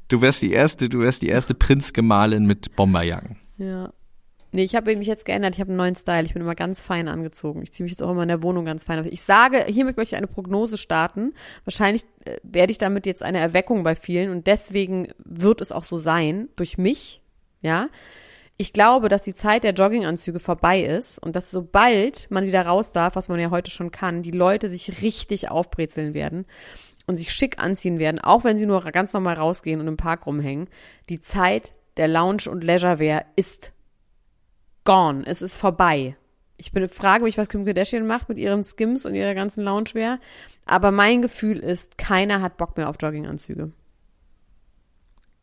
Du 0.08 0.20
wärst 0.20 0.42
die 0.42 0.52
erste, 0.52 0.88
du 0.88 1.00
wärst 1.00 1.22
die 1.22 1.28
erste 1.28 1.54
Prinzgemahlin 1.54 2.46
mit 2.46 2.74
Bomberjacken. 2.74 3.36
Ja. 3.58 3.92
Nee, 4.54 4.64
ich 4.64 4.74
habe 4.74 4.94
mich 4.96 5.06
jetzt 5.06 5.24
geändert. 5.24 5.54
Ich 5.54 5.60
habe 5.60 5.70
einen 5.70 5.78
neuen 5.78 5.94
Style. 5.94 6.24
Ich 6.24 6.34
bin 6.34 6.42
immer 6.42 6.54
ganz 6.54 6.80
fein 6.80 7.08
angezogen. 7.08 7.62
Ich 7.62 7.72
ziehe 7.72 7.84
mich 7.84 7.92
jetzt 7.92 8.02
auch 8.02 8.10
immer 8.10 8.22
in 8.22 8.28
der 8.28 8.42
Wohnung 8.42 8.66
ganz 8.66 8.84
fein. 8.84 9.02
Ich 9.10 9.22
sage, 9.22 9.64
hiermit 9.66 9.96
möchte 9.96 10.14
ich 10.14 10.18
eine 10.18 10.26
Prognose 10.26 10.76
starten. 10.76 11.32
Wahrscheinlich 11.64 12.04
äh, 12.26 12.36
werde 12.42 12.70
ich 12.70 12.78
damit 12.78 13.06
jetzt 13.06 13.22
eine 13.22 13.38
Erweckung 13.38 13.82
bei 13.82 13.96
vielen 13.96 14.30
und 14.30 14.46
deswegen 14.46 15.08
wird 15.24 15.62
es 15.62 15.72
auch 15.72 15.84
so 15.84 15.96
sein, 15.96 16.48
durch 16.56 16.76
mich, 16.76 17.22
ja. 17.62 17.88
Ich 18.58 18.74
glaube, 18.74 19.08
dass 19.08 19.24
die 19.24 19.34
Zeit 19.34 19.64
der 19.64 19.72
Jogginganzüge 19.72 20.38
vorbei 20.38 20.82
ist 20.82 21.18
und 21.18 21.34
dass 21.34 21.50
sobald 21.50 22.30
man 22.30 22.46
wieder 22.46 22.66
raus 22.66 22.92
darf, 22.92 23.16
was 23.16 23.30
man 23.30 23.40
ja 23.40 23.50
heute 23.50 23.70
schon 23.70 23.90
kann, 23.90 24.22
die 24.22 24.30
Leute 24.30 24.68
sich 24.68 25.02
richtig 25.02 25.50
aufbrezeln 25.50 26.12
werden 26.12 26.44
und 27.06 27.16
sich 27.16 27.32
schick 27.32 27.58
anziehen 27.58 27.98
werden, 27.98 28.20
auch 28.20 28.44
wenn 28.44 28.58
sie 28.58 28.66
nur 28.66 28.82
ganz 28.92 29.14
normal 29.14 29.34
rausgehen 29.34 29.80
und 29.80 29.88
im 29.88 29.96
Park 29.96 30.26
rumhängen. 30.26 30.68
Die 31.08 31.20
Zeit 31.20 31.72
der 31.96 32.08
Lounge- 32.08 32.50
und 32.50 32.62
Leisurewear 32.62 33.24
ist 33.34 33.72
gone. 34.84 35.22
Es 35.26 35.42
ist 35.42 35.56
vorbei. 35.56 36.16
Ich 36.56 36.70
bin, 36.72 36.88
frage 36.88 37.24
mich, 37.24 37.38
was 37.38 37.48
Kim 37.48 37.64
Kardashian 37.64 38.06
macht 38.06 38.28
mit 38.28 38.38
ihren 38.38 38.62
Skims 38.62 39.04
und 39.04 39.14
ihrer 39.14 39.34
ganzen 39.34 39.64
Loungewear. 39.64 40.20
Aber 40.64 40.90
mein 40.92 41.22
Gefühl 41.22 41.58
ist, 41.58 41.98
keiner 41.98 42.40
hat 42.40 42.56
Bock 42.56 42.76
mehr 42.76 42.88
auf 42.88 42.96
Jogginganzüge. 43.00 43.72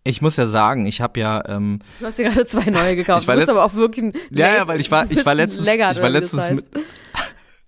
Ich 0.06 0.22
muss 0.22 0.38
ja 0.38 0.48
sagen, 0.48 0.86
ich 0.86 1.02
habe 1.02 1.20
ja 1.20 1.44
ähm, 1.48 1.80
Du 2.00 2.06
hast 2.06 2.18
dir 2.18 2.30
gerade 2.30 2.46
zwei 2.46 2.70
neue 2.72 2.96
gekauft. 2.96 3.24
Ich 3.24 3.28
war 3.28 3.36
du 3.36 3.42
bist 3.42 3.50
aber 3.50 3.66
auch 3.66 3.74
wirklich 3.74 4.06
ein 4.06 4.14
Ja, 4.32 4.56
ja, 4.56 4.68
weil 4.68 4.80
ich 4.80 4.90
war- 4.90 5.10
ich 5.12 5.26
war 5.26 5.36
letztens- 5.36 5.68
ich 5.68 5.80
war 6.02 6.10
letztens 6.10 6.42
heißt. 6.42 6.72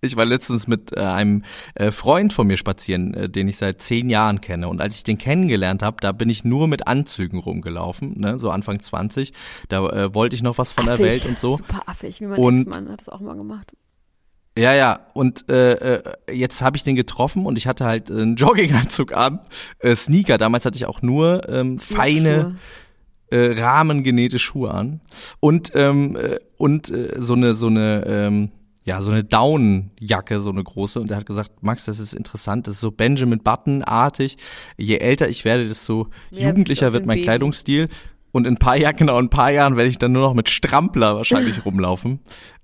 Ich 0.04 0.16
war 0.16 0.26
letztens 0.26 0.68
mit 0.68 0.98
äh, 0.98 1.02
einem 1.02 1.44
äh, 1.76 1.92
Freund 1.92 2.34
von 2.34 2.48
mir 2.48 2.58
spazieren, 2.58 3.14
äh, 3.14 3.30
den 3.30 3.48
ich 3.48 3.58
seit 3.58 3.84
zehn 3.84 4.10
Jahren 4.10 4.42
kenne. 4.42 4.68
Und 4.68 4.82
als 4.82 4.96
ich 4.96 5.04
den 5.04 5.20
kennengelernt 5.20 5.84
habe, 5.84 5.98
da 6.02 6.12
bin 6.12 6.28
ich 6.28 6.44
nur 6.44 6.68
mit 6.68 6.88
Anzügen 6.88 7.38
rumgelaufen, 7.38 8.20
ne? 8.20 8.40
so 8.40 8.50
Anfang 8.50 8.80
20. 8.80 9.32
Da 9.70 9.88
äh, 9.90 10.14
wollte 10.16 10.36
ich 10.36 10.42
noch 10.42 10.58
was 10.58 10.72
von 10.72 10.86
der 10.86 10.96
Affig. 10.96 11.06
Welt 11.06 11.26
und 11.28 11.38
so. 11.38 11.58
Super 11.58 11.84
affig, 11.86 12.20
wie 12.20 12.26
mein 12.26 12.40
Und- 12.40 12.62
Ex-Mann 12.68 12.90
hat 12.90 13.02
das 13.02 13.10
auch 13.10 13.20
mal 13.20 13.36
gemacht. 13.36 13.74
Ja, 14.58 14.74
ja. 14.74 15.00
Und 15.14 15.48
äh, 15.50 15.74
äh, 15.98 16.04
jetzt 16.32 16.64
habe 16.64 16.76
ich 16.78 16.84
den 16.84 16.96
getroffen 16.96 17.46
und 17.46 17.60
ich 17.60 17.68
hatte 17.68 17.86
halt 17.86 18.10
äh, 18.10 18.14
einen 18.14 18.36
Jogginganzug 18.38 19.14
an, 19.14 19.40
äh, 19.80 19.96
Sneaker. 19.96 20.40
Damals 20.40 20.66
hatte 20.66 20.78
ich 20.78 20.88
auch 20.88 21.04
nur 21.04 21.48
ähm, 21.48 21.78
feine 21.78 22.56
äh, 23.30 23.54
rahmengenähte 23.62 24.40
Schuhe 24.40 24.72
an 24.72 25.00
und 25.40 25.72
ähm, 25.76 26.16
äh, 26.18 26.40
und 26.58 26.90
äh, 26.90 27.14
so 27.20 27.34
eine 27.36 27.54
so 27.54 27.68
eine 27.68 28.04
ähm, 28.08 28.52
ja, 28.84 29.02
so 29.02 29.12
eine 29.12 29.24
Down-Jacke, 29.24 30.40
so 30.40 30.50
eine 30.50 30.64
große. 30.64 31.00
Und 31.00 31.12
er 31.12 31.18
hat 31.18 31.26
gesagt, 31.26 31.62
Max, 31.62 31.86
das 31.86 32.00
ist 32.00 32.14
interessant, 32.14 32.68
das 32.68 32.76
ist 32.76 32.82
so 32.82 32.92
Benjamin 32.92 33.40
Button-artig. 33.40 34.38
Je 34.78 34.98
älter 34.98 35.30
ich 35.30 35.46
werde, 35.46 35.68
desto 35.68 36.08
Ja, 36.32 36.48
jugendlicher 36.48 36.92
wird 36.94 37.06
mein 37.06 37.16
ein 37.16 37.18
Baby. 37.18 37.26
Kleidungsstil. 37.26 37.90
Und 38.32 38.48
in 38.48 38.54
ein 38.56 38.58
paar 38.58 38.78
Jahren, 38.78 38.96
genau, 38.96 39.20
in 39.20 39.26
ein 39.26 39.30
paar 39.30 39.52
Jahren 39.52 39.76
werde 39.76 39.90
ich 39.90 40.00
dann 40.00 40.14
nur 40.14 40.24
noch 40.24 40.34
mit 40.34 40.50
Strampler 40.50 41.16
wahrscheinlich 41.16 41.66
rumlaufen. 41.66 42.22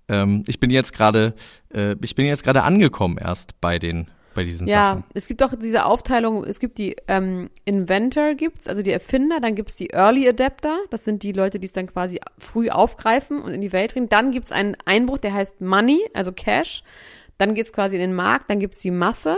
Ähm, 0.07 0.43
ich 0.47 0.59
bin 0.59 0.71
jetzt 0.71 0.93
gerade, 0.93 1.35
äh, 1.73 1.95
ich 2.01 2.15
bin 2.15 2.25
jetzt 2.25 2.43
gerade 2.43 2.63
angekommen 2.63 3.17
erst 3.17 3.59
bei 3.61 3.77
den, 3.77 4.07
bei 4.37 4.43
diesen 4.43 4.67
Ja, 4.67 4.91
Sachen. 4.91 5.03
es 5.15 5.27
gibt 5.27 5.41
auch 5.41 5.53
diese 5.59 5.83
Aufteilung, 5.85 6.43
es 6.43 6.59
gibt 6.59 6.77
die 6.77 6.95
ähm, 7.07 7.49
Inventor 7.65 8.35
gibt's, 8.35 8.67
also 8.67 8.83
die 8.83 8.91
Erfinder, 8.91 9.39
dann 9.41 9.55
gibt's 9.55 9.73
die 9.73 9.89
Early 9.89 10.29
Adapter, 10.29 10.77
das 10.91 11.03
sind 11.05 11.23
die 11.23 11.31
Leute, 11.31 11.59
die 11.59 11.65
es 11.65 11.73
dann 11.73 11.87
quasi 11.87 12.21
früh 12.37 12.69
aufgreifen 12.69 13.41
und 13.41 13.51
in 13.55 13.61
die 13.61 13.71
Welt 13.71 13.93
bringen. 13.93 14.09
Dann 14.09 14.31
gibt's 14.31 14.51
einen 14.51 14.77
Einbruch, 14.85 15.17
der 15.17 15.33
heißt 15.33 15.59
Money, 15.59 16.07
also 16.13 16.31
Cash. 16.31 16.83
Dann 17.39 17.55
geht's 17.55 17.73
quasi 17.73 17.95
in 17.95 18.01
den 18.01 18.13
Markt, 18.13 18.49
dann 18.51 18.59
gibt's 18.59 18.77
die 18.77 18.91
Masse, 18.91 19.37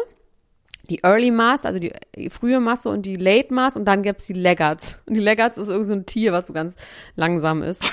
die 0.89 0.99
Early 1.03 1.31
Mass, 1.31 1.65
also 1.65 1.79
die 1.79 1.93
frühe 2.29 2.59
Masse 2.59 2.89
und 2.89 3.05
die 3.05 3.15
Late 3.15 3.53
Mass 3.53 3.77
und 3.77 3.85
dann 3.85 4.03
gibt's 4.03 4.25
die 4.25 4.33
Laggards. 4.33 4.99
Und 5.05 5.15
die 5.15 5.21
Laggards 5.21 5.57
ist 5.57 5.69
irgend 5.69 5.85
so 5.85 5.93
ein 5.93 6.05
Tier, 6.05 6.33
was 6.33 6.47
so 6.47 6.53
ganz 6.53 6.75
langsam 7.15 7.63
ist. 7.63 7.85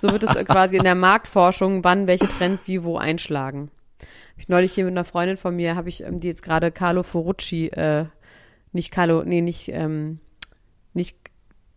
So 0.00 0.10
wird 0.10 0.22
es 0.22 0.34
quasi 0.46 0.78
in 0.78 0.84
der 0.84 0.94
Marktforschung, 0.94 1.84
wann 1.84 2.06
welche 2.06 2.26
Trends 2.26 2.62
wie 2.66 2.84
wo 2.84 2.96
einschlagen. 2.96 3.70
Ich 4.36 4.48
neulich 4.48 4.72
hier 4.72 4.84
mit 4.84 4.92
einer 4.92 5.04
Freundin 5.04 5.36
von 5.36 5.54
mir, 5.54 5.76
habe 5.76 5.88
ich 5.88 6.02
ähm, 6.02 6.18
die 6.20 6.28
jetzt 6.28 6.42
gerade 6.42 6.72
Carlo 6.72 7.02
Ferrucci, 7.02 7.68
äh, 7.68 8.06
nicht 8.72 8.90
Carlo, 8.90 9.22
nee, 9.24 9.40
nicht, 9.40 9.68
ähm, 9.68 10.18
nicht, 10.92 11.16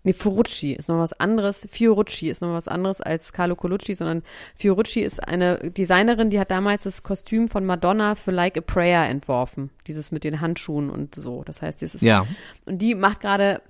nee, 0.03 0.13
Ferrucci 0.13 0.73
ist 0.73 0.89
noch 0.89 0.97
was 0.97 1.13
anderes. 1.13 1.67
Fiorucci 1.69 2.29
ist 2.29 2.41
noch 2.41 2.53
was 2.53 2.67
anderes 2.67 3.01
als 3.01 3.33
Carlo 3.33 3.55
Colucci, 3.55 3.93
sondern 3.93 4.23
Fiorucci 4.55 5.01
ist 5.01 5.25
eine 5.27 5.71
Designerin, 5.71 6.29
die 6.31 6.39
hat 6.39 6.49
damals 6.49 6.83
das 6.83 7.03
Kostüm 7.03 7.47
von 7.49 7.65
Madonna 7.65 8.15
für 8.15 8.31
Like 8.31 8.57
a 8.57 8.61
Prayer 8.61 9.07
entworfen. 9.07 9.69
Dieses 9.85 10.11
mit 10.11 10.23
den 10.23 10.41
Handschuhen 10.41 10.89
und 10.89 11.13
so. 11.15 11.43
Das 11.43 11.61
heißt, 11.61 11.81
dieses 11.81 12.01
Ja. 12.01 12.25
und 12.65 12.79
die 12.79 12.95
macht 12.95 13.21
gerade 13.21 13.61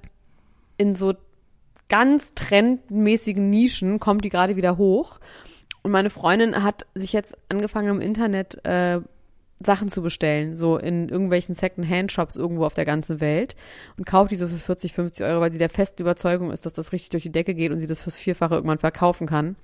in 0.78 0.96
so 0.96 1.14
ganz 1.90 2.34
trendmäßigen 2.34 3.50
Nischen, 3.50 4.00
kommt 4.00 4.24
die 4.26 4.30
gerade 4.30 4.56
wieder 4.56 4.78
hoch. 4.78 5.20
Und 5.88 5.94
meine 5.94 6.10
Freundin 6.10 6.64
hat 6.64 6.86
sich 6.96 7.14
jetzt 7.14 7.38
angefangen 7.48 7.88
im 7.88 8.02
Internet 8.02 8.60
äh, 8.66 9.00
Sachen 9.58 9.88
zu 9.88 10.02
bestellen, 10.02 10.58
so 10.58 10.76
in 10.76 11.08
irgendwelchen 11.08 11.56
Second-Hand-Shops 11.56 12.36
irgendwo 12.36 12.66
auf 12.66 12.74
der 12.74 12.84
ganzen 12.84 13.22
Welt 13.22 13.56
und 13.96 14.06
kauft 14.06 14.32
die 14.32 14.36
so 14.36 14.50
für 14.50 14.58
40, 14.58 14.92
50 14.92 15.26
Euro, 15.26 15.40
weil 15.40 15.54
sie 15.54 15.60
der 15.60 15.70
festen 15.70 16.02
Überzeugung 16.02 16.52
ist, 16.52 16.66
dass 16.66 16.74
das 16.74 16.92
richtig 16.92 17.12
durch 17.12 17.24
die 17.24 17.32
Decke 17.32 17.54
geht 17.54 17.72
und 17.72 17.80
sie 17.80 17.88
das 17.88 18.02
fürs 18.02 18.18
Vierfache 18.18 18.56
irgendwann 18.56 18.80
verkaufen 18.80 19.28
kann. 19.28 19.56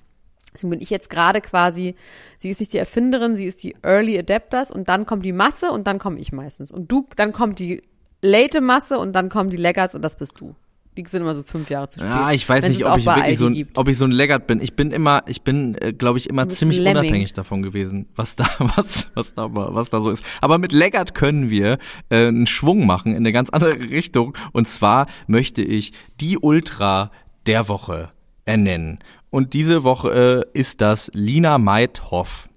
Deswegen 0.54 0.70
bin 0.70 0.80
ich 0.80 0.92
jetzt 0.92 1.10
gerade 1.10 1.42
quasi, 1.42 1.96
sie 2.40 2.52
ist 2.52 2.62
nicht 2.62 2.72
die 2.72 2.78
Erfinderin, 2.78 3.36
sie 3.36 3.46
ist 3.46 3.62
die 3.62 3.76
Early 3.82 4.18
Adapters 4.18 4.72
und 4.72 4.88
dann 4.88 5.06
kommt 5.06 5.26
die 5.26 5.34
Masse 5.34 5.72
und 5.72 5.88
dann 5.88 6.00
komme 6.00 6.20
ich 6.20 6.32
meistens. 6.32 6.72
Und 6.72 6.90
du, 6.90 7.06
dann 7.18 7.34
kommt 7.34 7.60
die 7.60 7.84
late 8.22 8.62
Masse 8.62 8.98
und 8.98 9.12
dann 9.12 9.28
kommen 9.28 9.50
die 9.50 9.58
Laggards 9.58 9.94
und 9.94 10.04
das 10.04 10.16
bist 10.16 10.40
du. 10.40 10.56
Die 10.96 11.04
sind 11.06 11.22
immer 11.22 11.34
so 11.34 11.42
fünf 11.44 11.70
Jahre 11.70 11.90
zu 11.90 12.00
spät. 12.00 12.10
Ja, 12.10 12.32
ich 12.32 12.48
weiß 12.48 12.68
nicht, 12.68 12.86
ob 12.86 12.98
ich 12.98 13.06
wirklich 13.06 13.40
so 13.40 13.48
ein, 13.48 13.68
ob 13.76 13.88
ich 13.88 13.98
so 13.98 14.06
ein 14.06 14.12
Leggert 14.12 14.46
bin. 14.48 14.62
Ich 14.62 14.76
bin 14.76 14.92
immer, 14.92 15.24
ich 15.28 15.42
bin, 15.42 15.76
äh, 15.76 15.92
glaube 15.94 16.20
ich, 16.20 16.30
immer 16.30 16.48
ziemlich 16.50 16.78
Lemming. 16.78 17.04
unabhängig 17.04 17.34
davon 17.34 17.64
gewesen, 17.64 18.08
was 18.16 18.36
da, 18.36 18.46
was, 18.60 19.10
was 19.16 19.34
da, 19.34 19.50
was 19.52 19.90
da 19.90 20.02
so 20.02 20.10
ist. 20.10 20.24
Aber 20.42 20.58
mit 20.58 20.72
Leggert 20.72 21.16
können 21.16 21.50
wir 21.50 21.78
äh, 22.10 22.28
einen 22.28 22.46
Schwung 22.48 22.86
machen 22.86 23.12
in 23.12 23.18
eine 23.18 23.32
ganz 23.32 23.50
andere 23.50 23.80
Richtung. 23.80 24.38
Und 24.52 24.68
zwar 24.68 25.08
möchte 25.28 25.62
ich 25.62 25.94
die 26.20 26.38
Ultra 26.38 27.12
der 27.48 27.68
Woche 27.68 28.12
ernennen. 28.46 29.00
Und 29.30 29.54
diese 29.54 29.84
Woche 29.84 30.46
äh, 30.54 30.60
ist 30.60 30.82
das 30.82 31.10
Lina 31.14 31.58
Meithoff. 31.58 32.50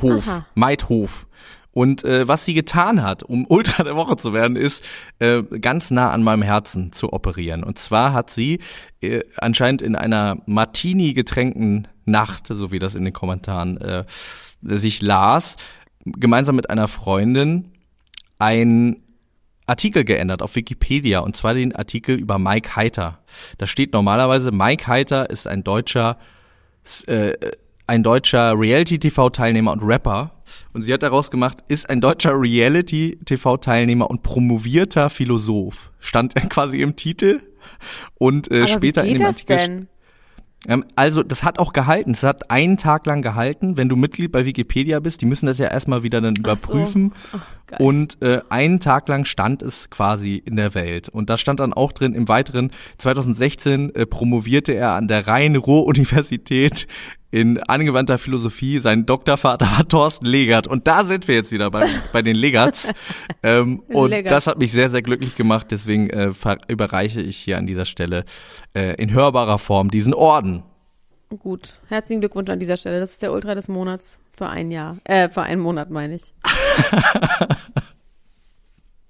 Hof. 0.00 0.28
Aha. 0.28 0.46
Meithof. 0.54 1.26
Und 1.72 2.04
äh, 2.04 2.26
was 2.26 2.44
sie 2.44 2.54
getan 2.54 3.02
hat, 3.02 3.22
um 3.22 3.46
Ultra 3.48 3.84
der 3.84 3.96
Woche 3.96 4.16
zu 4.16 4.32
werden, 4.32 4.56
ist 4.56 4.84
äh, 5.20 5.42
ganz 5.42 5.90
nah 5.90 6.10
an 6.10 6.22
meinem 6.22 6.42
Herzen 6.42 6.92
zu 6.92 7.12
operieren. 7.12 7.62
Und 7.62 7.78
zwar 7.78 8.12
hat 8.12 8.30
sie 8.30 8.58
äh, 9.00 9.22
anscheinend 9.36 9.80
in 9.80 9.94
einer 9.94 10.38
Martini 10.46 11.14
getränkten 11.14 11.86
Nacht, 12.04 12.48
so 12.48 12.72
wie 12.72 12.80
das 12.80 12.96
in 12.96 13.04
den 13.04 13.12
Kommentaren 13.12 13.76
äh, 13.78 14.04
sich 14.62 15.00
las, 15.00 15.56
gemeinsam 16.04 16.56
mit 16.56 16.70
einer 16.70 16.88
Freundin 16.88 17.72
ein 18.38 19.02
Artikel 19.66 20.04
geändert 20.04 20.42
auf 20.42 20.56
Wikipedia 20.56 21.20
und 21.20 21.36
zwar 21.36 21.54
den 21.54 21.76
Artikel 21.76 22.18
über 22.18 22.38
Mike 22.38 22.74
Heiter. 22.74 23.20
Da 23.58 23.66
steht 23.66 23.92
normalerweise, 23.92 24.50
Mike 24.50 24.88
Heiter 24.88 25.30
ist 25.30 25.46
ein 25.46 25.62
deutscher 25.62 26.18
äh, 27.06 27.34
ein 27.90 28.04
deutscher 28.04 28.56
Reality-TV-Teilnehmer 28.56 29.72
und 29.72 29.82
Rapper. 29.82 30.30
Und 30.72 30.84
sie 30.84 30.92
hat 30.92 31.02
daraus 31.02 31.28
gemacht, 31.28 31.64
ist 31.66 31.90
ein 31.90 32.00
deutscher 32.00 32.40
Reality-TV-Teilnehmer 32.40 34.08
und 34.08 34.22
promovierter 34.22 35.10
Philosoph. 35.10 35.90
Stand 35.98 36.34
quasi 36.50 36.82
im 36.82 36.94
Titel. 36.94 37.40
Und 38.14 38.48
äh, 38.52 38.58
Aber 38.58 38.66
später 38.68 39.02
in 39.04 39.14
dem 39.14 39.22
das 39.22 39.38
Artikel. 39.38 39.56
denn? 39.56 39.88
Ähm, 40.68 40.84
also, 40.94 41.24
das 41.24 41.42
hat 41.42 41.58
auch 41.58 41.72
gehalten. 41.72 42.12
Es 42.12 42.22
hat 42.22 42.48
einen 42.50 42.76
Tag 42.76 43.06
lang 43.06 43.22
gehalten. 43.22 43.76
Wenn 43.76 43.88
du 43.88 43.96
Mitglied 43.96 44.30
bei 44.30 44.44
Wikipedia 44.44 45.00
bist, 45.00 45.20
die 45.20 45.26
müssen 45.26 45.46
das 45.46 45.58
ja 45.58 45.66
erstmal 45.66 46.04
wieder 46.04 46.20
dann 46.20 46.34
Ach 46.44 46.56
so. 46.58 46.72
überprüfen. 46.72 47.12
Geil. 47.70 47.78
Und 47.80 48.20
äh, 48.20 48.40
einen 48.48 48.80
Tag 48.80 49.08
lang 49.08 49.24
stand 49.24 49.62
es 49.62 49.90
quasi 49.90 50.42
in 50.44 50.56
der 50.56 50.74
Welt. 50.74 51.08
Und 51.08 51.30
da 51.30 51.36
stand 51.36 51.60
dann 51.60 51.72
auch 51.72 51.92
drin, 51.92 52.14
im 52.14 52.28
Weiteren, 52.28 52.70
2016 52.98 53.94
äh, 53.94 54.06
promovierte 54.06 54.72
er 54.72 54.92
an 54.92 55.08
der 55.08 55.26
Rhein-Ruhr-Universität 55.26 56.86
in 57.30 57.58
angewandter 57.62 58.18
Philosophie. 58.18 58.78
Sein 58.78 59.06
Doktorvater 59.06 59.66
war 59.66 59.86
Thorsten 59.86 60.26
Legert. 60.26 60.66
Und 60.66 60.86
da 60.86 61.04
sind 61.04 61.28
wir 61.28 61.36
jetzt 61.36 61.52
wieder 61.52 61.70
bei, 61.70 61.86
bei 62.12 62.22
den 62.22 62.34
Legerts. 62.34 62.90
ähm, 63.42 63.80
und 63.88 64.10
Legert. 64.10 64.32
das 64.32 64.46
hat 64.46 64.58
mich 64.58 64.72
sehr, 64.72 64.90
sehr 64.90 65.02
glücklich 65.02 65.36
gemacht. 65.36 65.68
Deswegen 65.70 66.10
äh, 66.10 66.32
überreiche 66.68 67.20
ich 67.20 67.36
hier 67.36 67.58
an 67.58 67.66
dieser 67.66 67.84
Stelle 67.84 68.24
äh, 68.74 68.94
in 69.00 69.12
hörbarer 69.12 69.58
Form 69.58 69.90
diesen 69.90 70.14
Orden. 70.14 70.64
Gut. 71.38 71.78
Herzlichen 71.88 72.20
Glückwunsch 72.20 72.50
an 72.50 72.58
dieser 72.58 72.76
Stelle. 72.76 72.98
Das 72.98 73.12
ist 73.12 73.22
der 73.22 73.32
Ultra 73.32 73.54
des 73.54 73.68
Monats 73.68 74.18
für 74.36 74.48
ein 74.48 74.72
Jahr. 74.72 74.96
Äh, 75.04 75.28
für 75.28 75.42
einen 75.42 75.60
Monat 75.60 75.88
meine 75.88 76.16
ich. 76.16 76.34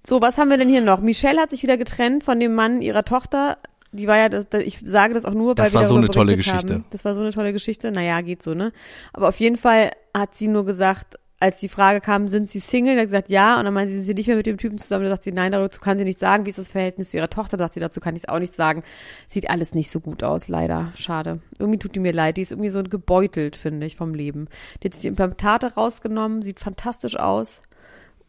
so, 0.07 0.21
was 0.21 0.37
haben 0.37 0.51
wir 0.51 0.59
denn 0.59 0.69
hier 0.69 0.83
noch? 0.83 1.01
Michelle 1.01 1.41
hat 1.41 1.49
sich 1.51 1.63
wieder 1.63 1.79
getrennt 1.79 2.23
von 2.23 2.39
dem 2.39 2.55
Mann 2.55 2.83
ihrer 2.83 3.05
Tochter. 3.07 3.57
Die 3.93 4.07
war 4.07 4.19
ja, 4.19 4.29
das, 4.29 4.49
ich 4.53 4.83
sage 4.85 5.15
das 5.15 5.25
auch 5.25 5.33
nur, 5.33 5.57
weil 5.57 5.65
Das 5.65 5.73
wir 5.73 5.81
war 5.81 5.87
so 5.89 5.97
eine 5.97 6.09
tolle 6.09 6.37
Geschichte. 6.37 6.75
Haben. 6.75 6.85
Das 6.91 7.07
war 7.07 7.15
so 7.15 7.23
eine 7.23 7.33
tolle 7.33 7.55
Geschichte. 7.55 7.91
Naja, 7.91 8.21
geht 8.21 8.43
so, 8.43 8.53
ne? 8.55 8.73
Aber 9.15 9.29
auf 9.29 9.41
jeden 9.41 9.57
Fall 9.57 9.91
hat 10.15 10.35
sie 10.35 10.49
nur 10.49 10.67
gesagt, 10.67 11.19
als 11.41 11.59
die 11.59 11.69
Frage 11.71 12.01
kam, 12.03 12.29
sind 12.29 12.49
sie 12.51 12.61
Single? 12.61 12.95
Da 12.97 13.01
hat 13.01 13.09
sie 13.09 13.13
gesagt, 13.13 13.31
ja. 13.31 13.59
Und 13.59 13.65
dann 13.65 13.73
meinte 13.75 13.91
sie, 13.91 13.97
sind 13.97 14.05
sie 14.05 14.15
nicht 14.15 14.27
mehr 14.27 14.37
mit 14.37 14.45
dem 14.47 14.59
Typen 14.59 14.77
zusammen? 14.79 15.05
Da 15.05 15.11
sagt 15.11 15.23
sie, 15.25 15.33
nein, 15.33 15.53
dazu 15.53 15.81
kann 15.81 15.99
sie 15.99 16.05
nicht 16.05 16.19
sagen. 16.19 16.45
Wie 16.45 16.51
ist 16.51 16.59
das 16.59 16.69
Verhältnis 16.69 17.11
zu 17.11 17.17
ihrer 17.17 17.31
Tochter? 17.31 17.57
Da 17.57 17.65
sagt 17.65 17.75
sie, 17.75 17.81
dazu 17.81 17.99
kann 17.99 18.15
ich 18.15 18.25
es 18.25 18.29
auch 18.29 18.39
nicht 18.39 18.55
sagen. 18.55 18.83
Sieht 19.27 19.49
alles 19.49 19.75
nicht 19.75 19.91
so 19.91 20.01
gut 20.01 20.23
aus, 20.23 20.49
leider. 20.49 20.93
Schade. 20.97 21.41
Irgendwie 21.59 21.79
tut 21.79 21.95
die 21.95 22.01
mir 22.01 22.13
leid. 22.13 22.37
Die 22.37 22.43
ist 22.43 22.53
irgendwie 22.53 22.69
so 22.69 22.83
gebeutelt, 22.83 23.57
finde 23.57 23.87
ich, 23.87 23.97
vom 23.97 24.13
Leben. 24.15 24.49
Die 24.83 24.89
hat 24.89 24.93
sich 24.95 25.03
die 25.03 25.09
Implantate 25.09 25.75
rausgenommen, 25.75 26.43
sieht 26.43 26.61
fantastisch 26.61 27.17
aus 27.19 27.63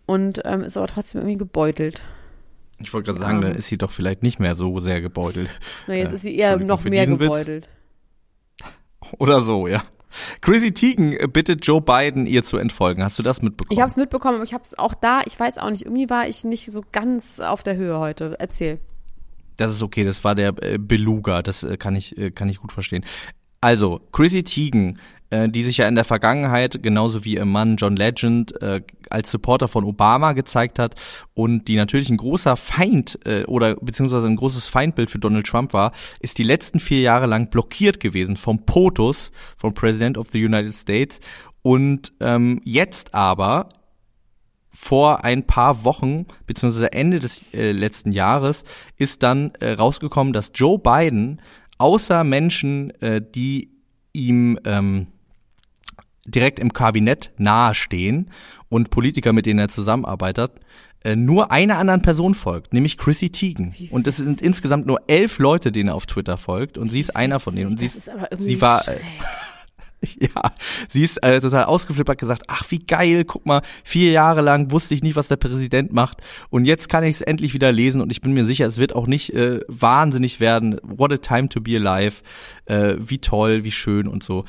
und 0.05 0.41
ähm, 0.45 0.61
ist 0.61 0.77
aber 0.77 0.87
trotzdem 0.87 1.19
irgendwie 1.21 1.37
gebeutelt. 1.37 2.01
Ich 2.79 2.93
wollte 2.93 3.07
gerade 3.11 3.19
sagen, 3.19 3.41
Ja. 3.41 3.49
dann 3.49 3.57
ist 3.57 3.67
sie 3.67 3.77
doch 3.77 3.91
vielleicht 3.91 4.23
nicht 4.23 4.39
mehr 4.39 4.55
so 4.55 4.79
sehr 4.79 5.01
gebeutelt. 5.01 5.49
Na, 5.85 5.93
jetzt 5.95 6.11
Äh, 6.11 6.15
ist 6.15 6.21
sie 6.21 6.35
eher 6.35 6.57
noch 6.57 6.83
mehr 6.85 7.01
diesen 7.05 7.19
Witz. 7.19 7.27
gebeutelt. 7.27 7.69
Oder 9.19 9.41
so, 9.41 9.67
ja. 9.67 9.83
Chrissy 10.41 10.73
Teigen 10.73 11.13
äh, 11.13 11.27
bittet 11.27 11.65
Joe 11.65 11.81
Biden, 11.81 12.25
ihr 12.25 12.43
zu 12.43 12.57
entfolgen. 12.57 13.03
Hast 13.03 13.19
du 13.19 13.23
das 13.23 13.41
mitbekommen? 13.41 13.73
Ich 13.73 13.79
habe 13.79 13.89
es 13.89 13.97
mitbekommen, 13.97 14.35
aber 14.35 14.43
ich 14.43 14.53
habe 14.53 14.63
es 14.63 14.77
auch 14.77 14.93
da, 14.93 15.21
ich 15.25 15.39
weiß 15.39 15.57
auch 15.57 15.69
nicht, 15.69 15.85
irgendwie 15.85 16.09
war 16.09 16.27
ich 16.27 16.43
nicht 16.43 16.71
so 16.71 16.83
ganz 16.91 17.39
auf 17.39 17.63
der 17.63 17.75
Höhe 17.75 17.99
heute. 17.99 18.35
Erzähl. 18.39 18.79
Das 19.57 19.71
ist 19.71 19.83
okay, 19.83 20.03
das 20.03 20.23
war 20.23 20.35
der 20.35 20.53
äh, 20.61 20.77
Beluga, 20.77 21.41
das 21.41 21.63
äh, 21.63 21.77
kann 21.77 21.95
ich 21.95 22.15
kann 22.35 22.49
ich 22.49 22.57
gut 22.59 22.71
verstehen. 22.71 23.05
Also, 23.63 24.01
Chrissy 24.11 24.43
Teigen, 24.43 24.97
äh, 25.31 25.49
die 25.49 25.63
sich 25.63 25.77
ja 25.77 25.87
in 25.87 25.95
der 25.95 26.03
Vergangenheit 26.03 26.83
genauso 26.83 27.25
wie 27.25 27.35
ihr 27.35 27.45
Mann 27.45 27.77
John 27.77 27.95
Legend 27.95 28.61
äh, 28.61 28.81
als 29.09 29.31
Supporter 29.31 29.67
von 29.67 29.83
Obama 29.83 30.33
gezeigt 30.33 30.77
hat 30.79 30.95
und 31.33 31.67
die 31.67 31.75
natürlich 31.75 32.09
ein 32.09 32.17
großer 32.17 32.55
Feind 32.55 33.19
äh, 33.25 33.45
oder 33.45 33.75
beziehungsweise 33.75 34.27
ein 34.27 34.35
großes 34.35 34.67
Feindbild 34.67 35.09
für 35.09 35.19
Donald 35.19 35.47
Trump 35.47 35.73
war, 35.73 35.91
ist 36.19 36.37
die 36.37 36.43
letzten 36.43 36.79
vier 36.79 37.01
Jahre 37.01 37.25
lang 37.25 37.49
blockiert 37.49 37.99
gewesen 37.99 38.37
vom 38.37 38.65
POTUS, 38.65 39.31
vom 39.57 39.73
President 39.73 40.17
of 40.17 40.29
the 40.29 40.43
United 40.43 40.73
States. 40.73 41.19
Und 41.63 42.13
ähm, 42.19 42.61
jetzt 42.63 43.13
aber 43.13 43.69
vor 44.73 45.23
ein 45.25 45.45
paar 45.45 45.83
Wochen, 45.83 46.25
beziehungsweise 46.47 46.93
Ende 46.93 47.19
des 47.19 47.53
äh, 47.53 47.71
letzten 47.71 48.11
Jahres, 48.11 48.63
ist 48.97 49.21
dann 49.23 49.53
äh, 49.59 49.71
rausgekommen, 49.71 50.33
dass 50.33 50.51
Joe 50.55 50.79
Biden 50.79 51.41
außer 51.77 52.23
Menschen, 52.23 52.91
äh, 53.01 53.21
die 53.21 53.71
ihm 54.13 54.59
ähm, 54.65 55.07
direkt 56.25 56.59
im 56.59 56.73
Kabinett 56.73 57.31
nahestehen 57.37 58.29
und 58.69 58.89
Politiker, 58.89 59.33
mit 59.33 59.45
denen 59.45 59.59
er 59.59 59.69
zusammenarbeitet, 59.69 60.51
äh, 61.03 61.15
nur 61.15 61.51
einer 61.51 61.77
anderen 61.77 62.01
Person 62.01 62.35
folgt, 62.35 62.73
nämlich 62.73 62.97
Chrissy 62.97 63.31
Teigen. 63.31 63.73
Und 63.89 64.07
es 64.07 64.17
sind 64.17 64.41
insgesamt 64.41 64.85
nur 64.85 65.01
elf 65.07 65.39
Leute, 65.39 65.71
denen 65.71 65.89
er 65.89 65.95
auf 65.95 66.05
Twitter 66.05 66.37
folgt 66.37 66.77
und 66.77 66.87
sie 66.87 66.99
ist 66.99 67.15
einer 67.15 67.39
von 67.39 67.55
denen. 67.55 67.71
Und 67.71 67.79
sie 67.79 67.87
ist 67.87 68.07
aber 68.09 68.31
irgendwie 68.31 68.55
sie 68.55 68.61
war, 68.61 68.83
schräg. 68.83 69.01
Ja, 70.19 70.51
sie 70.89 71.03
ist 71.03 71.23
äh, 71.23 71.39
total 71.39 71.65
ausgeflippt, 71.65 72.09
hat 72.09 72.17
gesagt, 72.17 72.43
ach 72.47 72.63
wie 72.69 72.79
geil, 72.79 73.23
guck 73.23 73.45
mal, 73.45 73.61
vier 73.83 74.11
Jahre 74.11 74.41
lang 74.41 74.71
wusste 74.71 74.95
ich 74.95 75.03
nicht, 75.03 75.15
was 75.15 75.27
der 75.27 75.35
Präsident 75.35 75.93
macht 75.93 76.23
und 76.49 76.65
jetzt 76.65 76.89
kann 76.89 77.03
ich 77.03 77.15
es 77.15 77.21
endlich 77.21 77.53
wieder 77.53 77.71
lesen 77.71 78.01
und 78.01 78.11
ich 78.11 78.19
bin 78.19 78.33
mir 78.33 78.45
sicher, 78.45 78.65
es 78.65 78.79
wird 78.79 78.95
auch 78.95 79.05
nicht 79.05 79.31
äh, 79.35 79.59
wahnsinnig 79.67 80.39
werden. 80.39 80.79
What 80.81 81.13
a 81.13 81.17
time 81.17 81.49
to 81.49 81.61
be 81.61 81.75
alive, 81.75 82.23
äh, 82.65 82.95
wie 82.97 83.19
toll, 83.19 83.63
wie 83.63 83.71
schön 83.71 84.07
und 84.07 84.23
so. 84.23 84.45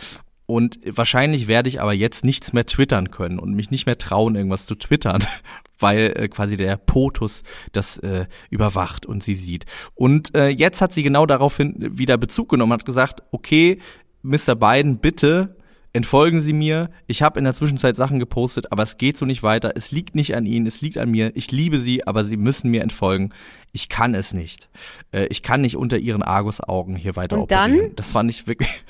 Und 0.53 0.81
wahrscheinlich 0.85 1.49
werde 1.49 1.71
ich 1.71 1.81
aber 1.81 1.95
jetzt 1.95 2.27
nichts 2.27 2.53
mehr 2.53 2.67
twittern 2.67 3.11
können 3.11 3.39
und 3.39 3.55
mich 3.55 3.71
nicht 3.71 3.87
mehr 3.87 3.97
trauen, 3.97 4.37
irgendwas 4.37 4.67
zu 4.67 4.75
twittern, 4.75 5.25
weil 5.79 6.13
äh, 6.15 6.29
quasi 6.29 6.59
der 6.59 6.77
POTUS 6.77 7.43
das 7.73 7.97
äh, 7.97 8.27
überwacht 8.51 9.07
und 9.07 9.23
sie 9.23 9.35
sieht. 9.35 9.65
Und 9.95 10.35
äh, 10.35 10.49
jetzt 10.49 10.83
hat 10.83 10.93
sie 10.93 11.03
genau 11.03 11.25
daraufhin 11.25 11.97
wieder 11.97 12.19
Bezug 12.19 12.51
genommen, 12.51 12.75
hat 12.75 12.85
gesagt, 12.85 13.23
okay, 13.31 13.79
Mr. 14.21 14.55
Biden, 14.55 14.99
bitte 14.99 15.57
entfolgen 15.95 16.41
Sie 16.41 16.53
mir. 16.53 16.91
Ich 17.07 17.23
habe 17.23 17.39
in 17.39 17.45
der 17.45 17.55
Zwischenzeit 17.55 17.97
Sachen 17.97 18.19
gepostet, 18.19 18.73
aber 18.73 18.83
es 18.83 18.97
geht 18.97 19.19
so 19.19 19.27
nicht 19.27 19.43
weiter. 19.43 19.73
Es 19.77 19.91
liegt 19.93 20.15
nicht 20.15 20.35
an 20.35 20.47
Ihnen, 20.47 20.67
es 20.67 20.81
liegt 20.81 20.97
an 20.97 21.11
mir. 21.11 21.33
Ich 21.35 21.53
liebe 21.53 21.79
Sie, 21.79 22.07
aber 22.07 22.25
Sie 22.25 22.37
müssen 22.39 22.71
mir 22.71 22.83
entfolgen. 22.83 23.35
Ich 23.73 23.89
kann 23.89 24.15
es 24.15 24.33
nicht. 24.33 24.71
Äh, 25.13 25.27
ich 25.27 25.43
kann 25.43 25.61
nicht 25.61 25.77
unter 25.77 25.99
Ihren 25.99 26.23
Argusaugen 26.23 26.97
hier 26.97 27.17
weiter 27.17 27.37
Und 27.37 27.43
operieren. 27.43 27.79
dann? 27.79 27.97
Das 27.97 28.11
fand 28.11 28.31
ich 28.31 28.47
wirklich. 28.47 28.71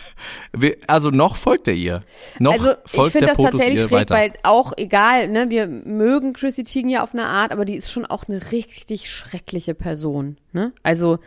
Also 0.87 1.11
noch 1.11 1.37
folgt 1.37 1.67
er 1.67 1.75
ihr. 1.75 2.03
Noch 2.39 2.53
also 2.53 2.73
ich 2.85 3.13
finde 3.13 3.29
das 3.29 3.37
Potus 3.37 3.53
tatsächlich 3.53 3.81
schräg, 3.81 3.93
weiter. 3.93 4.15
weil 4.15 4.33
auch 4.43 4.73
egal, 4.77 5.29
ne, 5.29 5.49
wir 5.51 5.67
mögen 5.67 6.35
Chrissy 6.35 6.65
Teigen 6.65 6.89
ja 6.91 7.03
auf 7.03 7.15
eine 7.15 7.27
Art, 7.27 7.53
aber 7.53 7.65
die 7.65 7.75
ist 7.75 7.91
schon 7.91 8.05
auch 8.05 8.29
eine 8.29 8.53
richtig 8.53 9.11
schreckliche 9.11 9.75
Person, 9.75 10.37
ne? 10.53 10.73
Also 10.83 11.19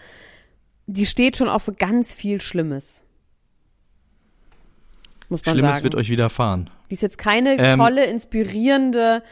die 0.88 1.06
steht 1.06 1.38
schon 1.38 1.50
auch 1.50 1.60
für 1.60 1.74
ganz 1.74 2.14
viel 2.14 2.40
Schlimmes. 2.40 3.02
Muss 5.30 5.46
man 5.46 5.54
Schlimmes 5.56 5.72
sagen. 5.74 5.84
wird 5.84 5.96
euch 5.96 6.10
widerfahren. 6.10 6.70
Die 6.90 6.94
ist 6.94 7.02
jetzt 7.02 7.18
keine 7.18 7.58
Ähm, 7.58 7.78
tolle, 7.78 8.06
inspirierende, 8.06 9.24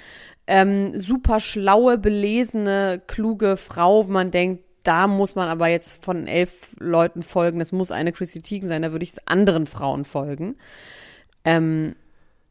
ähm, 0.48 0.98
super 0.98 1.40
schlaue, 1.40 1.98
belesene, 1.98 3.02
kluge 3.08 3.58
Frau, 3.58 4.08
wo 4.08 4.12
man 4.12 4.32
denkt, 4.32 4.64
da 4.84 5.08
muss 5.08 5.36
man 5.36 5.48
aber 5.48 5.68
jetzt 5.68 6.04
von 6.04 6.28
elf 6.28 6.72
Leuten 6.80 7.22
folgen. 7.24 7.60
Das 7.60 7.72
muss 7.72 7.92
eine 7.92 8.12
Chrissy 8.12 8.42
Teigen 8.42 8.68
sein. 8.68 8.82
Da 8.82 8.92
würde 8.92 9.04
ich 9.04 9.14
anderen 9.26 9.66
Frauen 9.66 10.04
folgen. 10.04 10.56
Ähm, 11.46 11.96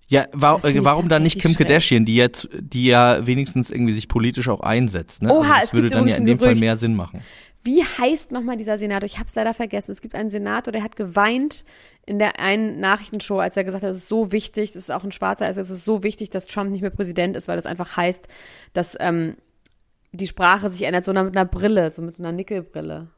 Ja, 0.09 0.27
wa 0.33 0.59
warum 0.63 1.09
dann 1.09 1.23
nicht 1.23 1.41
Kim 1.41 1.53
schräg. 1.53 1.67
Kardashian, 1.69 2.05
die 2.05 2.17
jetzt, 2.17 2.49
die 2.59 2.87
ja 2.87 3.27
wenigstens 3.27 3.71
irgendwie 3.71 3.93
sich 3.93 4.09
politisch 4.09 4.49
auch 4.49 4.61
einsetzt, 4.61 5.23
ne? 5.23 5.31
Oha, 5.33 5.41
also 5.41 5.55
das 5.55 5.65
es 5.65 5.73
würde 5.75 5.89
dann 5.91 6.09
ja 6.09 6.17
in 6.17 6.25
dem 6.25 6.39
Fall 6.39 6.49
Gerücht. 6.49 6.61
mehr 6.61 6.77
Sinn 6.77 6.95
machen. 6.95 7.21
Wie 7.65 7.85
heißt 7.85 8.33
nochmal 8.33 8.57
dieser 8.57 8.77
Senator? 8.77 9.07
Ich 9.07 9.19
habe 9.19 9.27
es 9.27 9.35
leider 9.35 9.55
vergessen. 9.55 9.93
Es 9.93 10.01
gibt 10.01 10.15
einen 10.15 10.31
Senator, 10.31 10.73
der 10.73 10.83
hat 10.83 10.97
geweint 10.97 11.65
in 12.05 12.19
der 12.19 12.41
einen 12.41 12.81
Nachrichtenshow, 12.81 13.39
als 13.39 13.57
er 13.57 13.65
gesagt 13.65 13.85
hat, 13.85 13.91
es 13.91 13.99
ist 13.99 14.09
so 14.09 14.33
wichtig, 14.33 14.71
es 14.71 14.77
ist 14.77 14.91
auch 14.91 15.05
ein 15.05 15.13
Schwarzer, 15.13 15.47
also 15.47 15.61
es 15.61 15.71
ist 15.71 15.85
so 15.85 16.03
wichtig, 16.03 16.31
dass 16.31 16.47
Trump 16.47 16.71
nicht 16.71 16.81
mehr 16.81 16.91
Präsident 16.91 17.37
ist, 17.37 17.49
weil 17.49 17.57
das 17.57 17.67
einfach 17.67 17.97
heißt, 17.97 18.27
dass 18.73 18.97
ähm, 18.99 19.37
die 20.13 20.27
Sprache 20.27 20.69
sich 20.69 20.83
ändert, 20.83 21.05
so 21.05 21.13
mit 21.13 21.37
einer 21.37 21.45
Brille, 21.45 21.91
so 21.91 22.03
mit 22.03 22.15
so 22.15 22.23
einer 22.23 22.33
Nickelbrille. 22.33 23.09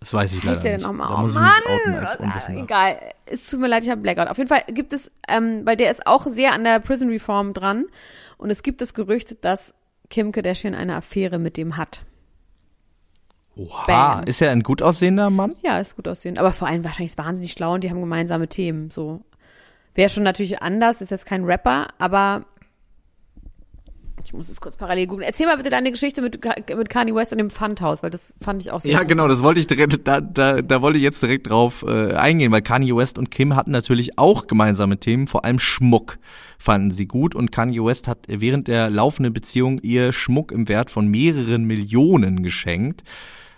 Das 0.00 0.12
weiß 0.14 0.32
ich 0.32 0.38
heißt 0.38 0.46
leider 0.46 0.62
der 0.62 0.76
nicht. 0.78 0.86
nochmal? 0.86 1.08
Da 1.08 1.14
Oh 1.14 1.18
muss 1.18 1.32
ich 1.32 1.38
mich 1.38 1.46
outen 1.68 1.92
Mann! 1.92 2.32
als. 2.32 2.48
Egal, 2.48 2.98
es 3.26 3.48
tut 3.48 3.60
mir 3.60 3.68
leid, 3.68 3.84
ich 3.84 3.90
habe 3.90 4.00
Blackout. 4.00 4.28
Auf 4.28 4.38
jeden 4.38 4.48
Fall 4.48 4.64
gibt 4.66 4.92
es, 4.92 5.12
ähm, 5.28 5.64
weil 5.64 5.76
der 5.76 5.90
ist 5.92 6.06
auch 6.06 6.26
sehr 6.26 6.52
an 6.54 6.64
der 6.64 6.80
Prison 6.80 7.08
Reform 7.10 7.54
dran 7.54 7.84
und 8.36 8.50
es 8.50 8.64
gibt 8.64 8.80
das 8.80 8.94
Gerücht, 8.94 9.44
dass 9.44 9.74
Kim 10.10 10.32
Kardashian 10.32 10.74
eine 10.74 10.96
Affäre 10.96 11.38
mit 11.38 11.56
dem 11.56 11.76
hat. 11.76 12.00
Oha, 13.56 13.86
Bam. 13.86 14.24
ist 14.24 14.40
er 14.40 14.50
ein 14.50 14.62
gut 14.62 14.82
aussehender 14.82 15.30
Mann? 15.30 15.54
Ja, 15.62 15.78
ist 15.78 15.96
gut 15.96 16.08
aussehend. 16.08 16.38
Aber 16.38 16.52
vor 16.52 16.68
allem 16.68 16.84
wahrscheinlich 16.84 17.12
ist 17.12 17.18
wahnsinnig 17.18 17.52
schlau 17.52 17.74
und 17.74 17.84
die 17.84 17.90
haben 17.90 18.00
gemeinsame 18.00 18.48
Themen. 18.48 18.90
So. 18.90 19.20
Wäre 19.94 20.08
schon 20.08 20.22
natürlich 20.22 20.62
anders, 20.62 21.02
ist 21.02 21.10
jetzt 21.10 21.26
kein 21.26 21.44
Rapper, 21.44 21.88
aber 21.98 22.46
ich 24.24 24.32
muss 24.32 24.48
es 24.48 24.60
kurz 24.60 24.76
parallel 24.76 25.06
googeln. 25.06 25.26
Erzähl 25.26 25.46
mal 25.46 25.56
bitte 25.56 25.70
deine 25.70 25.90
Geschichte 25.90 26.22
mit, 26.22 26.38
mit 26.76 26.88
Kanye 26.88 27.14
West 27.14 27.32
und 27.32 27.38
dem 27.38 27.50
Pfandhaus, 27.50 28.02
weil 28.02 28.10
das 28.10 28.34
fand 28.40 28.62
ich 28.62 28.70
auch 28.70 28.80
sehr 28.80 28.92
Ja, 28.92 29.02
genau, 29.02 29.26
das 29.28 29.42
wollte 29.42 29.60
ich 29.60 29.66
direkt, 29.66 30.06
da, 30.06 30.20
da, 30.20 30.62
da 30.62 30.82
wollte 30.82 30.98
ich 30.98 31.02
jetzt 31.02 31.22
direkt 31.22 31.48
drauf 31.48 31.84
äh, 31.86 32.14
eingehen, 32.14 32.52
weil 32.52 32.62
Kanye 32.62 32.94
West 32.94 33.18
und 33.18 33.30
Kim 33.30 33.56
hatten 33.56 33.70
natürlich 33.72 34.18
auch 34.18 34.46
gemeinsame 34.46 34.98
Themen, 34.98 35.26
vor 35.26 35.44
allem 35.44 35.58
Schmuck 35.58 36.18
fanden 36.58 36.90
sie 36.90 37.06
gut 37.06 37.34
und 37.34 37.50
Kanye 37.50 37.84
West 37.84 38.06
hat 38.06 38.18
während 38.28 38.68
der 38.68 38.90
laufenden 38.90 39.32
Beziehung 39.32 39.78
ihr 39.82 40.12
Schmuck 40.12 40.52
im 40.52 40.68
Wert 40.68 40.90
von 40.90 41.08
mehreren 41.08 41.64
Millionen 41.64 42.42
geschenkt. 42.42 43.02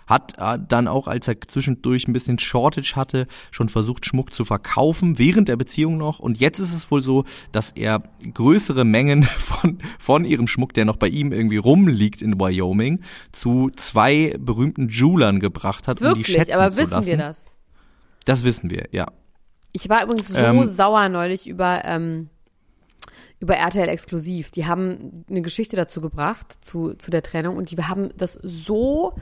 Hat 0.07 0.33
äh, 0.37 0.59
dann 0.67 0.87
auch, 0.87 1.07
als 1.07 1.27
er 1.27 1.35
zwischendurch 1.41 2.07
ein 2.07 2.13
bisschen 2.13 2.39
Shortage 2.39 2.93
hatte, 2.95 3.27
schon 3.51 3.69
versucht, 3.69 4.05
Schmuck 4.05 4.33
zu 4.33 4.45
verkaufen, 4.45 5.17
während 5.17 5.49
der 5.49 5.55
Beziehung 5.55 5.97
noch. 5.97 6.19
Und 6.19 6.39
jetzt 6.39 6.59
ist 6.59 6.73
es 6.73 6.89
wohl 6.91 7.01
so, 7.01 7.23
dass 7.51 7.71
er 7.71 8.03
größere 8.33 8.85
Mengen 8.85 9.23
von, 9.37 9.79
von 9.99 10.25
ihrem 10.25 10.47
Schmuck, 10.47 10.73
der 10.73 10.85
noch 10.85 10.97
bei 10.97 11.07
ihm 11.07 11.31
irgendwie 11.31 11.57
rumliegt 11.57 12.21
in 12.21 12.39
Wyoming, 12.39 13.01
zu 13.31 13.69
zwei 13.75 14.35
berühmten 14.39 14.89
Jewelern 14.89 15.39
gebracht 15.39 15.87
hat, 15.87 16.01
um 16.01 16.07
die 16.09 16.19
Wirklich, 16.19 16.35
schätzen 16.35 16.53
aber 16.53 16.69
zu 16.69 16.77
wissen 16.77 16.91
lassen. 16.91 17.07
wir 17.07 17.17
das? 17.17 17.51
Das 18.25 18.43
wissen 18.43 18.71
wir, 18.71 18.87
ja. 18.91 19.07
Ich 19.71 19.89
war 19.89 20.03
übrigens 20.03 20.29
so 20.29 20.37
Ähm, 20.37 20.65
sauer 20.65 21.09
neulich 21.09 21.47
über, 21.47 21.83
ähm, 21.85 22.29
über 23.39 23.55
RTL 23.55 23.89
Exklusiv. 23.89 24.51
Die 24.51 24.65
haben 24.65 25.25
eine 25.29 25.41
Geschichte 25.41 25.75
dazu 25.75 26.01
gebracht, 26.01 26.63
zu, 26.63 26.93
zu 26.93 27.11
der 27.11 27.21
Trennung, 27.21 27.57
und 27.57 27.71
die 27.71 27.77
haben 27.77 28.09
das 28.17 28.39
so, 28.41 29.13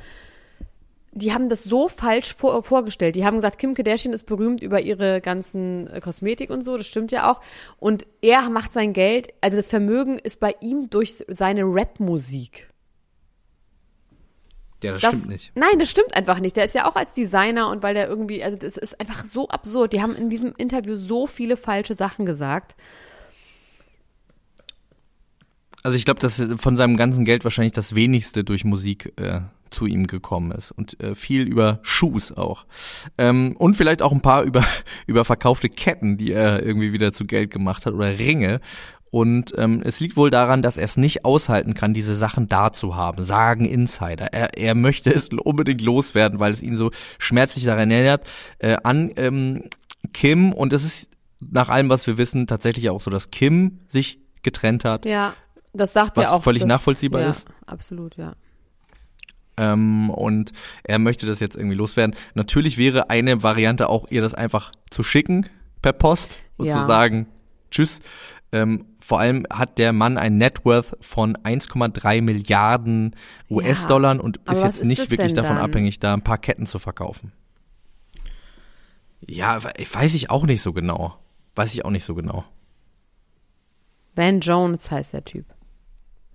die 1.16 1.32
haben 1.32 1.47
das 1.47 1.64
so 1.64 1.88
falsch 1.88 2.34
vor, 2.36 2.64
vorgestellt. 2.64 3.16
Die 3.16 3.26
haben 3.26 3.36
gesagt, 3.36 3.59
Kim 3.59 3.76
Kardashian 3.76 4.14
ist 4.14 4.26
berühmt 4.26 4.61
über 4.61 4.82
ihre 4.82 5.22
ganzen 5.22 5.88
äh, 5.88 5.99
Kosmetik 6.01 6.49
und 6.49 6.64
so, 6.64 6.76
das 6.76 6.88
stimmt 6.88 7.11
ja 7.11 7.32
auch. 7.32 7.41
Und 7.78 8.05
er 8.22 8.49
macht 8.49 8.72
sein 8.72 8.93
Geld, 8.93 9.34
also 9.39 9.57
das 9.57 9.68
Vermögen 9.68 10.18
ist 10.18 10.39
bei 10.39 10.55
ihm 10.59 10.89
durch 10.89 11.24
seine 11.28 11.64
Rapmusik. 11.64 12.70
Ja, 14.84 14.93
das, 14.93 15.01
Das, 15.01 15.16
stimmt 15.16 15.30
nicht. 15.30 15.51
Nein, 15.55 15.80
das 15.80 15.89
stimmt 15.89 16.16
einfach 16.16 16.39
nicht. 16.39 16.57
Der 16.57 16.66
ist 16.66 16.76
ja 16.76 16.89
auch 16.89 16.95
als 16.95 17.14
Designer 17.14 17.70
und 17.70 17.84
weil 17.84 17.93
der 17.93 18.07
irgendwie, 18.07 18.43
also 18.43 18.57
das 18.57 18.78
ist 18.78 18.99
einfach 18.99 19.24
so 19.24 19.47
absurd. 19.47 19.93
Die 19.93 20.01
haben 20.01 20.16
in 20.16 20.30
diesem 20.30 20.53
Interview 20.57 20.95
so 20.95 21.28
viele 21.28 21.57
falsche 21.57 21.93
Sachen 21.93 22.26
gesagt. 22.26 22.76
Also 25.84 25.95
ich 25.95 26.05
glaube, 26.05 26.20
dass 26.20 26.43
von 26.57 26.76
seinem 26.76 26.97
ganzen 26.97 27.24
Geld 27.24 27.43
wahrscheinlich 27.43 27.74
das 27.74 27.93
wenigste 27.93 28.43
durch 28.43 28.66
Musik 28.66 29.14
äh, 29.18 29.41
zu 29.74 29.86
ihm 29.86 30.07
gekommen 30.07 30.51
ist 30.51 30.71
und 30.71 30.99
äh, 30.99 31.15
viel 31.15 31.43
über 31.43 31.80
Shoes 31.82 32.32
auch 32.32 32.65
ähm, 33.17 33.55
und 33.57 33.76
vielleicht 33.76 34.01
auch 34.01 34.11
ein 34.11 34.21
paar 34.21 34.43
über 34.43 34.63
über 35.07 35.26
verkaufte 35.26 35.69
Ketten, 35.69 36.17
die 36.17 36.32
er 36.32 36.63
irgendwie 36.63 36.93
wieder 36.93 37.11
zu 37.11 37.26
Geld 37.26 37.51
gemacht 37.51 37.86
hat 37.86 37.93
oder 37.93 38.17
Ringe. 38.17 38.59
Und 39.13 39.53
ähm, 39.59 39.84
es 39.86 39.99
liegt 39.99 40.17
wohl 40.17 40.32
daran, 40.32 40.63
dass 40.63 40.78
er 40.78 40.86
es 40.86 40.97
nicht 40.97 41.24
aushalten 41.24 41.76
kann, 41.76 41.93
diese 41.93 42.15
Sachen 42.15 42.47
da 42.47 42.74
zu 42.74 42.95
haben, 42.95 43.24
sagen 43.24 43.65
Insider. 43.65 44.34
Er, 44.34 44.57
er 44.57 44.74
möchte 44.74 45.13
es 45.13 45.30
unbedingt 45.30 45.82
loswerden, 45.82 46.39
weil 46.39 46.51
es 46.51 46.63
ihn 46.63 46.76
so 46.76 46.89
schmerzlich 47.19 47.63
daran 47.63 47.91
erinnert 47.91 48.26
äh, 48.57 48.76
an 48.84 49.11
ähm, 49.17 49.69
Kim. 50.13 50.51
Und 50.51 50.74
es 50.74 50.84
ist 50.84 51.11
nach 51.39 51.69
allem, 51.69 51.89
was 51.89 52.07
wir 52.07 52.17
wissen, 52.17 52.47
tatsächlich 52.47 52.89
auch 52.89 53.01
so, 53.01 53.11
dass 53.11 53.30
Kim 53.30 53.82
sich 53.86 54.19
getrennt 54.41 54.84
hat. 54.84 55.05
Ja, 55.05 55.36
das 55.74 55.93
sagt 55.93 56.17
Was 56.17 56.26
er 56.26 56.34
auch. 56.34 56.41
völlig 56.43 56.63
das, 56.63 56.69
nachvollziehbar 56.69 57.21
ja, 57.21 57.28
ist. 57.28 57.45
Absolut, 57.67 58.17
ja. 58.17 58.34
Ähm, 59.58 60.10
und 60.10 60.51
er 60.84 60.97
möchte 60.99 61.26
das 61.26 61.39
jetzt 61.39 61.56
irgendwie 61.56 61.76
loswerden. 61.76 62.16
Natürlich 62.34 62.78
wäre 62.78 63.10
eine 63.10 63.43
Variante 63.43 63.88
auch, 63.89 64.06
ihr 64.10 64.22
das 64.22 64.34
einfach 64.34 64.72
zu 64.89 65.04
schicken 65.04 65.47
per 65.82 65.93
Post 65.93 66.39
und 66.58 66.68
Ja. 66.68 66.82
zu 66.82 66.88
sagen, 66.88 67.28
tschüss. 67.72 67.99
Ähm, 68.51 68.86
vor 68.99 69.20
allem 69.20 69.45
hat 69.51 69.78
der 69.80 69.93
Mann 69.93 70.18
ein 70.18 70.38
Net 70.38 70.64
Worth 70.64 70.95
von 71.01 71.36
1,3 71.38 72.22
Milliarden 72.22 73.16
US-Dollar 73.49 74.24
und 74.24 74.39
aber 74.45 74.51
ist 74.58 74.64
was 74.64 74.78
jetzt 74.78 74.88
nicht 74.88 75.10
wirklich 75.12 75.34
davon 75.34 75.56
dann? 75.58 75.66
abhängig, 75.66 75.99
da 75.99 76.14
ein 76.14 76.24
paar 76.24 76.38
Ketten 76.38 76.66
zu 76.68 76.78
verkaufen. 76.80 77.32
Ja, 79.26 79.64
we- 79.64 79.72
weiß 79.91 80.14
ich 80.14 80.30
auch 80.30 80.45
nicht 80.45 80.62
so 80.62 80.74
genau. 80.74 81.16
Weiß 81.56 81.74
ich 81.74 81.86
auch 81.86 81.89
nicht 81.91 82.04
so 82.04 82.16
genau. 82.16 82.43
Van 84.16 84.39
Jones 84.39 84.91
heißt 84.91 85.14
der 85.14 85.26
Typ. 85.26 85.45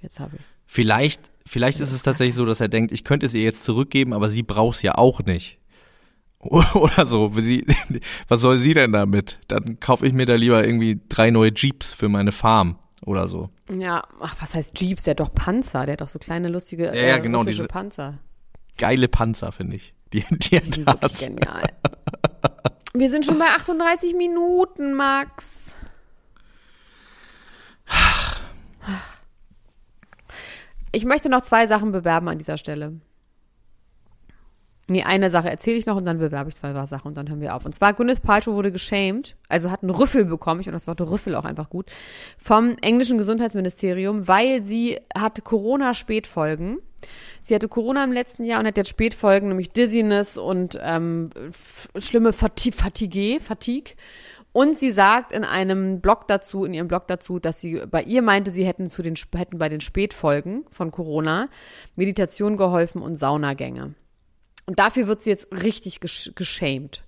Jetzt 0.00 0.20
habe 0.20 0.36
ich's. 0.38 0.48
Vielleicht, 0.66 1.30
vielleicht 1.46 1.80
ist 1.80 1.92
es 1.92 2.02
tatsächlich 2.02 2.34
so, 2.34 2.44
dass 2.44 2.60
er 2.60 2.68
denkt, 2.68 2.92
ich 2.92 3.04
könnte 3.04 3.26
es 3.26 3.34
ihr 3.34 3.42
jetzt 3.42 3.64
zurückgeben, 3.64 4.12
aber 4.12 4.28
sie 4.28 4.42
braucht 4.42 4.76
es 4.76 4.82
ja 4.82 4.94
auch 4.96 5.20
nicht. 5.24 5.58
Oder 6.40 7.04
so. 7.06 7.32
Sie, 7.36 7.66
was 8.28 8.40
soll 8.40 8.58
sie 8.58 8.74
denn 8.74 8.92
damit? 8.92 9.38
Dann 9.48 9.80
kaufe 9.80 10.06
ich 10.06 10.12
mir 10.12 10.26
da 10.26 10.34
lieber 10.34 10.64
irgendwie 10.64 11.00
drei 11.08 11.30
neue 11.30 11.52
Jeeps 11.52 11.92
für 11.92 12.08
meine 12.08 12.30
Farm 12.32 12.78
oder 13.04 13.26
so. 13.26 13.50
Ja, 13.76 14.04
ach, 14.20 14.36
was 14.40 14.54
heißt 14.54 14.78
Jeeps? 14.80 15.04
Der 15.04 15.12
hat 15.12 15.20
doch 15.20 15.32
Panzer. 15.34 15.84
Der 15.86 15.94
hat 15.94 16.00
doch 16.00 16.08
so 16.08 16.18
kleine, 16.18 16.48
lustige 16.48 16.86
Ja, 16.86 16.94
ja, 16.94 17.16
äh, 17.16 17.20
genau, 17.20 17.42
diese- 17.44 17.66
Panzer. 17.66 18.18
Geile 18.76 19.08
Panzer, 19.08 19.50
finde 19.50 19.76
ich. 19.76 19.94
Die, 20.12 20.24
die 20.30 20.36
Die 20.60 20.70
sind 20.70 20.86
wirklich 20.86 21.18
genial. 21.18 21.68
Wir 22.94 23.10
sind 23.10 23.24
schon 23.24 23.38
bei 23.38 23.46
38 23.46 24.14
Minuten, 24.14 24.94
Max. 24.94 25.74
Ich 30.92 31.04
möchte 31.04 31.28
noch 31.28 31.42
zwei 31.42 31.66
Sachen 31.66 31.92
bewerben 31.92 32.28
an 32.28 32.38
dieser 32.38 32.56
Stelle. 32.56 33.00
Nee, 34.90 35.02
eine 35.02 35.28
Sache 35.28 35.50
erzähle 35.50 35.76
ich 35.76 35.84
noch 35.84 35.96
und 35.96 36.06
dann 36.06 36.18
bewerbe 36.18 36.48
ich 36.48 36.56
zwei 36.56 36.72
Sachen 36.86 37.08
und 37.08 37.16
dann 37.16 37.28
hören 37.28 37.42
wir 37.42 37.54
auf. 37.54 37.66
Und 37.66 37.74
zwar 37.74 37.92
Gwyneth 37.92 38.22
Paltrow 38.22 38.54
wurde 38.54 38.72
geschämt, 38.72 39.36
also 39.48 39.70
hat 39.70 39.82
einen 39.82 39.90
Rüffel 39.90 40.24
bekommen, 40.24 40.60
ich 40.60 40.64
finde 40.64 40.76
das 40.76 40.86
Wort 40.86 41.02
Rüffel 41.02 41.34
auch 41.34 41.44
einfach 41.44 41.68
gut, 41.68 41.90
vom 42.38 42.74
englischen 42.80 43.18
Gesundheitsministerium, 43.18 44.28
weil 44.28 44.62
sie 44.62 44.98
hatte 45.14 45.42
Corona-Spätfolgen. 45.42 46.78
Sie 47.42 47.54
hatte 47.54 47.68
Corona 47.68 48.02
im 48.02 48.12
letzten 48.12 48.44
Jahr 48.44 48.60
und 48.60 48.66
hat 48.66 48.76
jetzt 48.76 48.88
Spätfolgen, 48.88 49.48
nämlich 49.50 49.70
Dizziness 49.70 50.36
und 50.38 50.78
ähm, 50.82 51.30
schlimme 51.96 52.32
Fatigue, 52.32 53.40
Fatigue. 53.40 53.94
Und 54.52 54.78
sie 54.78 54.90
sagt 54.90 55.32
in 55.32 55.44
einem 55.44 56.00
Blog 56.00 56.26
dazu, 56.26 56.64
in 56.64 56.74
ihrem 56.74 56.88
Blog 56.88 57.06
dazu, 57.06 57.38
dass 57.38 57.60
sie 57.60 57.82
bei 57.90 58.02
ihr 58.02 58.22
meinte, 58.22 58.50
sie 58.50 58.64
hätten 58.64 58.90
zu 58.90 59.02
den 59.02 59.14
hätten 59.34 59.58
bei 59.58 59.68
den 59.68 59.80
Spätfolgen 59.80 60.64
von 60.70 60.90
Corona 60.90 61.48
Meditation 61.96 62.56
geholfen 62.56 63.02
und 63.02 63.16
Saunagänge. 63.16 63.94
Und 64.66 64.78
dafür 64.78 65.06
wird 65.06 65.22
sie 65.22 65.30
jetzt 65.30 65.48
richtig 65.64 66.00
gesch 66.00 66.32
geschämt. 66.34 67.04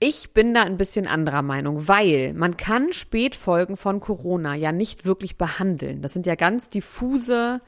Ich 0.00 0.32
bin 0.32 0.54
da 0.54 0.62
ein 0.62 0.78
bisschen 0.78 1.06
anderer 1.06 1.42
Meinung, 1.42 1.86
weil 1.86 2.32
man 2.32 2.56
kann 2.56 2.92
Spätfolgen 2.92 3.76
von 3.76 4.00
Corona 4.00 4.54
ja 4.54 4.72
nicht 4.72 5.04
wirklich 5.04 5.36
behandeln. 5.36 6.00
Das 6.00 6.14
sind 6.14 6.26
ja 6.26 6.36
ganz 6.36 6.70
diffuse 6.70 7.60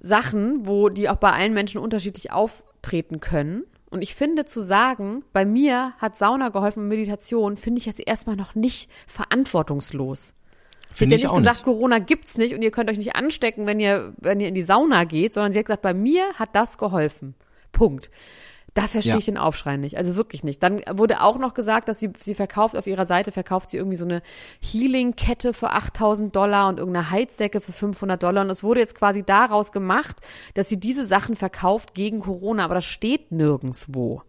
Sachen, 0.00 0.66
wo 0.66 0.90
die 0.90 1.08
auch 1.08 1.16
bei 1.16 1.32
allen 1.32 1.54
Menschen 1.54 1.80
unterschiedlich 1.80 2.30
auftreten 2.30 3.20
können. 3.20 3.64
Und 3.94 4.02
ich 4.02 4.16
finde 4.16 4.44
zu 4.44 4.60
sagen, 4.60 5.22
bei 5.32 5.44
mir 5.44 5.92
hat 5.98 6.16
Sauna 6.16 6.48
geholfen 6.48 6.80
und 6.80 6.88
Meditation, 6.88 7.56
finde 7.56 7.78
ich 7.78 7.86
jetzt 7.86 8.04
erstmal 8.04 8.34
noch 8.34 8.56
nicht 8.56 8.90
verantwortungslos. 9.06 10.34
Sie 10.92 11.04
hat 11.04 11.12
ja 11.12 11.16
nicht 11.16 11.32
gesagt, 11.32 11.58
nicht. 11.58 11.62
Corona 11.62 12.00
gibt's 12.00 12.36
nicht 12.36 12.54
und 12.54 12.62
ihr 12.62 12.72
könnt 12.72 12.90
euch 12.90 12.98
nicht 12.98 13.14
anstecken, 13.14 13.66
wenn 13.66 13.78
ihr, 13.78 14.12
wenn 14.16 14.40
ihr 14.40 14.48
in 14.48 14.54
die 14.56 14.62
Sauna 14.62 15.04
geht, 15.04 15.32
sondern 15.32 15.52
sie 15.52 15.60
hat 15.60 15.66
gesagt, 15.66 15.82
bei 15.82 15.94
mir 15.94 16.24
hat 16.34 16.56
das 16.56 16.76
geholfen. 16.76 17.36
Punkt. 17.70 18.10
Da 18.74 18.88
verstehe 18.88 19.12
ja. 19.12 19.18
ich 19.18 19.24
den 19.24 19.38
Aufschrei 19.38 19.76
nicht. 19.76 19.96
Also 19.96 20.16
wirklich 20.16 20.42
nicht. 20.42 20.60
Dann 20.62 20.82
wurde 20.90 21.22
auch 21.22 21.38
noch 21.38 21.54
gesagt, 21.54 21.88
dass 21.88 22.00
sie, 22.00 22.10
sie 22.18 22.34
verkauft 22.34 22.76
auf 22.76 22.88
ihrer 22.88 23.06
Seite, 23.06 23.30
verkauft 23.30 23.70
sie 23.70 23.76
irgendwie 23.76 23.96
so 23.96 24.04
eine 24.04 24.20
Healing-Kette 24.60 25.54
für 25.54 25.70
8000 25.70 26.34
Dollar 26.34 26.68
und 26.68 26.80
irgendeine 26.80 27.10
Heizdecke 27.10 27.60
für 27.60 27.70
500 27.70 28.20
Dollar. 28.20 28.42
Und 28.42 28.50
es 28.50 28.64
wurde 28.64 28.80
jetzt 28.80 28.96
quasi 28.96 29.22
daraus 29.22 29.70
gemacht, 29.70 30.16
dass 30.54 30.68
sie 30.68 30.80
diese 30.80 31.04
Sachen 31.04 31.36
verkauft 31.36 31.94
gegen 31.94 32.18
Corona. 32.18 32.64
Aber 32.64 32.74
das 32.74 32.84
steht 32.84 33.30
nirgendswo. 33.30 34.22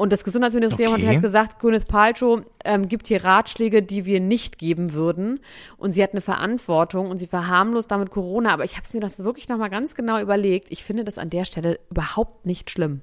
Und 0.00 0.14
das 0.14 0.24
Gesundheitsministerium 0.24 0.94
okay. 0.94 1.16
hat 1.16 1.20
gesagt, 1.20 1.58
Gwyneth 1.58 1.86
Paltrow 1.86 2.40
ähm, 2.64 2.88
gibt 2.88 3.08
hier 3.08 3.22
Ratschläge, 3.22 3.82
die 3.82 4.06
wir 4.06 4.18
nicht 4.18 4.56
geben 4.56 4.94
würden. 4.94 5.40
Und 5.76 5.92
sie 5.92 6.02
hat 6.02 6.12
eine 6.12 6.22
Verantwortung 6.22 7.10
und 7.10 7.18
sie 7.18 7.26
verharmlost 7.26 7.90
damit 7.90 8.08
Corona. 8.08 8.54
Aber 8.54 8.64
ich 8.64 8.78
habe 8.78 8.86
mir 8.94 9.00
das 9.00 9.22
wirklich 9.22 9.50
nochmal 9.50 9.68
ganz 9.68 9.94
genau 9.94 10.18
überlegt. 10.18 10.68
Ich 10.70 10.84
finde 10.84 11.04
das 11.04 11.18
an 11.18 11.28
der 11.28 11.44
Stelle 11.44 11.78
überhaupt 11.90 12.46
nicht 12.46 12.70
schlimm. 12.70 13.02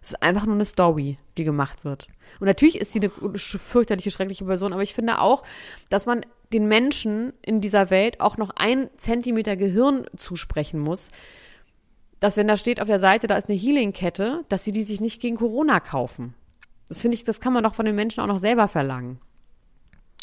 Es 0.00 0.12
ist 0.12 0.22
einfach 0.22 0.46
nur 0.46 0.54
eine 0.54 0.64
Story, 0.64 1.18
die 1.36 1.42
gemacht 1.42 1.84
wird. 1.84 2.06
Und 2.38 2.46
natürlich 2.46 2.80
ist 2.80 2.92
sie 2.92 3.00
eine 3.00 3.10
fürchterliche, 3.36 4.12
schreckliche 4.12 4.44
Person, 4.44 4.72
aber 4.72 4.84
ich 4.84 4.94
finde 4.94 5.18
auch, 5.18 5.42
dass 5.88 6.06
man 6.06 6.24
den 6.52 6.68
Menschen 6.68 7.32
in 7.42 7.60
dieser 7.60 7.90
Welt 7.90 8.20
auch 8.20 8.36
noch 8.36 8.50
ein 8.54 8.88
Zentimeter 8.98 9.56
Gehirn 9.56 10.06
zusprechen 10.16 10.78
muss, 10.78 11.08
dass 12.20 12.36
wenn 12.36 12.48
da 12.48 12.56
steht 12.56 12.80
auf 12.80 12.88
der 12.88 12.98
Seite, 12.98 13.26
da 13.26 13.36
ist 13.36 13.48
eine 13.48 13.58
Healing-Kette, 13.58 14.44
dass 14.48 14.64
sie 14.64 14.72
die 14.72 14.82
sich 14.82 15.00
nicht 15.00 15.20
gegen 15.20 15.36
Corona 15.36 15.80
kaufen. 15.80 16.34
Das 16.88 17.00
finde 17.00 17.16
ich, 17.16 17.24
das 17.24 17.40
kann 17.40 17.52
man 17.52 17.64
doch 17.64 17.74
von 17.74 17.86
den 17.86 17.96
Menschen 17.96 18.20
auch 18.20 18.26
noch 18.26 18.38
selber 18.38 18.68
verlangen. 18.68 19.18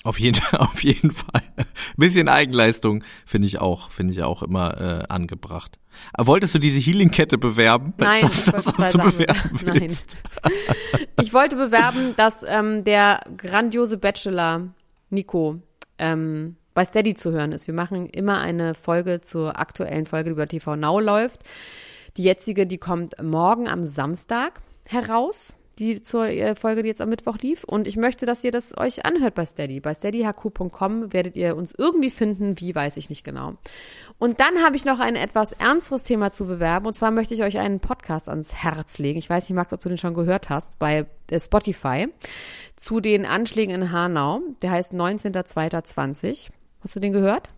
Auf 0.03 0.19
jeden, 0.19 0.41
auf 0.53 0.83
jeden 0.83 1.11
Fall. 1.11 1.41
Ein 1.55 1.65
bisschen 1.97 2.27
Eigenleistung 2.27 3.03
finde 3.25 3.47
ich 3.47 3.59
auch, 3.59 3.89
finde 3.89 4.13
ich 4.13 4.23
auch 4.23 4.43
immer 4.43 4.79
äh, 4.79 5.03
angebracht. 5.09 5.79
Wolltest 6.17 6.55
du 6.55 6.59
diese 6.59 6.79
Healing-Kette 6.79 7.37
bewerben? 7.37 7.93
Nein, 7.97 8.21
das, 8.21 8.45
das, 8.45 8.65
was 8.65 8.93
du 8.93 8.97
bewerben 8.99 9.59
Nein. 9.65 9.97
ich 11.21 11.33
wollte 11.33 11.55
bewerben, 11.55 12.15
dass 12.17 12.43
ähm, 12.47 12.83
der 12.83 13.23
grandiose 13.37 13.97
Bachelor 13.97 14.73
Nico 15.09 15.61
ähm, 15.99 16.55
bei 16.73 16.85
Steady 16.85 17.13
zu 17.13 17.31
hören 17.31 17.51
ist. 17.51 17.67
Wir 17.67 17.73
machen 17.73 18.07
immer 18.07 18.39
eine 18.39 18.73
Folge 18.73 19.21
zur 19.21 19.59
aktuellen 19.59 20.05
Folge, 20.05 20.29
die 20.29 20.33
über 20.33 20.47
TV 20.47 20.75
Now 20.75 20.99
läuft. 20.99 21.41
Die 22.17 22.23
jetzige, 22.23 22.67
die 22.67 22.77
kommt 22.77 23.15
morgen 23.21 23.67
am 23.67 23.83
Samstag 23.83 24.59
heraus 24.85 25.53
die 25.79 26.01
zur 26.01 26.27
äh, 26.27 26.55
Folge, 26.55 26.83
die 26.83 26.89
jetzt 26.89 27.01
am 27.01 27.09
Mittwoch 27.09 27.37
lief. 27.39 27.63
Und 27.63 27.87
ich 27.87 27.97
möchte, 27.97 28.25
dass 28.25 28.43
ihr 28.43 28.51
das 28.51 28.77
euch 28.77 29.05
anhört 29.05 29.35
bei 29.35 29.45
Steady. 29.45 29.79
Bei 29.79 29.93
steadyhq.com 29.93 31.13
werdet 31.13 31.35
ihr 31.35 31.55
uns 31.55 31.73
irgendwie 31.75 32.11
finden. 32.11 32.59
Wie, 32.59 32.75
weiß 32.75 32.97
ich 32.97 33.09
nicht 33.09 33.23
genau. 33.23 33.55
Und 34.19 34.39
dann 34.39 34.63
habe 34.63 34.75
ich 34.75 34.85
noch 34.85 34.99
ein 34.99 35.15
etwas 35.15 35.53
ernsteres 35.53 36.03
Thema 36.03 36.31
zu 36.31 36.45
bewerben. 36.45 36.85
Und 36.85 36.93
zwar 36.93 37.11
möchte 37.11 37.33
ich 37.33 37.43
euch 37.43 37.57
einen 37.57 37.79
Podcast 37.79 38.29
ans 38.29 38.53
Herz 38.53 38.99
legen. 38.99 39.17
Ich 39.17 39.29
weiß 39.29 39.49
nicht, 39.49 39.55
Max, 39.55 39.73
ob 39.73 39.81
du 39.81 39.89
den 39.89 39.97
schon 39.97 40.13
gehört 40.13 40.49
hast, 40.49 40.77
bei 40.79 41.07
äh, 41.31 41.39
Spotify. 41.39 42.07
Zu 42.75 42.99
den 42.99 43.25
Anschlägen 43.25 43.73
in 43.73 43.91
Hanau. 43.91 44.41
Der 44.61 44.71
heißt 44.71 44.93
19.02.20. 44.93 46.49
Hast 46.83 46.95
du 46.95 46.99
den 46.99 47.13
gehört? 47.13 47.49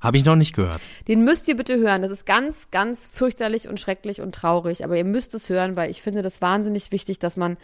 Habe 0.00 0.16
ich 0.16 0.24
noch 0.24 0.36
nicht 0.36 0.54
gehört. 0.54 0.80
Den 1.08 1.24
müsst 1.24 1.48
ihr 1.48 1.56
bitte 1.56 1.78
hören. 1.78 2.02
Das 2.02 2.10
ist 2.10 2.26
ganz, 2.26 2.70
ganz 2.70 3.06
fürchterlich 3.06 3.68
und 3.68 3.80
schrecklich 3.80 4.20
und 4.20 4.34
traurig. 4.34 4.84
Aber 4.84 4.96
ihr 4.96 5.04
müsst 5.04 5.34
es 5.34 5.48
hören, 5.48 5.76
weil 5.76 5.90
ich 5.90 6.02
finde 6.02 6.22
das 6.22 6.42
wahnsinnig 6.42 6.92
wichtig, 6.92 7.18
dass 7.18 7.36
man 7.36 7.56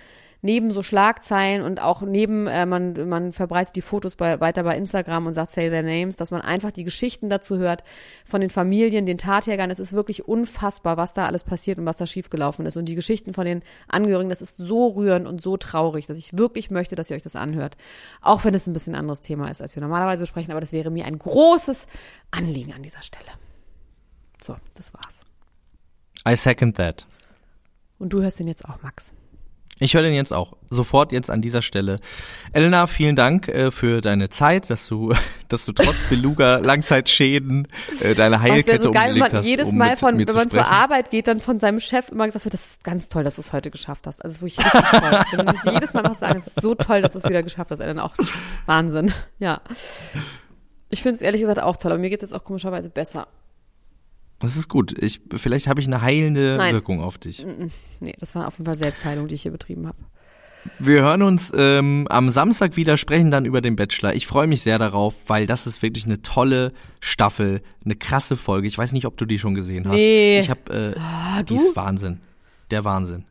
neben 0.42 0.72
so 0.72 0.82
Schlagzeilen 0.82 1.62
und 1.62 1.80
auch 1.80 2.02
neben, 2.02 2.48
äh, 2.48 2.66
man, 2.66 3.08
man 3.08 3.32
verbreitet 3.32 3.76
die 3.76 3.80
Fotos 3.80 4.16
bei, 4.16 4.40
weiter 4.40 4.64
bei 4.64 4.76
Instagram 4.76 5.26
und 5.26 5.34
sagt 5.34 5.52
Say 5.52 5.70
Their 5.70 5.84
Names, 5.84 6.16
dass 6.16 6.32
man 6.32 6.40
einfach 6.40 6.72
die 6.72 6.82
Geschichten 6.82 7.30
dazu 7.30 7.58
hört 7.58 7.84
von 8.24 8.40
den 8.40 8.50
Familien, 8.50 9.06
den 9.06 9.18
Tathergern. 9.18 9.70
Es 9.70 9.78
ist 9.78 9.92
wirklich 9.92 10.26
unfassbar, 10.26 10.96
was 10.96 11.14
da 11.14 11.26
alles 11.26 11.44
passiert 11.44 11.78
und 11.78 11.86
was 11.86 11.96
da 11.96 12.06
schiefgelaufen 12.06 12.66
ist. 12.66 12.76
Und 12.76 12.86
die 12.86 12.96
Geschichten 12.96 13.32
von 13.34 13.46
den 13.46 13.62
Angehörigen, 13.86 14.30
das 14.30 14.42
ist 14.42 14.56
so 14.56 14.88
rührend 14.88 15.28
und 15.28 15.40
so 15.40 15.56
traurig, 15.56 16.06
dass 16.06 16.18
ich 16.18 16.36
wirklich 16.36 16.70
möchte, 16.70 16.96
dass 16.96 17.08
ihr 17.08 17.16
euch 17.16 17.22
das 17.22 17.36
anhört. 17.36 17.76
Auch 18.20 18.44
wenn 18.44 18.54
es 18.54 18.66
ein 18.66 18.72
bisschen 18.72 18.96
anderes 18.96 19.20
Thema 19.20 19.48
ist, 19.48 19.62
als 19.62 19.76
wir 19.76 19.80
normalerweise 19.80 20.22
besprechen, 20.22 20.50
aber 20.50 20.60
das 20.60 20.72
wäre 20.72 20.90
mir 20.90 21.06
ein 21.06 21.18
großes 21.18 21.86
Anliegen 22.32 22.72
an 22.72 22.82
dieser 22.82 23.02
Stelle. 23.02 23.30
So, 24.42 24.56
das 24.74 24.92
war's. 24.92 25.24
I 26.28 26.34
second 26.34 26.76
that. 26.76 27.06
Und 27.98 28.12
du 28.12 28.22
hörst 28.22 28.40
ihn 28.40 28.48
jetzt 28.48 28.68
auch, 28.68 28.82
Max. 28.82 29.14
Ich 29.82 29.94
höre 29.94 30.02
den 30.02 30.14
jetzt 30.14 30.32
auch 30.32 30.52
sofort 30.70 31.10
jetzt 31.10 31.28
an 31.28 31.42
dieser 31.42 31.60
Stelle. 31.60 31.98
Elena, 32.52 32.86
vielen 32.86 33.16
Dank 33.16 33.48
äh, 33.48 33.72
für 33.72 34.00
deine 34.00 34.28
Zeit, 34.28 34.70
dass 34.70 34.86
du, 34.86 35.12
dass 35.48 35.64
du 35.64 35.72
trotz 35.72 35.96
Beluga 36.08 36.58
Langzeitschäden 36.58 37.66
äh, 38.00 38.14
deine 38.14 38.40
Heilkette 38.40 38.80
so 38.80 38.92
geil, 38.92 39.10
umgelegt 39.10 39.34
hast. 39.34 39.44
Jedes 39.44 39.72
um 39.72 39.78
Mal 39.78 39.96
von, 39.96 40.16
wenn 40.16 40.34
man 40.34 40.48
zur 40.48 40.66
Arbeit 40.66 41.10
geht, 41.10 41.26
dann 41.26 41.40
von 41.40 41.58
seinem 41.58 41.80
Chef 41.80 42.10
immer 42.10 42.26
gesagt 42.26 42.44
wird, 42.44 42.54
das 42.54 42.66
ist 42.66 42.84
ganz 42.84 43.08
toll, 43.08 43.24
dass 43.24 43.34
du 43.34 43.40
es 43.40 43.52
heute 43.52 43.72
geschafft 43.72 44.06
hast. 44.06 44.22
Also 44.22 44.46
ist 44.46 44.56
wirklich 44.56 44.64
richtig 44.64 45.00
toll. 45.00 45.24
Wenn 45.32 45.46
du 45.46 45.70
jedes 45.72 45.94
Mal 45.94 46.04
was 46.04 46.20
sagen, 46.20 46.38
es 46.38 46.46
ist 46.46 46.60
so 46.60 46.76
toll, 46.76 47.02
dass 47.02 47.14
du 47.14 47.18
es 47.18 47.28
wieder 47.28 47.42
geschafft 47.42 47.72
hast, 47.72 47.80
Elena. 47.80 48.04
Auch 48.04 48.14
Wahnsinn. 48.66 49.12
Ja. 49.40 49.62
Ich 50.90 51.02
finde 51.02 51.16
es 51.16 51.22
ehrlich 51.22 51.40
gesagt 51.40 51.58
auch 51.58 51.76
toll, 51.76 51.90
aber 51.90 52.00
mir 52.00 52.10
geht 52.10 52.22
es 52.22 52.30
jetzt 52.30 52.38
auch 52.38 52.44
komischerweise 52.44 52.88
besser. 52.88 53.26
Das 54.42 54.56
ist 54.56 54.68
gut. 54.68 54.94
Ich, 55.00 55.20
vielleicht 55.34 55.66
habe 55.68 55.80
ich 55.80 55.86
eine 55.86 56.02
heilende 56.02 56.56
Nein. 56.56 56.74
Wirkung 56.74 57.00
auf 57.00 57.18
dich. 57.18 57.46
Nee, 58.00 58.14
das 58.18 58.34
war 58.34 58.48
auf 58.48 58.54
jeden 58.54 58.66
Fall 58.66 58.76
Selbstheilung, 58.76 59.28
die 59.28 59.36
ich 59.36 59.42
hier 59.42 59.52
betrieben 59.52 59.86
habe. 59.86 59.98
Wir 60.78 61.02
hören 61.02 61.22
uns 61.22 61.52
ähm, 61.56 62.06
am 62.08 62.30
Samstag 62.30 62.76
wieder, 62.76 62.96
sprechen 62.96 63.30
dann 63.30 63.44
über 63.44 63.60
den 63.60 63.76
Bachelor. 63.76 64.14
Ich 64.14 64.26
freue 64.26 64.46
mich 64.46 64.62
sehr 64.62 64.78
darauf, 64.78 65.14
weil 65.26 65.46
das 65.46 65.66
ist 65.66 65.82
wirklich 65.82 66.04
eine 66.04 66.22
tolle 66.22 66.72
Staffel, 67.00 67.62
eine 67.84 67.96
krasse 67.96 68.36
Folge. 68.36 68.68
Ich 68.68 68.78
weiß 68.78 68.92
nicht, 68.92 69.06
ob 69.06 69.16
du 69.16 69.24
die 69.24 69.38
schon 69.38 69.54
gesehen 69.54 69.88
hast. 69.88 69.96
Nee. 69.96 70.40
Ich 70.40 70.50
habe, 70.50 70.94
äh, 70.96 70.98
oh, 70.98 71.42
die 71.42 71.56
ist 71.56 71.74
Wahnsinn. 71.74 72.20
Der 72.70 72.84
Wahnsinn. 72.84 73.24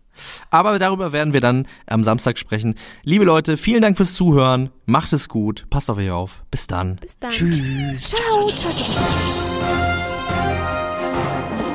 Aber 0.49 0.78
darüber 0.78 1.14
werden 1.14 1.34
wir 1.34 1.41
dann 1.41 1.68
am 1.88 2.03
Samstag 2.03 2.38
sprechen. 2.38 2.76
Liebe 3.03 3.24
Leute, 3.24 3.57
vielen 3.57 3.82
Dank 3.82 3.97
fürs 3.97 4.14
Zuhören. 4.14 4.70
Macht 4.86 5.14
es 5.14 5.30
gut. 5.30 5.66
Passt 5.70 5.89
auf 5.89 5.97
euch 5.97 6.12
auf. 6.12 6.43
Bis 6.51 6.68
dann. 6.68 6.97
Bis 6.97 7.18
dann. 7.18 7.32
Tschüss. 7.32 7.62
Ciao. 8.01 8.47
ciao, 8.47 8.74
ciao, 8.74 8.91
ciao. 8.91 10.11